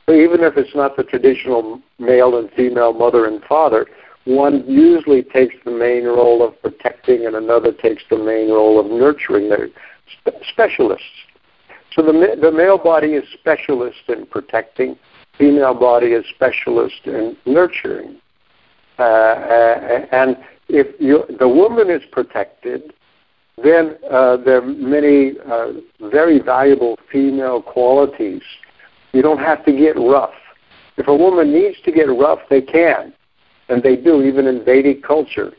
So 0.07 0.15
even 0.15 0.41
if 0.41 0.57
it's 0.57 0.75
not 0.75 0.97
the 0.97 1.05
traditional 1.05 1.81
male 1.99 2.39
and 2.39 2.51
female 2.53 2.93
mother 2.93 3.27
and 3.27 3.43
father, 3.45 3.87
one 4.25 4.65
usually 4.67 5.23
takes 5.23 5.55
the 5.65 5.71
main 5.71 6.05
role 6.05 6.47
of 6.47 6.61
protecting, 6.63 7.27
and 7.27 7.37
another 7.37 7.73
takes 7.73 8.03
the 8.11 8.19
main 8.19 8.51
role 8.51 8.81
of 8.81 8.87
nurturing. 8.87 9.49
They're 9.49 9.69
spe- 10.21 10.43
specialists. 10.53 11.05
So 11.93 12.03
the, 12.03 12.37
the 12.41 12.53
male 12.53 12.79
body 12.79 13.15
is 13.15 13.25
specialist 13.33 13.99
in 14.09 14.27
protecting, 14.27 14.97
female 15.41 15.75
body 15.75 16.09
is 16.09 16.25
specialist 16.29 17.01
in 17.07 17.37
nurturing. 17.47 18.21
Uh, 18.99 19.03
uh, 19.03 20.07
and 20.13 20.37
if 20.69 20.87
you, 21.01 21.25
the 21.39 21.49
woman 21.49 21.91
is 21.91 22.03
protected, 22.13 22.93
then 23.63 23.97
uh, 24.11 24.37
there 24.37 24.59
are 24.59 24.67
many 24.67 25.33
uh, 25.51 25.73
very 26.11 26.39
valuable 26.39 26.99
female 27.11 27.63
qualities. 27.63 28.43
You 29.13 29.23
don't 29.23 29.39
have 29.39 29.65
to 29.65 29.73
get 29.73 29.97
rough. 29.97 30.35
If 30.99 31.09
a 31.09 31.17
woman 31.17 31.53
needs 31.53 31.81
to 31.87 31.93
get 31.93 32.05
rough, 32.05 32.41
they 32.51 32.61
can, 32.61 33.15
and 33.71 33.83
they 33.83 33.97
do, 33.97 34.23
even 34.23 34.47
in 34.47 34.63
Vedic 34.63 35.03
culture. 35.03 35.53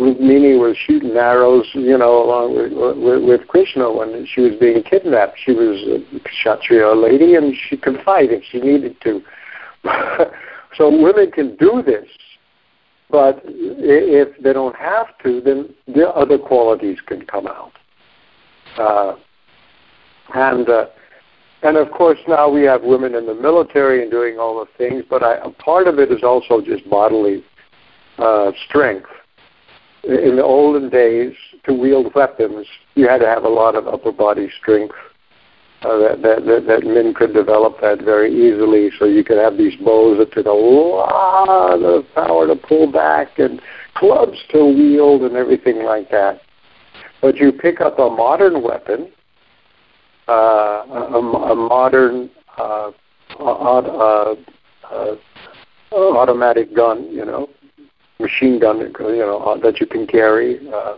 Rukmini 0.00 0.58
was 0.58 0.76
shooting 0.76 1.16
arrows, 1.16 1.66
you 1.72 1.96
know, 1.96 2.24
along 2.24 2.56
with, 2.56 2.72
with, 2.72 3.22
with 3.22 3.48
Krishna 3.48 3.92
when 3.92 4.26
she 4.26 4.40
was 4.40 4.54
being 4.58 4.82
kidnapped. 4.82 5.38
She 5.44 5.52
was 5.52 5.80
a 5.86 6.28
Kshatriya 6.28 6.92
lady, 6.94 7.36
and 7.36 7.54
she 7.68 7.76
could 7.76 8.00
fight 8.04 8.30
if 8.32 8.42
she 8.50 8.60
needed 8.60 8.96
to. 9.02 9.22
so 10.76 10.90
women 10.90 11.30
can 11.30 11.56
do 11.56 11.80
this, 11.84 12.08
but 13.08 13.40
if 13.44 14.36
they 14.42 14.52
don't 14.52 14.74
have 14.74 15.16
to, 15.22 15.40
then 15.40 15.72
the 15.86 16.08
other 16.08 16.38
qualities 16.38 16.98
can 17.06 17.24
come 17.24 17.46
out. 17.46 17.72
Uh, 18.76 19.14
and 20.34 20.68
uh, 20.68 20.86
and 21.62 21.76
of 21.76 21.90
course 21.92 22.18
now 22.26 22.48
we 22.48 22.62
have 22.62 22.82
women 22.82 23.14
in 23.14 23.26
the 23.26 23.34
military 23.34 24.02
and 24.02 24.10
doing 24.10 24.38
all 24.38 24.58
the 24.58 24.66
things, 24.76 25.04
but 25.08 25.22
I, 25.22 25.38
part 25.64 25.86
of 25.86 26.00
it 26.00 26.10
is 26.10 26.24
also 26.24 26.60
just 26.60 26.88
bodily 26.90 27.44
uh, 28.18 28.50
strength 28.68 29.08
in 30.06 30.36
the 30.36 30.42
olden 30.44 30.90
days, 30.90 31.34
to 31.64 31.72
wield 31.72 32.14
weapons, 32.14 32.66
you 32.94 33.08
had 33.08 33.18
to 33.18 33.26
have 33.26 33.44
a 33.44 33.48
lot 33.48 33.74
of 33.74 33.86
upper 33.86 34.12
body 34.12 34.50
strength. 34.60 34.94
Uh, 35.82 35.98
that, 35.98 36.22
that, 36.22 36.46
that, 36.46 36.64
that 36.66 36.82
men 36.84 37.12
could 37.12 37.34
develop 37.34 37.78
that 37.82 38.00
very 38.02 38.32
easily, 38.32 38.90
so 38.98 39.04
you 39.04 39.22
could 39.22 39.36
have 39.36 39.58
these 39.58 39.76
bows 39.84 40.16
that 40.16 40.32
took 40.32 40.46
a 40.46 40.50
lot 40.50 41.82
of 41.82 42.04
power 42.14 42.46
to 42.46 42.56
pull 42.56 42.90
back 42.90 43.38
and 43.38 43.60
clubs 43.94 44.38
to 44.48 44.64
wield 44.64 45.22
and 45.22 45.36
everything 45.36 45.84
like 45.84 46.10
that. 46.10 46.40
But 47.20 47.36
you 47.36 47.52
pick 47.52 47.82
up 47.82 47.98
a 47.98 48.08
modern 48.08 48.62
weapon, 48.62 49.10
uh, 50.26 50.32
a, 50.32 51.18
a 51.18 51.54
modern 51.54 52.30
uh, 52.56 52.90
uh, 53.38 54.34
uh, 54.90 55.14
automatic 55.92 56.74
gun, 56.74 57.10
you 57.12 57.26
know, 57.26 57.48
machine 58.20 58.60
gun, 58.60 58.78
you 58.78 59.16
know, 59.18 59.38
uh, 59.38 59.58
that 59.58 59.80
you 59.80 59.86
can 59.86 60.06
carry, 60.06 60.58
uh, 60.72 60.96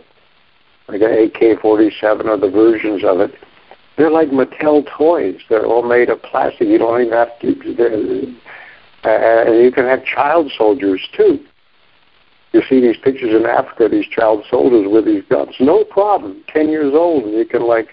like 0.87 1.01
an 1.01 1.11
AK-47 1.11 2.25
or 2.25 2.37
the 2.37 2.49
versions 2.49 3.03
of 3.03 3.19
it. 3.19 3.33
They're 3.97 4.11
like 4.11 4.29
Mattel 4.29 4.87
toys. 4.95 5.41
They're 5.49 5.65
all 5.65 5.81
made 5.81 6.09
of 6.09 6.21
plastic. 6.21 6.67
You 6.67 6.77
don't 6.77 7.01
even 7.01 7.13
have 7.13 7.39
to. 7.39 8.35
Uh, 9.03 9.09
and 9.09 9.63
you 9.63 9.71
can 9.71 9.85
have 9.85 10.03
child 10.05 10.51
soldiers 10.55 11.01
too. 11.15 11.39
You 12.53 12.61
see 12.69 12.79
these 12.79 12.97
pictures 12.97 13.33
in 13.33 13.45
Africa, 13.45 13.89
these 13.89 14.07
child 14.07 14.45
soldiers 14.49 14.87
with 14.89 15.05
these 15.05 15.23
guns. 15.29 15.55
No 15.59 15.83
problem. 15.83 16.43
Ten 16.47 16.69
years 16.69 16.93
old, 16.93 17.23
and 17.25 17.33
you 17.33 17.45
can 17.45 17.67
like, 17.67 17.89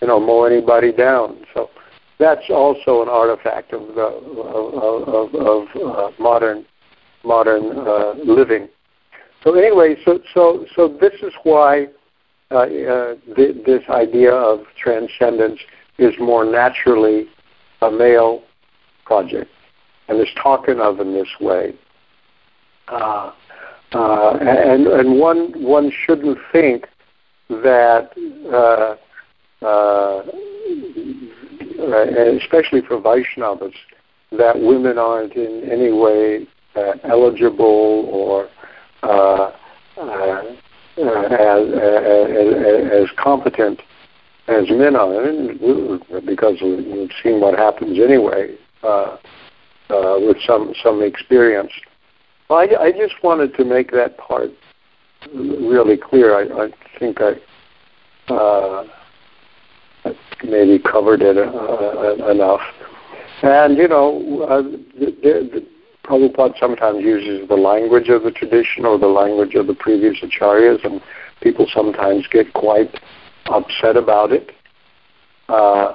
you 0.00 0.08
know, 0.08 0.20
mow 0.20 0.44
anybody 0.44 0.92
down. 0.92 1.44
So 1.54 1.70
that's 2.18 2.48
also 2.50 3.02
an 3.02 3.08
artifact 3.08 3.72
of 3.72 3.94
the 3.94 4.02
of, 4.02 5.34
of, 5.34 5.34
of 5.34 5.68
uh, 5.76 6.10
modern 6.18 6.64
modern 7.26 7.78
uh, 7.78 8.14
living. 8.24 8.68
So 9.42 9.54
anyway, 9.54 9.96
so 10.04 10.20
so 10.32 10.66
so 10.74 10.88
this 10.88 11.14
is 11.22 11.32
why 11.42 11.88
uh, 12.50 12.54
uh, 12.58 13.14
th- 13.34 13.64
this 13.64 13.82
idea 13.90 14.32
of 14.32 14.60
transcendence 14.80 15.60
is 15.98 16.14
more 16.18 16.44
naturally 16.44 17.26
a 17.82 17.90
male 17.90 18.42
project, 19.04 19.50
and 20.08 20.20
is 20.20 20.28
talking 20.42 20.80
of 20.80 21.00
in 21.00 21.12
this 21.12 21.28
way. 21.40 21.74
Uh, 22.88 23.32
uh, 23.92 24.36
and 24.40 24.86
and 24.86 25.18
one 25.18 25.52
one 25.62 25.92
shouldn't 26.04 26.38
think 26.52 26.86
that, 27.48 28.10
uh, 28.52 28.96
uh, 29.64 30.22
especially 32.36 32.80
for 32.80 33.00
Vaishnavas, 33.00 33.74
that 34.32 34.60
women 34.60 34.98
aren't 34.98 35.34
in 35.34 35.68
any 35.70 35.92
way 35.92 36.46
eligible 37.04 38.08
or 38.10 38.48
uh, 39.02 39.52
uh, 39.98 40.42
as, 40.98 41.68
as, 41.72 42.92
as 42.92 43.08
competent 43.16 43.80
as 44.48 44.64
men 44.70 44.94
are, 44.96 45.32
because 46.24 46.56
we've 46.62 47.10
seen 47.22 47.40
what 47.40 47.58
happens 47.58 47.98
anyway 47.98 48.54
uh, 48.82 49.16
uh, 49.90 50.16
with 50.18 50.36
some 50.46 50.72
some 50.82 51.02
experience. 51.02 51.72
Well, 52.48 52.60
I, 52.60 52.84
I 52.84 52.92
just 52.92 53.14
wanted 53.22 53.54
to 53.56 53.64
make 53.64 53.90
that 53.92 54.16
part 54.18 54.50
really 55.34 55.96
clear. 55.96 56.36
I, 56.36 56.66
I 56.66 56.70
think 56.98 57.18
I 57.20 58.32
uh, 58.32 58.84
maybe 60.44 60.78
covered 60.78 61.22
it 61.22 61.36
uh, 61.36 62.30
enough. 62.30 62.60
And 63.42 63.76
you 63.76 63.88
know, 63.88 64.46
uh, 64.48 64.62
the, 64.62 65.10
the, 65.22 65.66
Prabhupada 66.06 66.58
sometimes 66.58 67.02
uses 67.02 67.48
the 67.48 67.56
language 67.56 68.08
of 68.08 68.22
the 68.22 68.30
tradition 68.30 68.84
or 68.84 68.98
the 68.98 69.06
language 69.06 69.54
of 69.54 69.66
the 69.66 69.74
previous 69.74 70.16
acharyas, 70.22 70.84
and 70.84 71.00
people 71.42 71.66
sometimes 71.72 72.26
get 72.30 72.52
quite 72.54 73.00
upset 73.46 73.96
about 73.96 74.32
it. 74.32 74.52
Uh, 75.48 75.94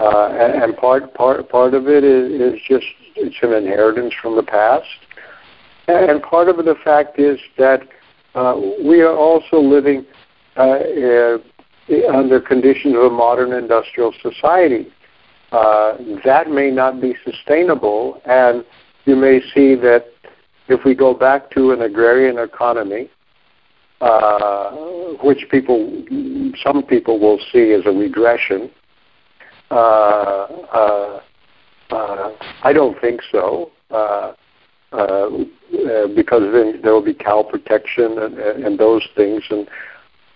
uh, 0.00 0.28
and, 0.28 0.76
part 0.76 1.14
part 1.14 1.48
part 1.48 1.72
of 1.72 1.88
it 1.88 2.04
is, 2.04 2.54
is 2.54 2.60
just 2.68 2.86
it's 3.16 3.36
an 3.42 3.52
inheritance 3.52 4.12
from 4.20 4.36
the 4.36 4.42
past, 4.42 4.86
and 5.86 6.20
part 6.22 6.48
of 6.48 6.56
the 6.56 6.74
fact 6.84 7.18
is 7.18 7.38
that 7.56 7.82
uh, 8.34 8.54
we 8.84 9.00
are 9.00 9.16
also 9.16 9.56
living 9.58 10.04
uh, 10.56 10.60
uh, 10.60 11.38
under 12.12 12.40
conditions 12.40 12.94
of 12.96 13.02
a 13.02 13.10
modern 13.10 13.52
industrial 13.52 14.12
society. 14.20 14.88
Uh, 15.52 15.96
that 16.24 16.50
may 16.50 16.70
not 16.70 17.00
be 17.00 17.14
sustainable, 17.24 18.20
and 18.24 18.64
you 19.04 19.16
may 19.16 19.40
see 19.54 19.74
that 19.76 20.06
if 20.68 20.84
we 20.84 20.94
go 20.94 21.14
back 21.14 21.50
to 21.50 21.72
an 21.72 21.82
agrarian 21.82 22.38
economy, 22.38 23.10
uh, 24.00 24.70
which 25.22 25.46
people, 25.50 26.04
some 26.62 26.82
people 26.82 27.18
will 27.20 27.38
see 27.52 27.72
as 27.72 27.86
a 27.86 27.90
regression, 27.90 28.70
uh, 29.70 29.74
uh, 29.74 31.20
uh 31.90 32.32
I 32.62 32.72
don't 32.72 32.98
think 33.00 33.20
so. 33.30 33.70
Uh, 33.90 34.32
uh, 34.92 35.28
because 36.14 36.42
then 36.52 36.80
there 36.82 36.92
will 36.92 37.04
be 37.04 37.14
cow 37.14 37.42
protection 37.42 38.16
and, 38.18 38.38
and 38.38 38.78
those 38.78 39.02
things, 39.16 39.42
and 39.50 39.66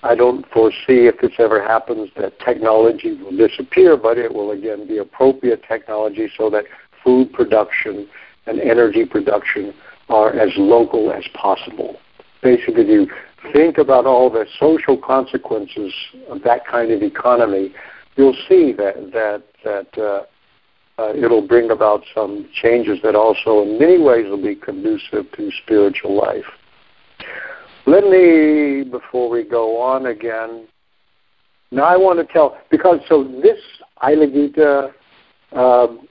I 0.03 0.17
don't 0.17 0.45
foresee 0.51 1.07
if 1.07 1.21
this 1.21 1.33
ever 1.39 1.63
happens 1.63 2.11
that 2.17 2.39
technology 2.41 3.21
will 3.23 3.37
disappear, 3.37 3.97
but 3.97 4.19
it 4.19 4.35
will 4.35 4.51
again 4.51 4.89
be 4.89 4.99
appropriate 4.99 5.63
technology 5.69 6.29
so 6.37 6.51
that 6.51 6.65
food 7.05 7.33
production 7.33 8.09
and 8.49 8.61
energy 8.61 9.05
production 9.05 9.75
are 10.09 10.31
as 10.31 10.51
local 10.57 11.13
as 11.13 11.25
possible. 11.35 11.97
Basically, 12.43 12.87
you 12.87 13.07
think 13.53 13.79
about 13.79 14.07
all 14.07 14.31
the 14.31 14.47
social 14.59 14.97
consequences 14.97 15.93
of 16.29 16.43
that 16.43 16.67
kind 16.67 16.91
of 16.91 17.03
economy, 17.03 17.75
you'll 18.17 18.37
see 18.49 18.73
that 18.73 19.13
that 19.13 19.43
that 19.65 19.99
uh, 20.03 20.23
uh, 21.01 21.13
it'll 21.15 21.47
bring 21.47 21.71
about 21.71 22.03
some 22.15 22.49
changes 22.53 22.99
that 23.03 23.15
also, 23.15 23.63
in 23.63 23.79
many 23.79 23.99
ways, 23.99 24.27
will 24.29 24.43
be 24.43 24.57
conducive 24.57 25.31
to 25.37 25.51
spiritual 25.63 26.17
life. 26.17 26.45
Let 27.87 28.05
me, 28.05 28.85
before 28.85 29.31
we 29.31 29.45
go 29.45 29.81
on 29.81 30.07
again, 30.07 30.67
now 31.71 31.85
I 31.85 31.97
want 31.97 32.19
to 32.19 32.33
tell, 32.33 32.59
because 32.71 32.99
so 33.09 33.25
this 33.43 33.59
Aila 34.03 34.27
Gita, 34.27 34.91
um, 35.53 36.09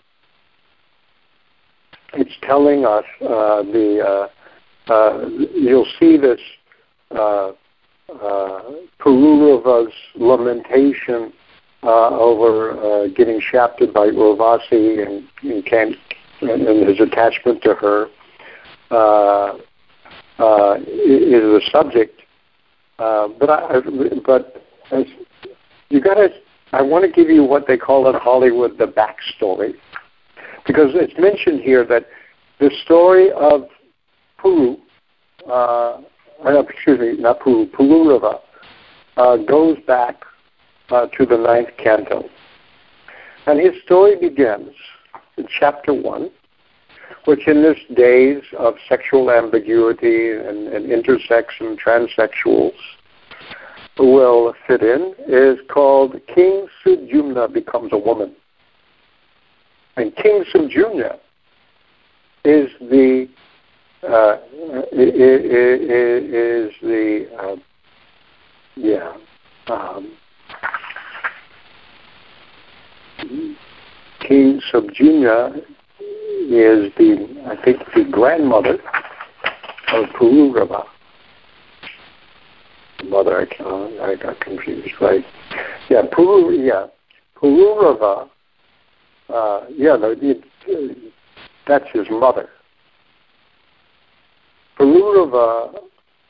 it's 2.14 2.36
telling 2.42 2.86
us 2.86 3.06
uh, 3.22 3.64
the, 3.64 4.30
uh, 4.88 4.92
uh, 4.92 5.28
you'll 5.54 5.88
see 6.00 6.18
this 6.18 6.40
uh, 7.12 7.52
uh, 8.10 8.62
Pururava's 9.00 9.94
lamentation 10.16 11.34
uh, 11.84 12.10
over 12.10 12.72
uh, 12.72 13.08
getting 13.10 13.40
shafted 13.40 13.94
by 13.94 14.08
Urvasi 14.08 15.06
and, 15.06 15.28
and, 15.42 15.96
and 16.42 16.88
his 16.88 17.00
attachment 17.00 17.62
to 17.64 17.74
her. 17.74 18.08
Is 20.40 21.42
the 21.42 21.62
subject. 21.72 22.22
But 22.98 23.50
I, 23.50 23.82
but 24.26 24.64
you 25.90 26.02
got 26.02 26.16
to. 26.16 26.30
I 26.74 26.82
want 26.82 27.06
to 27.06 27.12
give 27.12 27.30
you 27.30 27.44
what 27.44 27.68
they 27.68 27.78
call 27.78 28.10
in 28.10 28.16
Hollywood 28.16 28.78
the 28.78 28.86
backstory, 28.86 29.74
because 30.68 30.92
it's 30.94 31.18
mentioned 31.18 31.62
here 31.62 31.86
that 31.86 32.06
the 32.60 32.70
story 32.84 33.32
of 33.32 33.68
Puru, 34.40 34.78
uh, 35.50 36.02
excuse 36.46 37.00
me, 37.00 37.14
not 37.18 37.40
Puru, 37.40 37.72
Pururava, 37.72 38.40
uh, 39.18 39.38
goes 39.38 39.78
back 39.88 40.24
uh, 40.90 41.08
to 41.18 41.26
the 41.26 41.38
ninth 41.38 41.70
canto. 41.78 42.30
And 43.48 43.60
his 43.60 43.82
story 43.84 44.16
begins 44.18 44.74
in 45.38 45.48
chapter 45.60 45.94
1 45.94 46.30
which 47.26 47.48
in 47.48 47.62
this 47.62 47.78
days 47.96 48.42
of 48.58 48.76
sexual 48.88 49.32
ambiguity 49.32 50.32
and, 50.32 50.68
and 50.68 50.86
intersex 50.86 51.46
and 51.60 51.80
transsexuals 51.80 52.72
will 54.00 54.54
fit 54.66 54.82
in, 54.82 55.14
is 55.28 55.58
called 55.70 56.16
King 56.34 56.68
Sudyumna 56.86 57.52
Becomes 57.52 57.92
a 57.92 57.98
Woman. 57.98 58.34
And 59.98 60.16
King 60.16 60.46
Sudyumna 60.54 61.18
is 62.46 62.70
the 62.80 63.28
uh, 64.04 64.38
is 64.94 66.72
the 66.82 67.28
uh, 67.40 67.56
yeah 68.76 69.18
um, 69.68 70.14
King 74.20 74.62
Sudyumna 74.72 75.58
is 75.58 76.92
the, 76.98 77.44
I 77.48 77.64
think, 77.64 77.80
the 77.96 78.06
grandmother 78.12 78.76
of 79.94 80.06
Pururava. 80.20 80.86
Mother, 83.06 83.42
I, 83.42 83.46
can't, 83.46 84.00
I 84.00 84.16
got 84.16 84.40
confused, 84.40 84.94
right? 85.02 85.24
Yeah, 85.90 86.04
Puru, 86.12 86.66
yeah, 86.66 86.88
Pururava. 87.36 88.30
Uh, 89.30 89.66
yeah, 89.70 89.96
no, 89.96 90.16
it, 90.18 90.44
that's 91.68 91.86
his 91.94 92.08
mother. 92.10 92.50
Pururava, 94.80 95.80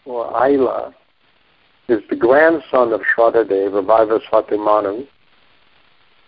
or 0.06 0.36
Aila, 0.36 0.94
is 1.90 2.02
the 2.10 2.16
grandson 2.16 2.94
of 2.94 3.02
Shraddhadeva, 3.02 3.84
Vaivasvata 3.86 4.58
Manu, 4.58 5.06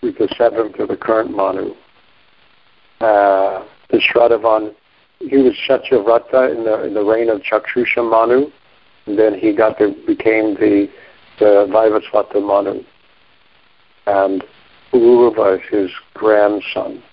who's 0.01 0.15
the 0.15 0.33
seventh 0.37 0.79
of 0.79 0.89
the 0.89 0.97
current 0.97 1.35
Manu. 1.35 1.71
Uh, 3.01 3.63
the 3.89 3.97
Shraddhavan, 3.97 4.73
he 5.19 5.37
was 5.37 5.53
Satyavrata 5.67 6.55
in 6.55 6.63
the 6.63 6.83
in 6.85 6.93
the 6.93 7.03
reign 7.03 7.29
of 7.29 7.41
Chakshusha 7.41 8.09
Manu, 8.09 8.51
and 9.05 9.17
then 9.17 9.33
he 9.33 9.53
got 9.55 9.77
the 9.77 9.95
became 10.05 10.55
the 10.55 10.87
the 11.39 11.67
Vaivasvata 11.69 12.41
Manu, 12.41 12.83
and 14.05 14.43
His 14.91 15.91
grandson. 16.13 17.03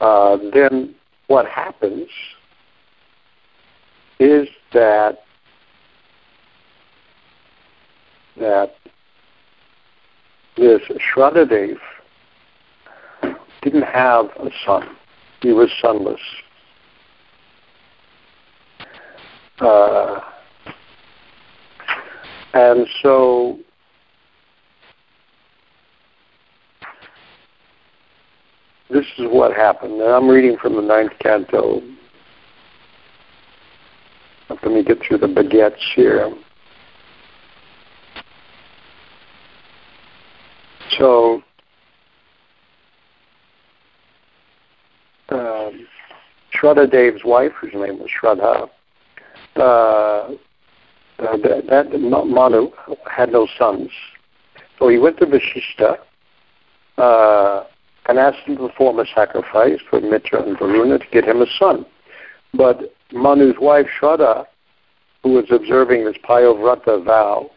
Uh, 0.00 0.38
then 0.52 0.94
what 1.28 1.46
happens 1.46 2.08
is 4.18 4.48
that 4.72 5.18
that 8.38 8.74
this 10.56 10.80
Shraddhadev 11.14 11.76
didn't 13.62 13.82
have 13.82 14.26
a 14.36 14.50
son. 14.64 14.96
He 15.42 15.52
was 15.52 15.70
sonless. 15.82 16.18
Uh, 19.60 20.20
and 22.54 22.86
so 23.02 23.58
this 28.90 29.06
is 29.18 29.26
what 29.30 29.54
happened. 29.54 29.94
And 29.94 30.10
I'm 30.10 30.28
reading 30.28 30.56
from 30.60 30.74
the 30.74 30.82
ninth 30.82 31.12
canto. 31.20 31.82
Let 34.48 34.64
me 34.64 34.82
get 34.82 34.98
through 35.02 35.18
the 35.18 35.26
baguettes 35.26 35.78
here. 35.94 36.32
So 40.98 41.42
um, 45.28 45.86
Shraddha 46.52 46.90
Dev's 46.90 47.24
wife, 47.24 47.52
whose 47.60 47.72
name 47.72 48.00
was 48.00 48.10
Shraddha, 48.20 48.68
uh, 49.56 49.60
uh, 49.60 51.36
that, 51.36 51.66
that 51.68 52.00
Manu 52.00 52.70
had 53.10 53.30
no 53.30 53.46
sons. 53.56 53.90
So 54.78 54.88
he 54.88 54.98
went 54.98 55.18
to 55.18 55.26
Vashishta 55.26 55.98
uh, 56.98 57.64
and 58.06 58.18
asked 58.18 58.40
him 58.46 58.56
to 58.56 58.68
perform 58.68 58.98
a 58.98 59.06
sacrifice 59.14 59.78
for 59.88 60.00
Mitra 60.00 60.42
and 60.42 60.58
Varuna 60.58 60.98
to 60.98 61.06
get 61.12 61.24
him 61.24 61.42
a 61.42 61.46
son. 61.58 61.86
But 62.54 62.94
Manu's 63.12 63.56
wife, 63.60 63.86
Shraddha, 64.00 64.46
who 65.22 65.34
was 65.34 65.46
observing 65.50 66.04
this 66.04 66.16
Payovrata 66.28 67.04
vow, 67.04 67.50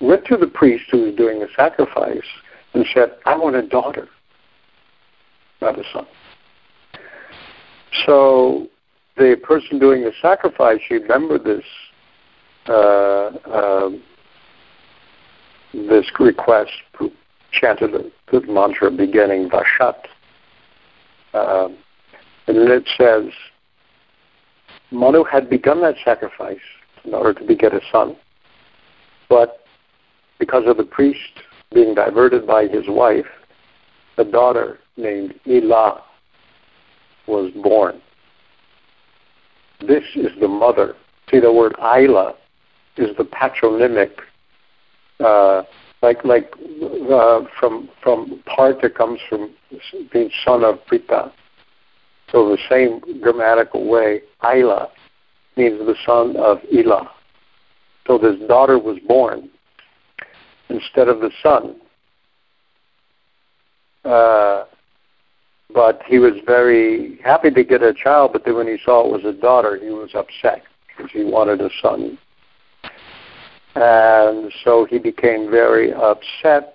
went 0.00 0.24
to 0.26 0.36
the 0.36 0.46
priest 0.46 0.84
who 0.90 1.04
was 1.04 1.14
doing 1.14 1.40
the 1.40 1.48
sacrifice 1.56 2.26
and 2.74 2.84
said, 2.92 3.12
I 3.24 3.36
want 3.36 3.56
a 3.56 3.66
daughter, 3.66 4.08
not 5.60 5.78
a 5.78 5.82
son. 5.92 6.06
So 8.06 8.68
the 9.16 9.36
person 9.42 9.78
doing 9.78 10.02
the 10.02 10.12
sacrifice 10.20 10.80
remembered 10.90 11.44
this 11.44 11.64
uh, 12.68 12.72
uh, 12.72 13.90
this 15.74 16.06
request, 16.20 16.70
chanted 17.52 17.92
the, 17.92 18.10
the 18.30 18.46
mantra 18.52 18.90
beginning 18.90 19.50
Vashat. 19.50 19.96
Uh, 21.34 21.68
and 22.46 22.56
then 22.56 22.70
it 22.70 22.88
says, 22.96 23.32
Manu 24.90 25.24
had 25.24 25.48
begun 25.48 25.80
that 25.82 25.94
sacrifice 26.04 26.58
in 27.04 27.14
order 27.14 27.32
to 27.34 27.46
beget 27.46 27.72
a 27.72 27.80
son, 27.90 28.16
but 29.28 29.64
because 30.38 30.64
of 30.66 30.76
the 30.76 30.84
priest 30.84 31.42
being 31.72 31.94
diverted 31.94 32.46
by 32.46 32.66
his 32.66 32.84
wife, 32.88 33.26
a 34.18 34.24
daughter 34.24 34.78
named 34.96 35.34
Ila 35.46 36.02
was 37.26 37.50
born. 37.62 38.00
This 39.80 40.04
is 40.14 40.30
the 40.40 40.48
mother. 40.48 40.94
See, 41.30 41.40
the 41.40 41.52
word 41.52 41.74
Aila 41.80 42.34
is 42.96 43.16
the 43.16 43.24
patronymic, 43.24 44.20
uh, 45.20 45.62
like 46.02 46.24
like 46.24 46.52
uh, 47.10 47.40
from 47.58 47.88
from 48.02 48.42
Partha 48.46 48.90
comes 48.90 49.20
from 49.28 49.50
being 50.12 50.30
son 50.44 50.64
of 50.64 50.78
Pritha. 50.90 51.32
So 52.30 52.48
the 52.48 52.58
same 52.68 53.00
grammatical 53.20 53.88
way, 53.88 54.22
Aila 54.42 54.88
means 55.56 55.78
the 55.80 55.94
son 56.04 56.36
of 56.36 56.58
Ila. 56.72 57.10
So 58.06 58.18
this 58.18 58.36
daughter 58.48 58.78
was 58.78 58.98
born 59.06 59.50
instead 60.68 61.08
of 61.08 61.20
the 61.20 61.30
son. 61.42 61.76
Uh, 64.04 64.64
but 65.72 66.02
he 66.06 66.18
was 66.18 66.32
very 66.44 67.18
happy 67.24 67.50
to 67.50 67.64
get 67.64 67.82
a 67.82 67.94
child, 67.94 68.32
but 68.32 68.44
then 68.44 68.56
when 68.56 68.66
he 68.66 68.78
saw 68.84 69.06
it 69.06 69.12
was 69.12 69.24
a 69.24 69.38
daughter, 69.38 69.78
he 69.80 69.90
was 69.90 70.10
upset 70.14 70.62
because 70.88 71.10
he 71.12 71.24
wanted 71.24 71.60
a 71.60 71.70
son. 71.80 72.18
And 73.74 74.52
so 74.64 74.84
he 74.84 74.98
became 74.98 75.50
very 75.50 75.92
upset. 75.92 76.74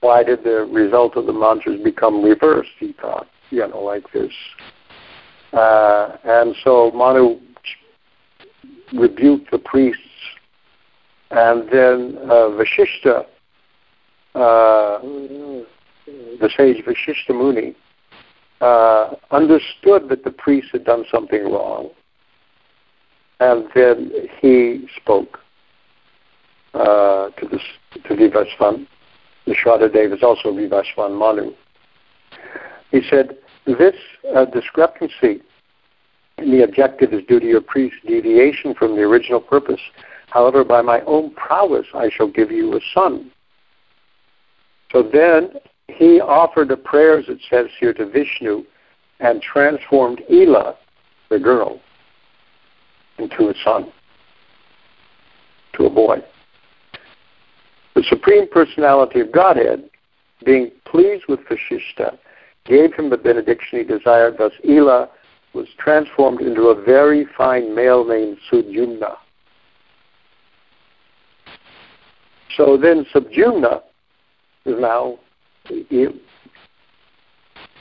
Why 0.00 0.22
did 0.24 0.44
the 0.44 0.68
result 0.70 1.16
of 1.16 1.26
the 1.26 1.32
mantras 1.32 1.80
become 1.82 2.22
reversed? 2.22 2.70
He 2.78 2.92
thought, 3.00 3.28
you 3.50 3.66
know, 3.66 3.80
like 3.80 4.10
this. 4.12 4.32
Uh, 5.52 6.16
and 6.24 6.56
so 6.64 6.90
Manu 6.90 7.38
rebuked 8.92 9.50
the 9.50 9.58
priests, 9.58 10.00
and 11.30 11.68
then 11.70 12.18
uh, 12.24 12.50
Vashishta, 12.50 13.24
uh, 14.34 14.98
the 16.40 16.50
sage 16.56 16.84
Vashishta 16.84 17.30
Muni, 17.30 17.76
uh, 18.60 19.14
understood 19.30 20.08
that 20.08 20.24
the 20.24 20.30
priest 20.30 20.68
had 20.72 20.84
done 20.84 21.04
something 21.10 21.44
wrong, 21.44 21.90
and 23.38 23.66
then 23.74 24.10
he 24.40 24.88
spoke 24.96 25.38
uh, 26.74 27.30
to 27.30 27.48
this 27.48 27.62
to 28.06 28.14
Vivasvan. 28.14 28.86
Dev 29.46 30.12
is 30.12 30.22
also 30.22 30.52
Vivasvan 30.52 31.16
Manu. 31.16 31.52
He 32.90 33.00
said, 33.08 33.36
this 33.66 33.94
uh, 34.34 34.44
discrepancy 34.46 35.42
in 36.38 36.50
the 36.50 36.64
objective 36.64 37.12
is 37.12 37.22
due 37.26 37.40
to 37.40 37.46
your 37.46 37.60
priest's 37.60 37.98
deviation 38.06 38.74
from 38.74 38.96
the 38.96 39.02
original 39.02 39.40
purpose. 39.40 39.80
However, 40.28 40.64
by 40.64 40.82
my 40.82 41.00
own 41.02 41.34
prowess 41.34 41.86
I 41.94 42.10
shall 42.10 42.28
give 42.28 42.50
you 42.50 42.76
a 42.76 42.80
son. 42.92 43.30
So 44.92 45.02
then 45.02 45.50
he 45.88 46.20
offered 46.20 46.68
the 46.68 46.76
prayers, 46.76 47.26
it 47.28 47.38
says 47.50 47.66
here, 47.78 47.92
to 47.94 48.06
Vishnu 48.06 48.64
and 49.20 49.40
transformed 49.40 50.22
Ila, 50.30 50.76
the 51.30 51.38
girl, 51.38 51.80
into 53.18 53.48
a 53.48 53.54
son, 53.64 53.92
to 55.74 55.86
a 55.86 55.90
boy. 55.90 56.18
The 57.94 58.02
Supreme 58.08 58.48
Personality 58.48 59.20
of 59.20 59.32
Godhead, 59.32 59.88
being 60.44 60.70
pleased 60.84 61.24
with 61.28 61.40
Vashishta, 61.40 62.18
gave 62.64 62.94
him 62.94 63.10
the 63.10 63.16
benediction 63.16 63.78
he 63.78 63.84
desired. 63.84 64.36
Thus, 64.38 64.52
Ila 64.68 65.08
was 65.52 65.68
transformed 65.78 66.40
into 66.40 66.68
a 66.68 66.82
very 66.82 67.26
fine 67.36 67.74
male 67.74 68.04
named 68.04 68.38
Sudyumna. 68.50 69.16
So 72.56 72.76
then 72.76 73.06
Sudyumna 73.14 73.82
is 74.64 74.74
now 74.78 75.18
a 75.70 76.08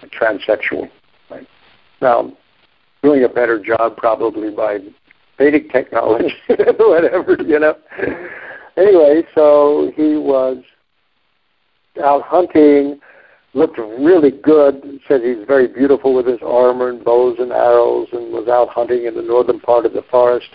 transsexual. 0.08 0.90
Right? 1.30 1.48
Now, 2.02 2.34
doing 3.02 3.24
a 3.24 3.30
better 3.30 3.64
job 3.64 3.98
probably 3.98 4.52
by 4.52 4.80
Vedic 5.38 5.72
technology, 5.72 6.34
whatever, 6.48 7.38
you 7.44 7.60
know. 7.60 7.76
Anyway, 8.78 9.24
so 9.36 9.92
he 9.96 10.16
was 10.16 10.58
out 12.04 12.24
hunting, 12.24 13.00
looked 13.54 13.78
really 13.78 14.32
good, 14.32 15.00
said 15.08 15.22
he's 15.22 15.46
very 15.46 15.68
beautiful 15.68 16.16
with 16.16 16.26
his 16.26 16.40
armor 16.44 16.90
and 16.90 17.04
bows 17.04 17.38
and 17.40 17.52
arrows, 17.52 18.08
and 18.12 18.34
was 18.34 18.48
out 18.48 18.70
hunting 18.70 19.06
in 19.06 19.16
the 19.16 19.22
northern 19.22 19.60
part 19.60 19.86
of 19.86 19.94
the 19.94 20.04
forest. 20.10 20.48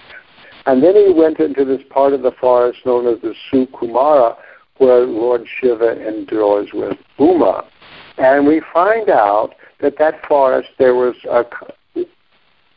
And 0.66 0.82
then 0.82 0.96
he 0.96 1.12
went 1.12 1.38
into 1.38 1.64
this 1.64 1.80
part 1.90 2.12
of 2.12 2.22
the 2.22 2.32
forest 2.40 2.80
known 2.84 3.06
as 3.06 3.20
the 3.22 3.34
Sukumara, 3.50 4.36
where 4.78 5.06
Lord 5.06 5.46
Shiva 5.60 6.06
enjoys 6.06 6.68
with 6.72 6.98
Uma. 7.18 7.64
And 8.18 8.46
we 8.46 8.60
find 8.72 9.08
out 9.08 9.54
that 9.80 9.96
that 9.98 10.26
forest, 10.26 10.70
there 10.78 10.94
was 10.94 11.14
a 11.30 11.44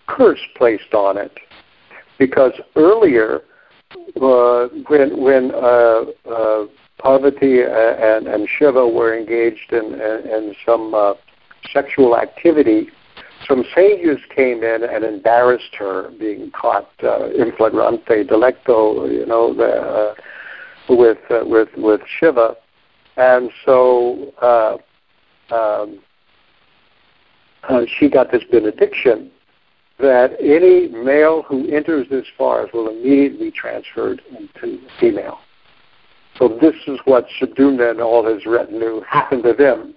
curse 0.08 0.40
placed 0.56 0.94
on 0.94 1.18
it. 1.18 1.36
Because 2.20 2.54
earlier, 2.76 3.42
when, 4.16 5.22
when 5.22 5.52
uh, 5.54 6.04
uh, 6.30 6.66
Parvati 7.00 7.62
and, 7.62 8.28
and 8.28 8.48
Shiva 8.48 8.88
were 8.88 9.18
engaged 9.18 9.72
in, 9.72 9.94
in, 9.94 10.28
in 10.28 10.56
some 10.66 10.94
uh, 10.94 11.14
sexual 11.74 12.18
activity, 12.18 12.90
some 13.48 13.64
sages 13.76 14.20
came 14.36 14.64
in 14.64 14.84
and 14.84 15.04
embarrassed 15.04 15.76
her, 15.78 16.12
being 16.20 16.52
caught 16.52 16.90
uh, 17.04 17.30
in 17.32 17.52
flagrante 17.58 18.24
delicto, 18.24 19.12
you 19.12 19.26
know, 19.26 19.54
the, 19.54 19.64
uh, 19.64 20.14
with 20.90 21.18
uh, 21.30 21.44
with 21.46 21.70
with 21.78 22.02
Shiva, 22.20 22.56
and 23.18 23.50
so 23.66 24.34
uh, 24.42 24.78
um, 25.54 26.00
uh, 27.70 27.82
she 27.98 28.10
got 28.10 28.32
this 28.32 28.44
benediction 28.52 29.32
that 30.02 30.36
any 30.40 30.88
male 30.90 31.44
who 31.44 31.70
enters 31.72 32.08
this 32.10 32.26
forest 32.38 32.74
will 32.74 32.90
immediately 32.90 33.50
be 33.50 33.52
transferred 33.52 34.22
into 34.30 34.80
female. 35.00 35.40
So 36.38 36.58
this 36.62 36.76
is 36.88 37.00
what 37.06 37.28
Sudyumna 37.40 37.92
and 37.92 38.02
all 38.02 38.26
his 38.26 38.46
retinue 38.46 39.02
happened 39.02 39.44
to 39.44 39.54
them. 39.54 39.94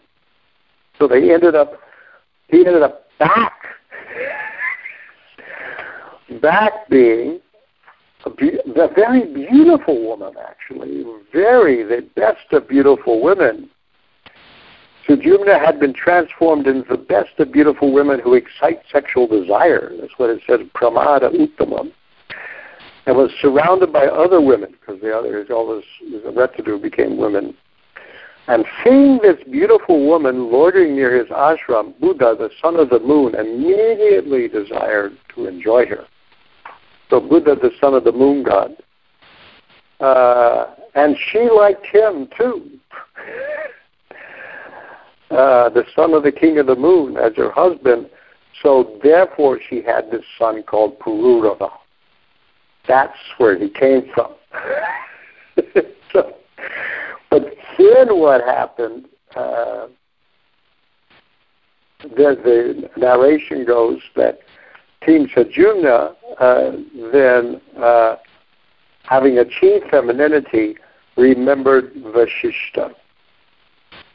So 0.98 1.08
they 1.08 1.32
ended 1.32 1.54
up, 1.54 1.74
he 2.48 2.58
ended 2.58 2.82
up 2.82 3.06
back, 3.18 3.52
back 6.40 6.88
being 6.88 7.40
a, 8.26 8.30
be- 8.30 8.58
a 8.76 8.88
very 8.94 9.32
beautiful 9.32 10.02
woman, 10.06 10.34
actually, 10.48 11.04
very 11.32 11.82
the 11.82 12.08
best 12.16 12.52
of 12.52 12.68
beautiful 12.68 13.22
women. 13.22 13.70
Sudyumna 15.08 15.64
had 15.64 15.78
been 15.78 15.92
transformed 15.92 16.66
into 16.66 16.88
the 16.88 16.96
best 16.96 17.38
of 17.38 17.52
beautiful 17.52 17.92
women 17.92 18.20
who 18.20 18.34
excite 18.34 18.80
sexual 18.90 19.26
desire. 19.26 19.92
That's 20.00 20.12
what 20.16 20.30
it 20.30 20.42
says, 20.46 20.60
pramada 20.74 21.30
uttamam 21.30 21.92
and 23.06 23.16
was 23.16 23.30
surrounded 23.40 23.92
by 23.92 24.06
other 24.06 24.40
women 24.40 24.72
because 24.72 25.00
the 25.00 25.14
others, 25.16 25.48
all 25.50 25.74
this 25.74 25.84
retinue 26.34 26.78
became 26.78 27.18
women. 27.18 27.54
And 28.46 28.64
seeing 28.82 29.18
this 29.22 29.36
beautiful 29.50 30.06
woman 30.06 30.50
loitering 30.50 30.94
near 30.94 31.18
his 31.18 31.28
ashram, 31.28 31.94
Budha, 32.00 32.36
the 32.36 32.50
son 32.60 32.76
of 32.76 32.90
the 32.90 33.00
moon, 33.00 33.34
immediately 33.34 34.48
desired 34.48 35.16
to 35.34 35.46
enjoy 35.46 35.86
her. 35.86 36.04
So 37.10 37.20
Budha, 37.20 37.60
the 37.60 37.70
son 37.80 37.94
of 37.94 38.04
the 38.04 38.12
moon 38.12 38.42
god, 38.42 38.76
uh, 40.00 40.74
and 40.94 41.16
she 41.30 41.48
liked 41.50 41.86
him 41.86 42.28
too. 42.36 42.70
uh, 45.34 45.68
the 45.68 45.84
son 45.94 46.14
of 46.14 46.22
the 46.22 46.32
king 46.32 46.58
of 46.58 46.66
the 46.66 46.76
moon 46.76 47.16
as 47.16 47.32
her 47.36 47.50
husband. 47.50 48.08
So 48.62 48.98
therefore, 49.02 49.58
she 49.68 49.82
had 49.82 50.10
this 50.10 50.24
son 50.38 50.62
called 50.62 50.98
Pururava. 51.00 51.70
That's 52.86 53.18
where 53.38 53.58
he 53.58 53.68
came 53.68 54.10
from. 54.14 54.34
so, 56.12 56.34
but 57.30 57.42
then 57.78 58.18
what 58.18 58.42
happened? 58.42 59.06
Uh, 59.34 59.88
the, 62.02 62.36
the 62.44 62.90
narration 62.96 63.64
goes 63.64 64.00
that 64.14 64.38
King 65.04 65.28
Sudyumna 65.34 66.14
uh, 66.38 66.70
then, 67.12 67.60
uh, 67.82 68.16
having 69.02 69.38
achieved 69.38 69.86
femininity, 69.90 70.76
remembered 71.16 71.94
Vashishta. 71.94 72.94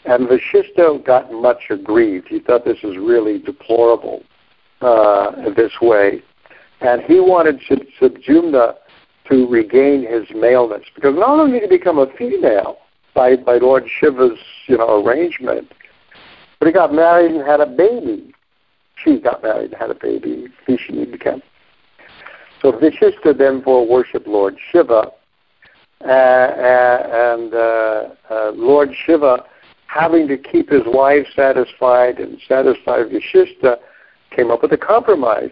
And 0.06 0.28
Vashishta 0.28 1.06
got 1.06 1.32
much 1.32 1.64
aggrieved. 1.70 2.28
He 2.30 2.40
thought 2.40 2.66
this 2.66 2.82
was 2.84 2.98
really 2.98 3.40
deplorable 3.40 4.24
uh, 4.82 5.32
this 5.56 5.74
way 5.82 6.24
and 6.82 7.02
he 7.02 7.20
wanted 7.20 7.60
Sudyumna 7.60 8.76
to 9.30 9.48
regain 9.48 10.06
his 10.06 10.28
maleness 10.34 10.86
because 10.96 11.16
not 11.16 11.40
only 11.40 11.60
did 11.60 11.70
he 11.70 11.78
become 11.78 12.00
a 12.00 12.08
female 12.18 12.78
by 13.14 13.36
by 13.36 13.58
Lord 13.58 13.86
Shiva's 14.00 14.40
you 14.68 14.78
know 14.78 15.04
arrangement, 15.04 15.72
but 16.60 16.68
he 16.68 16.72
got 16.74 16.94
married 16.94 17.32
and 17.32 17.46
had 17.46 17.62
a 17.62 17.66
baby. 17.66 18.34
She 19.04 19.20
got 19.20 19.44
married 19.44 19.72
and 19.72 19.80
had 19.80 19.92
a 19.92 19.96
baby. 19.96 20.48
Vishnu 20.68 21.12
became. 21.12 21.42
So 22.62 22.72
Vashishta 22.72 23.64
for 23.64 23.88
worship 23.88 24.26
Lord 24.26 24.56
Shiva, 24.72 25.12
uh, 26.02 26.08
and 26.08 27.54
uh, 27.54 28.10
uh, 28.30 28.52
Lord 28.56 28.90
Shiva, 29.06 29.46
having 29.90 30.28
to 30.28 30.38
keep 30.38 30.70
his 30.70 30.84
wife 30.86 31.26
satisfied 31.36 32.20
and 32.20 32.38
satisfy 32.48 33.00
Vashishta, 33.00 33.78
came 34.36 34.52
up 34.52 34.62
with 34.62 34.72
a 34.72 34.78
compromise. 34.78 35.52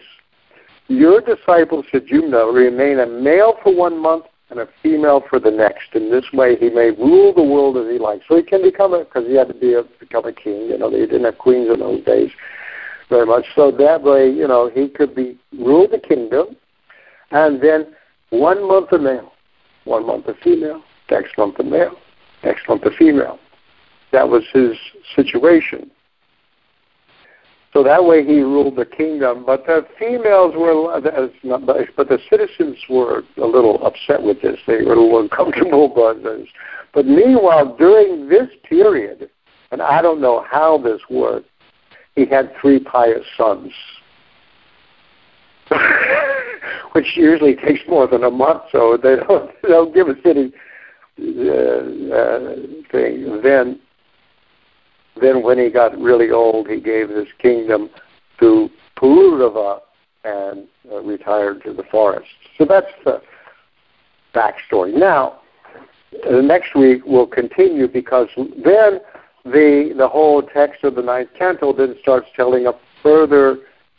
Your 0.86 1.20
disciple 1.20 1.84
Sudyumna 1.92 2.54
remain 2.54 3.00
a 3.00 3.06
male 3.06 3.54
for 3.62 3.74
one 3.74 4.00
month 4.00 4.26
and 4.50 4.60
a 4.60 4.68
female 4.82 5.22
for 5.28 5.40
the 5.40 5.50
next. 5.50 5.94
In 5.94 6.10
this 6.10 6.24
way, 6.32 6.56
he 6.56 6.70
may 6.70 6.90
rule 6.90 7.34
the 7.34 7.42
world 7.42 7.76
as 7.76 7.92
he 7.92 7.98
likes. 7.98 8.24
So 8.28 8.36
he 8.36 8.42
can 8.42 8.62
become 8.62 8.94
a 8.94 9.00
because 9.00 9.26
he 9.26 9.34
had 9.34 9.48
to 9.48 9.54
be 9.54 9.74
a, 9.74 9.82
become 9.98 10.24
a 10.24 10.32
king. 10.32 10.68
You 10.70 10.78
know, 10.78 10.90
they 10.90 11.00
didn't 11.00 11.24
have 11.24 11.38
queens 11.38 11.68
in 11.72 11.80
those 11.80 12.04
days 12.04 12.30
very 13.08 13.26
much. 13.26 13.44
So 13.56 13.70
that 13.72 14.02
way, 14.02 14.30
you 14.30 14.46
know, 14.46 14.70
he 14.72 14.88
could 14.88 15.14
be 15.14 15.36
rule 15.58 15.88
the 15.90 15.98
kingdom, 15.98 16.56
and 17.32 17.60
then 17.60 17.88
one 18.30 18.66
month 18.66 18.92
a 18.92 18.98
male, 18.98 19.32
one 19.84 20.06
month 20.06 20.26
a 20.28 20.34
female, 20.42 20.82
next 21.10 21.36
month 21.36 21.58
a 21.58 21.64
male, 21.64 21.96
next 22.44 22.68
month 22.68 22.84
a 22.84 22.90
female. 22.96 23.38
That 24.12 24.28
was 24.28 24.44
his 24.52 24.76
situation. 25.14 25.90
So 27.72 27.82
that 27.82 28.04
way 28.04 28.24
he 28.24 28.40
ruled 28.40 28.76
the 28.76 28.86
kingdom. 28.86 29.44
But 29.44 29.66
the 29.66 29.86
females 29.98 30.54
were, 30.56 31.00
but 31.00 32.08
the 32.08 32.18
citizens 32.30 32.76
were 32.88 33.22
a 33.36 33.46
little 33.46 33.84
upset 33.86 34.22
with 34.22 34.40
this. 34.40 34.58
They 34.66 34.82
were 34.82 34.94
a 34.94 35.00
little 35.00 35.20
uncomfortable. 35.20 35.88
But, 35.88 36.16
but 36.94 37.06
meanwhile, 37.06 37.76
during 37.76 38.28
this 38.28 38.48
period, 38.68 39.30
and 39.70 39.82
I 39.82 40.00
don't 40.00 40.20
know 40.20 40.44
how 40.50 40.78
this 40.78 41.00
worked, 41.10 41.50
he 42.14 42.24
had 42.26 42.52
three 42.60 42.80
pious 42.80 43.24
sons. 43.36 43.72
Which 46.92 47.16
usually 47.16 47.54
takes 47.54 47.80
more 47.86 48.06
than 48.06 48.24
a 48.24 48.30
month, 48.30 48.62
so 48.72 48.98
they 49.00 49.16
don't, 49.16 49.50
they 49.62 49.68
don't 49.68 49.94
give 49.94 50.08
a 50.08 50.14
city 50.22 50.52
uh, 51.20 52.14
uh, 52.14 52.56
thing. 52.90 53.40
Then 53.42 53.78
then 55.20 55.42
when 55.42 55.58
he 55.58 55.70
got 55.70 55.98
really 55.98 56.30
old, 56.30 56.68
he 56.68 56.80
gave 56.80 57.08
his 57.08 57.28
kingdom 57.38 57.90
to 58.40 58.70
Pururava 58.96 59.80
and 60.24 60.66
uh, 60.90 61.00
retired 61.02 61.62
to 61.64 61.72
the 61.72 61.84
forest. 61.84 62.28
So 62.56 62.64
that's 62.64 62.86
the 63.04 63.22
backstory. 64.34 64.94
Now, 64.94 65.40
the 66.28 66.42
next 66.42 66.74
week 66.74 67.02
we'll 67.04 67.26
continue 67.26 67.88
because 67.88 68.28
then 68.36 69.00
the 69.44 69.94
the 69.96 70.08
whole 70.08 70.42
text 70.42 70.84
of 70.84 70.94
the 70.94 71.02
ninth 71.02 71.30
canto 71.38 71.72
then 71.72 71.96
starts 72.00 72.28
telling 72.34 72.66
of 72.66 72.74
further 73.02 73.58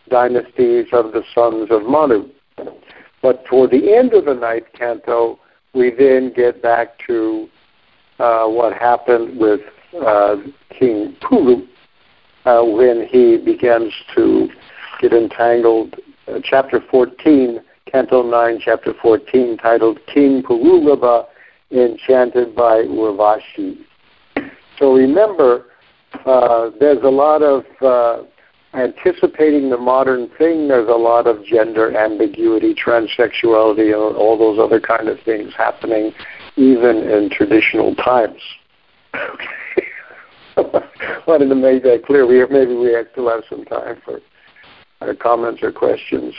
dynasties 0.09 0.87
of 0.91 1.11
the 1.11 1.23
sons 1.33 1.69
of 1.71 1.83
Manu. 1.83 2.29
But 3.21 3.45
toward 3.45 3.71
the 3.71 3.93
end 3.95 4.13
of 4.13 4.25
the 4.25 4.33
ninth 4.33 4.65
canto, 4.73 5.39
we 5.73 5.91
then 5.91 6.33
get 6.35 6.61
back 6.61 6.97
to 7.07 7.47
uh, 8.17 8.47
what 8.47 8.73
happened 8.73 9.39
with 9.39 9.61
uh, 9.95 10.37
King 10.77 11.15
Pulu 11.21 11.67
uh, 12.45 12.63
when 12.63 13.07
he 13.09 13.37
begins 13.37 13.93
to 14.15 14.49
get 15.01 15.13
entangled. 15.13 15.95
Uh, 16.27 16.39
chapter 16.43 16.79
14, 16.91 17.59
Canto 17.91 18.23
9, 18.23 18.59
Chapter 18.63 18.93
14, 19.01 19.57
titled 19.57 19.99
King 20.13 20.43
Pururava, 20.43 21.25
Enchanted 21.71 22.55
by 22.55 22.83
Urvashi. 22.83 23.77
So 24.77 24.93
remember, 24.93 25.65
uh, 26.25 26.71
there's 26.79 27.03
a 27.03 27.09
lot 27.09 27.41
of 27.43 27.63
uh, 27.81 28.23
anticipating 28.73 29.69
the 29.69 29.77
modern 29.77 30.29
thing. 30.37 30.67
There's 30.67 30.87
a 30.87 30.97
lot 30.97 31.27
of 31.27 31.43
gender 31.45 31.95
ambiguity, 31.95 32.73
transsexuality, 32.73 33.93
and 33.93 34.15
all 34.15 34.37
those 34.37 34.59
other 34.59 34.79
kind 34.79 35.09
of 35.09 35.19
things 35.25 35.53
happening 35.55 36.11
even 36.55 36.97
in 36.97 37.29
traditional 37.29 37.95
times. 37.95 38.41
wanted 41.27 41.49
to 41.49 41.55
make 41.55 41.83
that 41.83 42.05
clear. 42.05 42.25
Maybe 42.25 42.33
we 42.33 42.39
have, 42.39 42.51
maybe 42.51 42.75
we 42.75 42.95
still 43.11 43.29
have 43.29 43.43
some 43.49 43.65
time 43.65 44.01
for 44.03 44.21
uh, 45.01 45.13
comments 45.21 45.61
or 45.63 45.71
questions. 45.71 46.33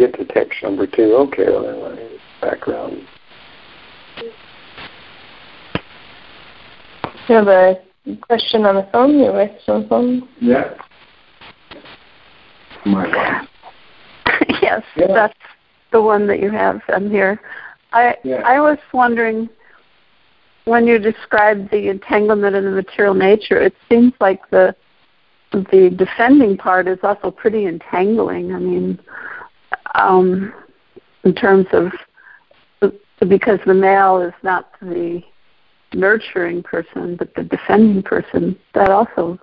get 0.00 0.14
to 0.14 0.24
text 0.24 0.59
number 0.70 0.86
two. 0.86 1.14
Okay, 1.16 1.46
well, 1.46 1.98
background. 2.40 3.02
You 7.28 7.34
have 7.36 7.48
a 7.48 7.80
question 8.22 8.64
on 8.64 8.76
the 8.76 8.88
phone? 8.92 9.18
Your 9.18 9.32
wife's 9.32 9.68
on 9.68 9.82
the 9.82 9.88
phone? 9.88 10.28
Yeah. 10.40 10.74
My 12.86 13.06
wife. 13.06 13.48
yes, 14.62 14.82
yeah. 14.96 15.06
that's 15.08 15.38
the 15.92 16.00
one 16.00 16.26
that 16.28 16.40
you 16.40 16.50
have 16.50 16.80
on 16.92 17.10
here. 17.10 17.40
I 17.92 18.14
yeah. 18.24 18.42
I 18.44 18.60
was 18.60 18.78
wondering 18.92 19.48
when 20.64 20.86
you 20.86 20.98
described 20.98 21.70
the 21.70 21.88
entanglement 21.88 22.54
in 22.54 22.64
the 22.64 22.70
material 22.70 23.14
nature, 23.14 23.60
it 23.60 23.74
seems 23.88 24.12
like 24.20 24.48
the 24.50 24.74
the 25.52 25.90
defending 25.96 26.56
part 26.56 26.86
is 26.86 26.98
also 27.02 27.30
pretty 27.30 27.66
entangling. 27.66 28.54
I 28.54 28.58
mean, 28.58 29.00
um, 29.94 30.52
in 31.24 31.34
terms 31.34 31.66
of 31.72 31.92
because 33.28 33.58
the 33.66 33.74
male 33.74 34.20
is 34.20 34.32
not 34.42 34.72
the 34.80 35.22
nurturing 35.92 36.62
person, 36.62 37.16
but 37.16 37.34
the 37.34 37.42
defending 37.42 38.02
person. 38.02 38.56
That 38.74 38.90
also 38.90 39.38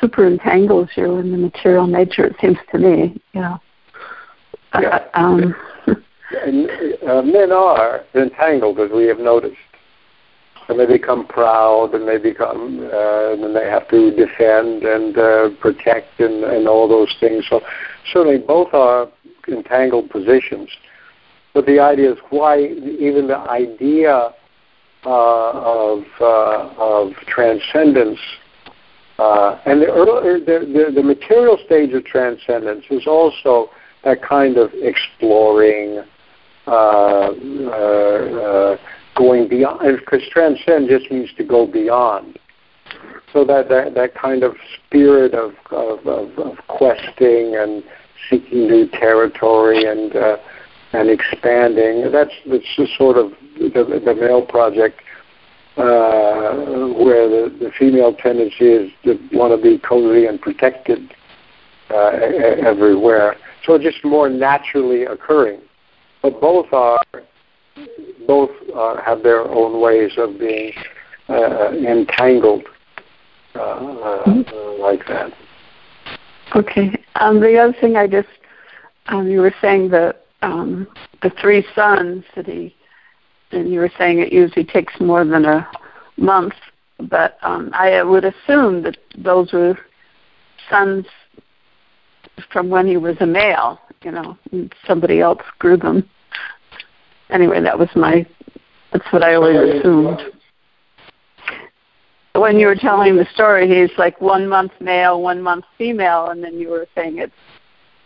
super 0.00 0.26
entangles 0.26 0.88
you 0.96 1.16
in 1.16 1.32
the 1.32 1.38
material 1.38 1.86
nature. 1.86 2.26
It 2.26 2.36
seems 2.40 2.58
to 2.70 2.78
me, 2.78 3.20
you 3.32 3.40
know. 3.40 3.60
Yeah. 4.80 4.88
Uh, 5.14 5.18
um, 5.18 5.54
and, 6.44 6.70
uh, 7.06 7.22
men 7.22 7.52
are 7.52 8.04
entangled, 8.14 8.78
as 8.80 8.90
we 8.90 9.04
have 9.06 9.18
noticed. 9.18 9.56
And 10.68 10.78
they 10.78 10.86
become 10.86 11.26
proud, 11.26 11.92
and 11.94 12.06
they 12.06 12.18
become, 12.18 12.88
uh, 12.92 13.32
and 13.32 13.54
they 13.54 13.68
have 13.68 13.88
to 13.88 14.14
defend 14.14 14.84
and 14.84 15.18
uh, 15.18 15.50
protect, 15.60 16.20
and, 16.20 16.44
and 16.44 16.68
all 16.68 16.88
those 16.88 17.14
things. 17.18 17.44
So 17.50 17.60
certainly, 18.12 18.38
both 18.38 18.72
are 18.72 19.08
entangled 19.48 20.10
positions. 20.10 20.68
But 21.54 21.66
the 21.66 21.80
idea 21.80 22.12
is 22.12 22.18
why 22.30 22.60
even 22.60 23.26
the 23.28 23.38
idea 23.38 24.30
uh, 25.04 25.50
of 25.50 26.04
uh, 26.20 26.74
of 26.78 27.12
transcendence 27.26 28.20
uh, 29.18 29.58
and 29.66 29.82
the, 29.82 29.86
early, 29.86 30.40
the, 30.40 30.66
the, 30.66 30.92
the 30.94 31.02
material 31.02 31.58
stage 31.64 31.92
of 31.92 32.04
transcendence 32.04 32.84
is 32.90 33.06
also 33.06 33.70
that 34.04 34.22
kind 34.22 34.56
of 34.56 34.70
exploring, 34.74 36.02
uh, 36.66 36.70
uh, 36.70 37.30
uh, 37.30 38.76
going 39.14 39.48
beyond. 39.48 40.00
Because 40.00 40.22
transcend 40.30 40.88
just 40.88 41.10
means 41.10 41.30
to 41.36 41.44
go 41.44 41.66
beyond. 41.66 42.38
So 43.32 43.44
that 43.44 43.68
that, 43.68 43.94
that 43.94 44.14
kind 44.14 44.42
of 44.42 44.56
spirit 44.86 45.34
of, 45.34 45.52
of, 45.70 46.06
of, 46.06 46.38
of 46.38 46.56
questing 46.68 47.56
and 47.56 47.84
seeking 48.30 48.66
new 48.68 48.88
territory 48.88 49.84
and 49.84 50.14
uh, 50.16 50.36
and 50.92 51.08
expanding. 51.08 52.10
That's 52.12 52.32
that's 52.46 52.76
the 52.76 52.86
sort 52.96 53.16
of 53.16 53.32
the, 53.58 54.02
the 54.04 54.14
male 54.14 54.44
project 54.44 55.00
uh, 55.76 56.52
where 57.02 57.28
the, 57.28 57.56
the 57.60 57.70
female 57.78 58.14
tendency 58.14 58.66
is 58.66 58.92
to 59.04 59.18
want 59.32 59.56
to 59.56 59.62
be 59.62 59.78
cozy 59.78 60.26
and 60.26 60.40
protected 60.40 61.14
uh, 61.90 62.10
everywhere. 62.64 63.36
So 63.64 63.78
just 63.78 64.04
more 64.04 64.28
naturally 64.28 65.04
occurring, 65.04 65.60
but 66.20 66.40
both 66.40 66.66
are 66.72 67.00
both 68.26 68.50
uh, 68.74 69.00
have 69.02 69.22
their 69.22 69.40
own 69.48 69.80
ways 69.80 70.12
of 70.18 70.38
being 70.38 70.72
uh, 71.28 71.70
entangled 71.72 72.64
uh, 73.54 73.58
uh, 73.58 74.24
mm-hmm. 74.24 74.82
like 74.82 75.06
that. 75.08 75.32
Okay. 76.54 77.01
Um, 77.16 77.40
the 77.40 77.58
other 77.58 77.76
thing 77.80 77.96
I 77.96 78.06
just, 78.06 78.28
um, 79.06 79.28
you 79.28 79.40
were 79.40 79.54
saying 79.60 79.90
the 79.90 80.14
um, 80.42 80.88
the 81.22 81.30
three 81.40 81.64
sons 81.74 82.24
that 82.34 82.46
he, 82.46 82.74
and 83.52 83.70
you 83.70 83.78
were 83.78 83.92
saying 83.96 84.18
it 84.18 84.32
usually 84.32 84.64
takes 84.64 84.92
more 85.00 85.24
than 85.24 85.44
a 85.44 85.68
month, 86.16 86.54
but 86.98 87.38
um, 87.42 87.70
I 87.74 88.02
would 88.02 88.24
assume 88.24 88.82
that 88.82 88.96
those 89.16 89.52
were 89.52 89.78
sons 90.68 91.06
from 92.52 92.70
when 92.70 92.86
he 92.86 92.96
was 92.96 93.16
a 93.20 93.26
male. 93.26 93.78
You 94.02 94.10
know, 94.10 94.38
somebody 94.86 95.20
else 95.20 95.42
grew 95.58 95.76
them. 95.76 96.08
Anyway, 97.30 97.60
that 97.60 97.78
was 97.78 97.88
my. 97.94 98.26
That's 98.92 99.10
what 99.12 99.22
I 99.22 99.34
always 99.34 99.78
assumed. 99.78 100.20
When 102.34 102.58
you 102.58 102.66
were 102.66 102.74
telling 102.76 103.16
the 103.16 103.26
story, 103.34 103.68
he's 103.68 103.96
like 103.98 104.20
one 104.20 104.48
month 104.48 104.72
male, 104.80 105.20
one 105.20 105.42
month 105.42 105.64
female, 105.76 106.28
and 106.28 106.42
then 106.42 106.58
you 106.58 106.70
were 106.70 106.86
saying 106.94 107.18
it's 107.18 107.32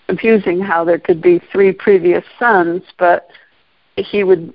confusing 0.08 0.60
how 0.60 0.84
there 0.84 0.98
could 0.98 1.20
be 1.20 1.40
three 1.52 1.72
previous 1.72 2.24
sons, 2.38 2.82
but 2.98 3.28
he 3.96 4.24
would 4.24 4.52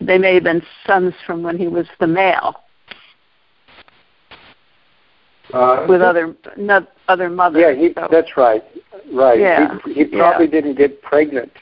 they 0.00 0.18
may 0.18 0.34
have 0.34 0.44
been 0.44 0.62
sons 0.86 1.12
from 1.26 1.42
when 1.42 1.58
he 1.58 1.68
was 1.68 1.86
the 2.00 2.06
male. 2.06 2.54
Uh, 5.52 5.86
with 5.88 6.02
other 6.02 6.34
not 6.56 6.88
other 7.08 7.28
mothers. 7.28 7.62
Yeah, 7.62 7.74
he, 7.74 7.92
so. 7.94 8.08
that's 8.10 8.36
right. 8.36 8.64
Right. 9.12 9.38
Yeah. 9.38 9.78
He, 9.84 9.94
he 9.94 10.04
probably 10.06 10.46
yeah. 10.46 10.50
didn't 10.50 10.76
get 10.76 11.02
pregnant 11.02 11.52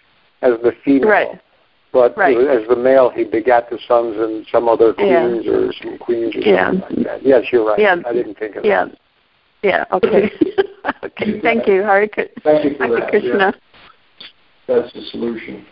as 0.40 0.52
the 0.62 0.72
female. 0.84 1.08
Right. 1.08 1.40
But 1.94 2.18
right. 2.18 2.36
as 2.36 2.66
the 2.68 2.74
male, 2.74 3.08
he 3.08 3.22
begat 3.22 3.70
the 3.70 3.78
sons 3.86 4.16
and 4.18 4.44
some 4.50 4.68
other 4.68 4.92
queens 4.92 5.44
yeah. 5.44 5.52
or 5.52 5.72
some 5.80 5.96
queens 5.96 6.34
or 6.34 6.40
yeah. 6.40 6.72
something 6.72 6.96
like 6.96 7.06
that. 7.06 7.24
Yes, 7.24 7.44
you're 7.52 7.64
right. 7.64 7.78
Yeah. 7.78 7.94
I 8.04 8.12
didn't 8.12 8.36
think 8.36 8.56
of 8.56 8.64
yeah. 8.64 8.86
that. 8.86 8.98
Yeah. 9.62 9.84
Okay. 9.92 10.30
okay. 11.04 11.40
Thank 11.40 11.68
you, 11.68 11.84
Hari. 11.84 12.10
Thank 12.42 12.64
you 12.64 12.76
for 12.76 12.86
Hare 12.86 13.00
that. 13.00 13.08
Krishna. 13.10 13.54
Yeah. 14.66 14.80
That's 14.80 14.92
the 14.92 15.02
solution. 15.12 15.64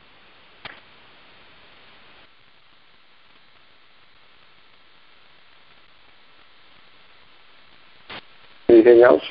Anything 8.68 9.02
else? 9.02 9.22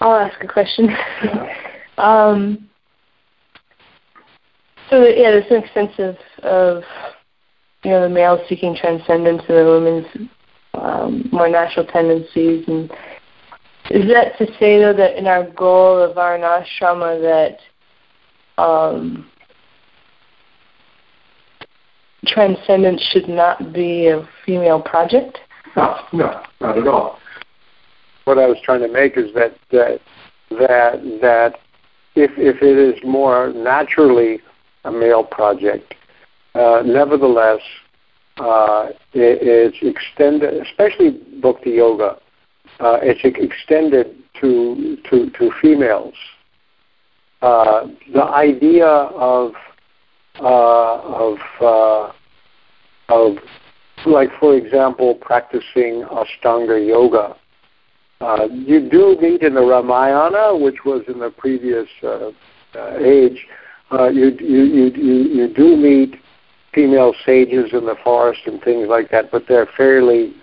I'll 0.00 0.16
ask 0.16 0.42
a 0.42 0.48
question. 0.48 0.88
um, 1.98 2.68
so 4.90 5.04
yeah, 5.04 5.30
there's 5.30 5.50
an 5.50 5.62
sense 5.74 5.92
of, 5.98 6.16
of 6.44 6.82
you 7.84 7.90
know 7.90 8.02
the 8.02 8.08
male 8.08 8.42
seeking 8.48 8.74
transcendence 8.74 9.42
and 9.48 9.58
the 9.58 9.64
woman's 9.64 10.30
um, 10.74 11.28
more 11.32 11.48
natural 11.48 11.86
tendencies. 11.86 12.64
And 12.66 12.90
is 13.90 14.08
that 14.08 14.36
to 14.38 14.46
say 14.58 14.78
though 14.78 14.94
that 14.94 15.16
in 15.16 15.26
our 15.26 15.48
goal 15.50 15.98
of 15.98 16.18
our 16.18 16.38
ashrama 16.38 17.20
that 17.20 18.62
um, 18.62 19.30
transcendence 22.26 23.02
should 23.12 23.28
not 23.28 23.72
be 23.72 24.08
a 24.08 24.28
female 24.44 24.80
project? 24.80 25.38
No, 25.76 25.96
no, 26.12 26.42
not 26.60 26.78
at 26.78 26.86
all. 26.86 27.18
What 28.24 28.38
I 28.38 28.46
was 28.46 28.58
trying 28.62 28.80
to 28.80 28.88
make 28.88 29.16
is 29.16 29.32
that 29.34 29.56
that 29.70 30.00
that 30.50 31.02
that 31.20 31.54
if 32.14 32.30
if 32.36 32.62
it 32.62 32.78
is 32.78 33.02
more 33.04 33.52
naturally 33.54 34.40
a 34.88 34.92
male 34.92 35.24
project, 35.24 35.94
uh, 36.54 36.82
nevertheless, 36.84 37.60
uh, 38.38 38.88
it, 39.12 39.38
it's 39.42 39.76
extended, 39.82 40.54
especially 40.66 41.10
bhakti 41.40 41.70
yoga. 41.70 42.18
Uh, 42.80 42.98
it's 43.02 43.20
extended 43.24 44.16
to 44.40 44.96
to 45.10 45.30
to 45.30 45.50
females. 45.60 46.14
Uh, 47.42 47.86
the 48.12 48.24
idea 48.24 48.86
of 48.86 49.52
uh, 50.40 51.00
of 51.00 51.38
uh, 51.60 52.12
of 53.08 53.36
like 54.06 54.30
for 54.38 54.56
example 54.56 55.14
practicing 55.16 56.04
Ashtanga 56.04 56.86
yoga. 56.86 57.36
Uh, 58.20 58.48
you 58.50 58.88
do 58.88 59.16
meet 59.20 59.42
in 59.42 59.54
the 59.54 59.60
Ramayana, 59.60 60.56
which 60.56 60.84
was 60.84 61.02
in 61.06 61.20
the 61.20 61.30
previous 61.30 61.88
age. 63.00 63.46
Uh, 63.90 64.08
you, 64.08 64.36
you 64.40 64.64
you 64.64 64.84
you 64.94 65.14
you 65.28 65.54
do 65.54 65.76
meet 65.76 66.16
female 66.74 67.14
sages 67.24 67.72
in 67.72 67.86
the 67.86 67.96
forest 68.04 68.40
and 68.46 68.60
things 68.62 68.86
like 68.88 69.10
that, 69.10 69.30
but 69.30 69.44
they're 69.48 69.68
fairly 69.76 70.34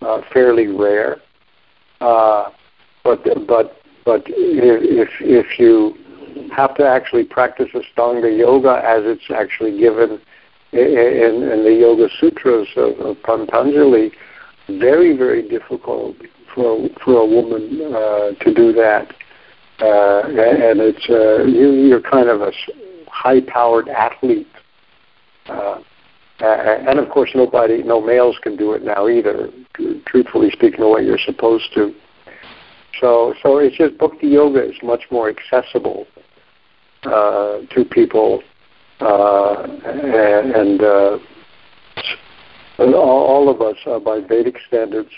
uh, 0.00 0.20
fairly 0.32 0.68
rare. 0.68 1.16
Uh, 2.00 2.50
but 3.02 3.24
but 3.46 3.82
but 4.04 4.22
if 4.28 5.08
if 5.20 5.58
you 5.58 5.94
have 6.54 6.74
to 6.76 6.86
actually 6.86 7.24
practice 7.24 7.68
Ashtanga 7.74 8.36
yoga 8.36 8.82
as 8.84 9.02
it's 9.04 9.30
actually 9.34 9.78
given 9.78 10.20
in, 10.72 11.42
in 11.42 11.64
the 11.64 11.76
Yoga 11.78 12.08
Sutras 12.18 12.68
of, 12.76 12.98
of 13.00 13.22
Patanjali, 13.22 14.12
very 14.68 15.16
very 15.16 15.46
difficult 15.46 16.16
for 16.54 16.88
for 17.04 17.20
a 17.20 17.26
woman 17.26 17.92
uh, 17.94 18.44
to 18.44 18.54
do 18.54 18.72
that, 18.72 19.12
uh, 19.80 20.22
and 20.28 20.80
it's 20.80 21.08
uh, 21.10 21.44
you, 21.44 21.72
you're 21.72 22.00
kind 22.00 22.28
of 22.28 22.40
a 22.40 22.52
high-powered 23.22 23.88
athlete, 23.88 24.48
uh, 25.48 25.78
and 26.40 26.98
of 26.98 27.08
course 27.08 27.30
nobody, 27.34 27.82
no 27.82 28.00
males 28.00 28.36
can 28.42 28.56
do 28.56 28.72
it 28.72 28.82
now 28.82 29.08
either. 29.08 29.50
Truthfully 30.06 30.50
speaking, 30.50 30.80
the 30.80 30.88
way 30.88 31.04
you're 31.04 31.18
supposed 31.18 31.72
to. 31.74 31.94
So 33.00 33.34
so 33.42 33.58
it's 33.58 33.76
just 33.76 33.98
bhakti 33.98 34.28
yoga 34.28 34.62
is 34.64 34.76
much 34.82 35.04
more 35.10 35.28
accessible 35.30 36.06
uh, 37.04 37.60
to 37.70 37.84
people, 37.90 38.42
uh, 39.00 39.62
and. 39.84 40.52
and 40.52 40.82
uh, 40.82 41.18
all, 42.78 42.94
all 42.94 43.48
of 43.48 43.60
us 43.60 43.76
are, 43.86 44.00
by 44.00 44.20
Vedic 44.20 44.56
standards, 44.66 45.10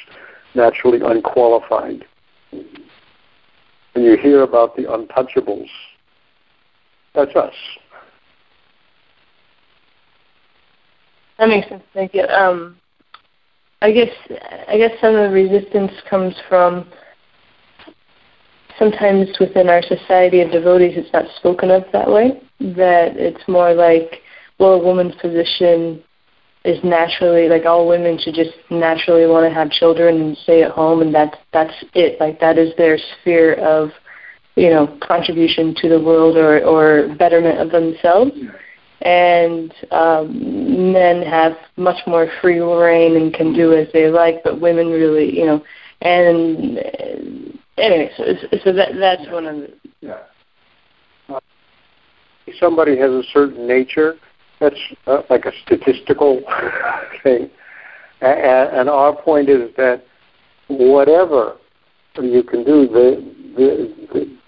naturally 0.55 1.01
unqualified. 1.05 2.05
When 2.51 4.05
you 4.05 4.17
hear 4.17 4.43
about 4.43 4.77
the 4.77 4.83
untouchables, 4.83 5.69
that's 7.15 7.35
us. 7.37 7.55
That 11.45 11.55
makes 11.57 11.69
sense. 11.69 11.83
Thank 11.93 12.15
you. 12.15 12.23
Um, 12.23 12.77
I 13.83 13.93
guess 13.93 14.09
I 14.67 14.79
guess 14.79 14.93
some 15.01 15.15
of 15.15 15.31
the 15.31 15.35
resistance 15.35 15.93
comes 16.09 16.35
from 16.49 16.89
sometimes 18.79 19.29
within 19.39 19.69
our 19.69 19.83
society 19.83 20.41
of 20.41 20.51
devotees, 20.51 20.97
it's 20.97 21.13
not 21.13 21.27
spoken 21.37 21.71
of 21.71 21.85
that 21.93 22.11
way. 22.11 22.41
That 22.61 23.17
it's 23.17 23.47
more 23.47 23.75
like, 23.75 24.23
well, 24.59 24.75
a 24.75 24.83
woman's 24.83 25.15
position 25.17 26.03
is 26.65 26.83
naturally 26.83 27.47
like 27.47 27.67
all 27.67 27.87
women 27.87 28.19
should 28.19 28.35
just 28.35 28.53
naturally 28.71 29.27
want 29.27 29.47
to 29.47 29.53
have 29.55 29.71
children 29.71 30.23
and 30.23 30.37
stay 30.45 30.63
at 30.63 30.71
home 30.71 31.03
and 31.03 31.15
that's 31.15 31.37
that's 31.53 31.75
it 31.93 32.19
like 32.19 32.41
that 32.41 32.57
is 32.57 32.73
their 32.79 32.97
sphere 33.21 33.53
of 33.57 33.91
you 34.57 34.71
know 34.71 34.99
contribution 35.07 35.75
to 35.77 35.91
the 35.91 36.01
world 36.01 36.39
or 36.39 36.65
or 36.65 37.15
betterment 37.17 37.59
of 37.59 37.71
themselves 37.71 38.31
and 39.03 39.75
um 39.91 40.93
men 40.93 41.23
have 41.23 41.53
much 41.77 41.99
more 42.07 42.29
free 42.41 42.61
reign 42.61 43.17
and 43.17 43.35
can 43.35 43.53
do 43.53 43.73
as 43.73 43.89
they 43.93 44.09
like 44.09 44.37
but 44.45 44.61
women 44.61 44.89
really 44.89 45.37
you 45.37 45.45
know 45.45 45.63
and 46.03 46.79
uh, 46.79 47.81
anyway 47.81 48.11
so 48.17 48.25
so 48.63 48.73
that 48.73 48.91
that's 48.99 49.29
one 49.31 49.47
of 49.47 49.57
the 49.57 49.73
yeah 50.01 50.19
Uh, 51.29 51.41
somebody 52.61 52.97
has 52.97 53.11
a 53.11 53.23
certain 53.33 53.67
nature 53.67 54.17
that's 54.61 54.81
uh, 55.07 55.23
like 55.31 55.45
a 55.45 55.53
statistical 55.65 56.43
thing. 57.23 57.51
And, 58.21 58.71
and, 58.79 58.89
our 58.89 59.15
point 59.15 59.49
is 59.49 59.71
that 59.77 60.05
whatever 60.69 61.57
you 62.21 62.43
can 62.43 62.65
do, 62.65 62.87
the, 62.87 63.35
the, 63.57 63.95
the 64.13 64.39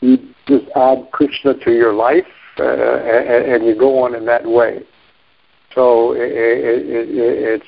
you 0.00 0.18
just 0.46 0.70
add 0.76 1.08
Krishna 1.12 1.54
to 1.64 1.72
your 1.72 1.92
life, 1.92 2.26
uh, 2.60 2.98
and, 2.98 3.52
and, 3.52 3.66
you 3.66 3.74
go 3.78 4.02
on 4.02 4.14
in 4.14 4.24
that 4.26 4.44
way. 4.44 4.82
So 5.74 6.12
it, 6.12 6.30
it, 6.32 6.88
it, 6.88 7.08
it's 7.62 7.64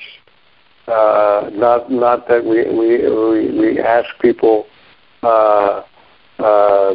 uh, 0.88 1.50
not 1.52 1.90
not 1.90 2.28
that 2.28 2.44
we 2.44 2.64
we 2.64 3.08
we, 3.08 3.58
we 3.58 3.80
ask 3.80 4.08
people. 4.20 4.66
Uh, 5.22 5.82
uh, 6.38 6.94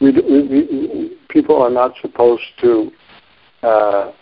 we, 0.00 0.12
we, 0.12 0.42
we, 0.48 1.16
people 1.28 1.60
are 1.60 1.70
not 1.70 1.92
supposed 2.00 2.42
to 2.60 2.90
uh, 3.62 4.12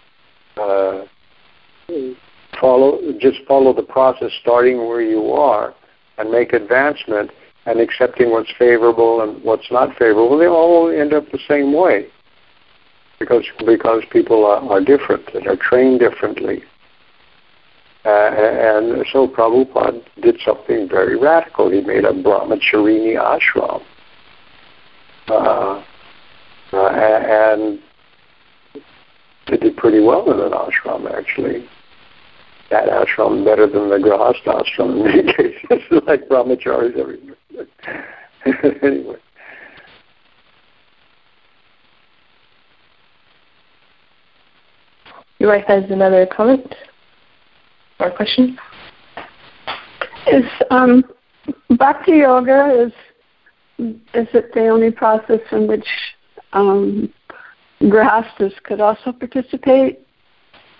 follow 2.60 2.98
just 3.20 3.38
follow 3.46 3.72
the 3.72 3.82
process 3.82 4.30
starting 4.40 4.78
where 4.78 5.02
you 5.02 5.32
are 5.32 5.74
and 6.18 6.30
make 6.30 6.52
advancement 6.52 7.30
and 7.66 7.80
accepting 7.80 8.30
what's 8.30 8.50
favorable 8.58 9.22
and 9.22 9.42
what's 9.44 9.70
not 9.70 9.90
favorable 9.98 10.38
they 10.38 10.46
all 10.46 10.90
end 10.90 11.12
up 11.12 11.24
the 11.32 11.38
same 11.48 11.72
way 11.72 12.06
because 13.20 13.44
because 13.64 14.02
people 14.10 14.44
are, 14.44 14.60
are 14.70 14.80
different 14.80 15.28
and 15.34 15.46
are 15.46 15.56
trained 15.56 16.00
differently 16.00 16.64
uh, 18.04 18.08
and 18.08 19.04
so 19.12 19.28
Prabhupada 19.28 20.02
did 20.22 20.38
something 20.42 20.88
very 20.88 21.18
radical. 21.18 21.70
He 21.70 21.82
made 21.82 22.04
a 22.04 22.12
brahmacharini 22.12 23.16
ashram. 23.16 23.82
Uh, 25.28 25.84
uh, 26.72 26.88
and 26.88 27.78
they 29.48 29.58
did 29.58 29.76
pretty 29.76 30.00
well 30.00 30.32
in 30.32 30.40
an 30.40 30.52
ashram, 30.52 31.12
actually. 31.12 31.66
That 32.70 32.88
ashram 32.88 33.44
better 33.44 33.66
than 33.66 33.90
the 33.90 33.96
grahastha 33.96 34.62
ashram 34.62 34.96
in 34.96 35.04
many 35.04 35.32
cases, 35.34 36.02
like 36.06 36.26
brahmacharis 36.28 36.96
everywhere. 36.96 37.36
anyway. 38.82 39.16
Your 45.40 45.48
wife 45.48 45.64
has 45.68 45.84
another 45.90 46.26
comment 46.26 46.74
or 47.98 48.10
question? 48.10 48.58
Is 50.30 50.44
um, 50.70 51.02
bhakti 51.78 52.18
yoga 52.18 52.86
is 52.86 52.92
is 53.78 54.28
it 54.34 54.52
the 54.52 54.68
only 54.68 54.90
process 54.90 55.40
in 55.50 55.66
which 55.66 55.86
um, 56.52 57.10
grahastas 57.84 58.52
could 58.64 58.82
also 58.82 59.12
participate? 59.12 60.00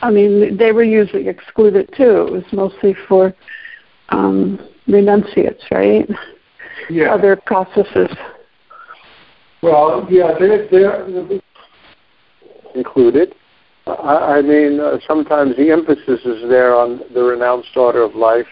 I 0.03 0.11
mean, 0.11 0.59
they 0.59 0.73
were 0.73 0.85
usually 0.85 1.27
excluded 1.29 1.89
too. 1.97 2.27
It 2.27 2.33
was 2.33 2.45
mostly 2.53 2.95
for 3.09 3.35
um, 4.11 4.61
renunciates, 4.87 5.65
right? 5.71 6.07
Yeah. 6.91 7.15
Other 7.15 7.35
processes. 7.35 8.11
Well, 9.63 10.07
yeah, 10.11 10.35
they're, 10.39 10.69
they're 10.69 11.41
included. 12.75 13.35
I, 13.99 14.43
mean, 14.43 14.81
uh, 14.81 14.99
sometimes 15.07 15.57
the 15.57 15.71
emphasis 15.71 16.21
is 16.25 16.49
there 16.49 16.75
on 16.75 17.01
the 17.13 17.23
renounced 17.23 17.77
order 17.77 18.03
of 18.03 18.15
life, 18.15 18.47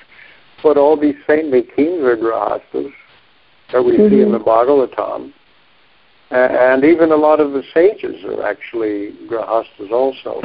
but 0.62 0.76
all 0.76 0.96
these 0.96 1.16
saintly 1.26 1.62
kings 1.62 2.02
are 2.02 2.16
grahastas 2.16 2.92
that 3.72 3.84
we 3.84 3.92
mm-hmm. 3.92 4.08
see 4.08 4.20
in 4.20 4.32
the 4.32 4.38
mm-hmm. 4.38 4.48
Bhagavatam. 4.48 5.32
And, 6.30 6.84
and 6.84 6.84
even 6.84 7.12
a 7.12 7.16
lot 7.16 7.40
of 7.40 7.52
the 7.52 7.62
sages 7.72 8.24
are 8.24 8.46
actually 8.46 9.12
grahastas 9.28 9.90
also, 9.90 10.42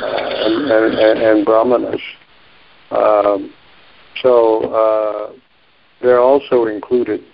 uh, 0.00 0.06
and, 0.06 0.70
and, 0.70 1.18
and, 1.22 1.44
brahmanas. 1.44 2.00
Um, 2.90 3.52
so 4.22 4.62
uh, 4.72 5.32
they're 6.00 6.20
also 6.20 6.66
included. 6.66 7.24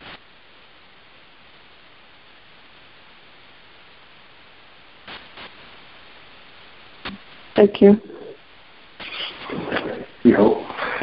Thank 7.61 7.83
you. 7.83 8.01
We 10.25 10.33
hope. 10.33 10.63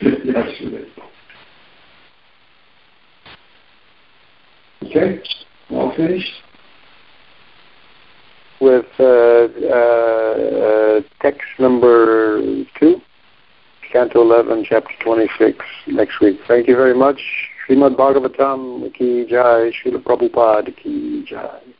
yes, 0.00 0.48
Okay, 4.82 5.22
all 5.70 5.94
finished? 5.94 6.32
With 8.60 8.86
uh, 8.98 9.04
uh, 9.04 9.76
uh, 9.76 11.00
text 11.20 11.42
number 11.60 12.40
two, 12.80 13.00
Canto 13.92 14.20
11, 14.20 14.66
Chapter 14.68 14.90
26, 15.04 15.64
next 15.86 16.20
week. 16.20 16.40
Thank 16.48 16.66
you 16.66 16.74
very 16.74 16.94
much. 16.94 17.20
Srimad 17.68 17.94
Bhagavatam 17.94 18.92
ki 18.94 19.26
jai, 19.30 19.70
Srila 19.78 20.02
Prabhupada 20.02 20.76
ki 20.76 21.24
jai. 21.28 21.71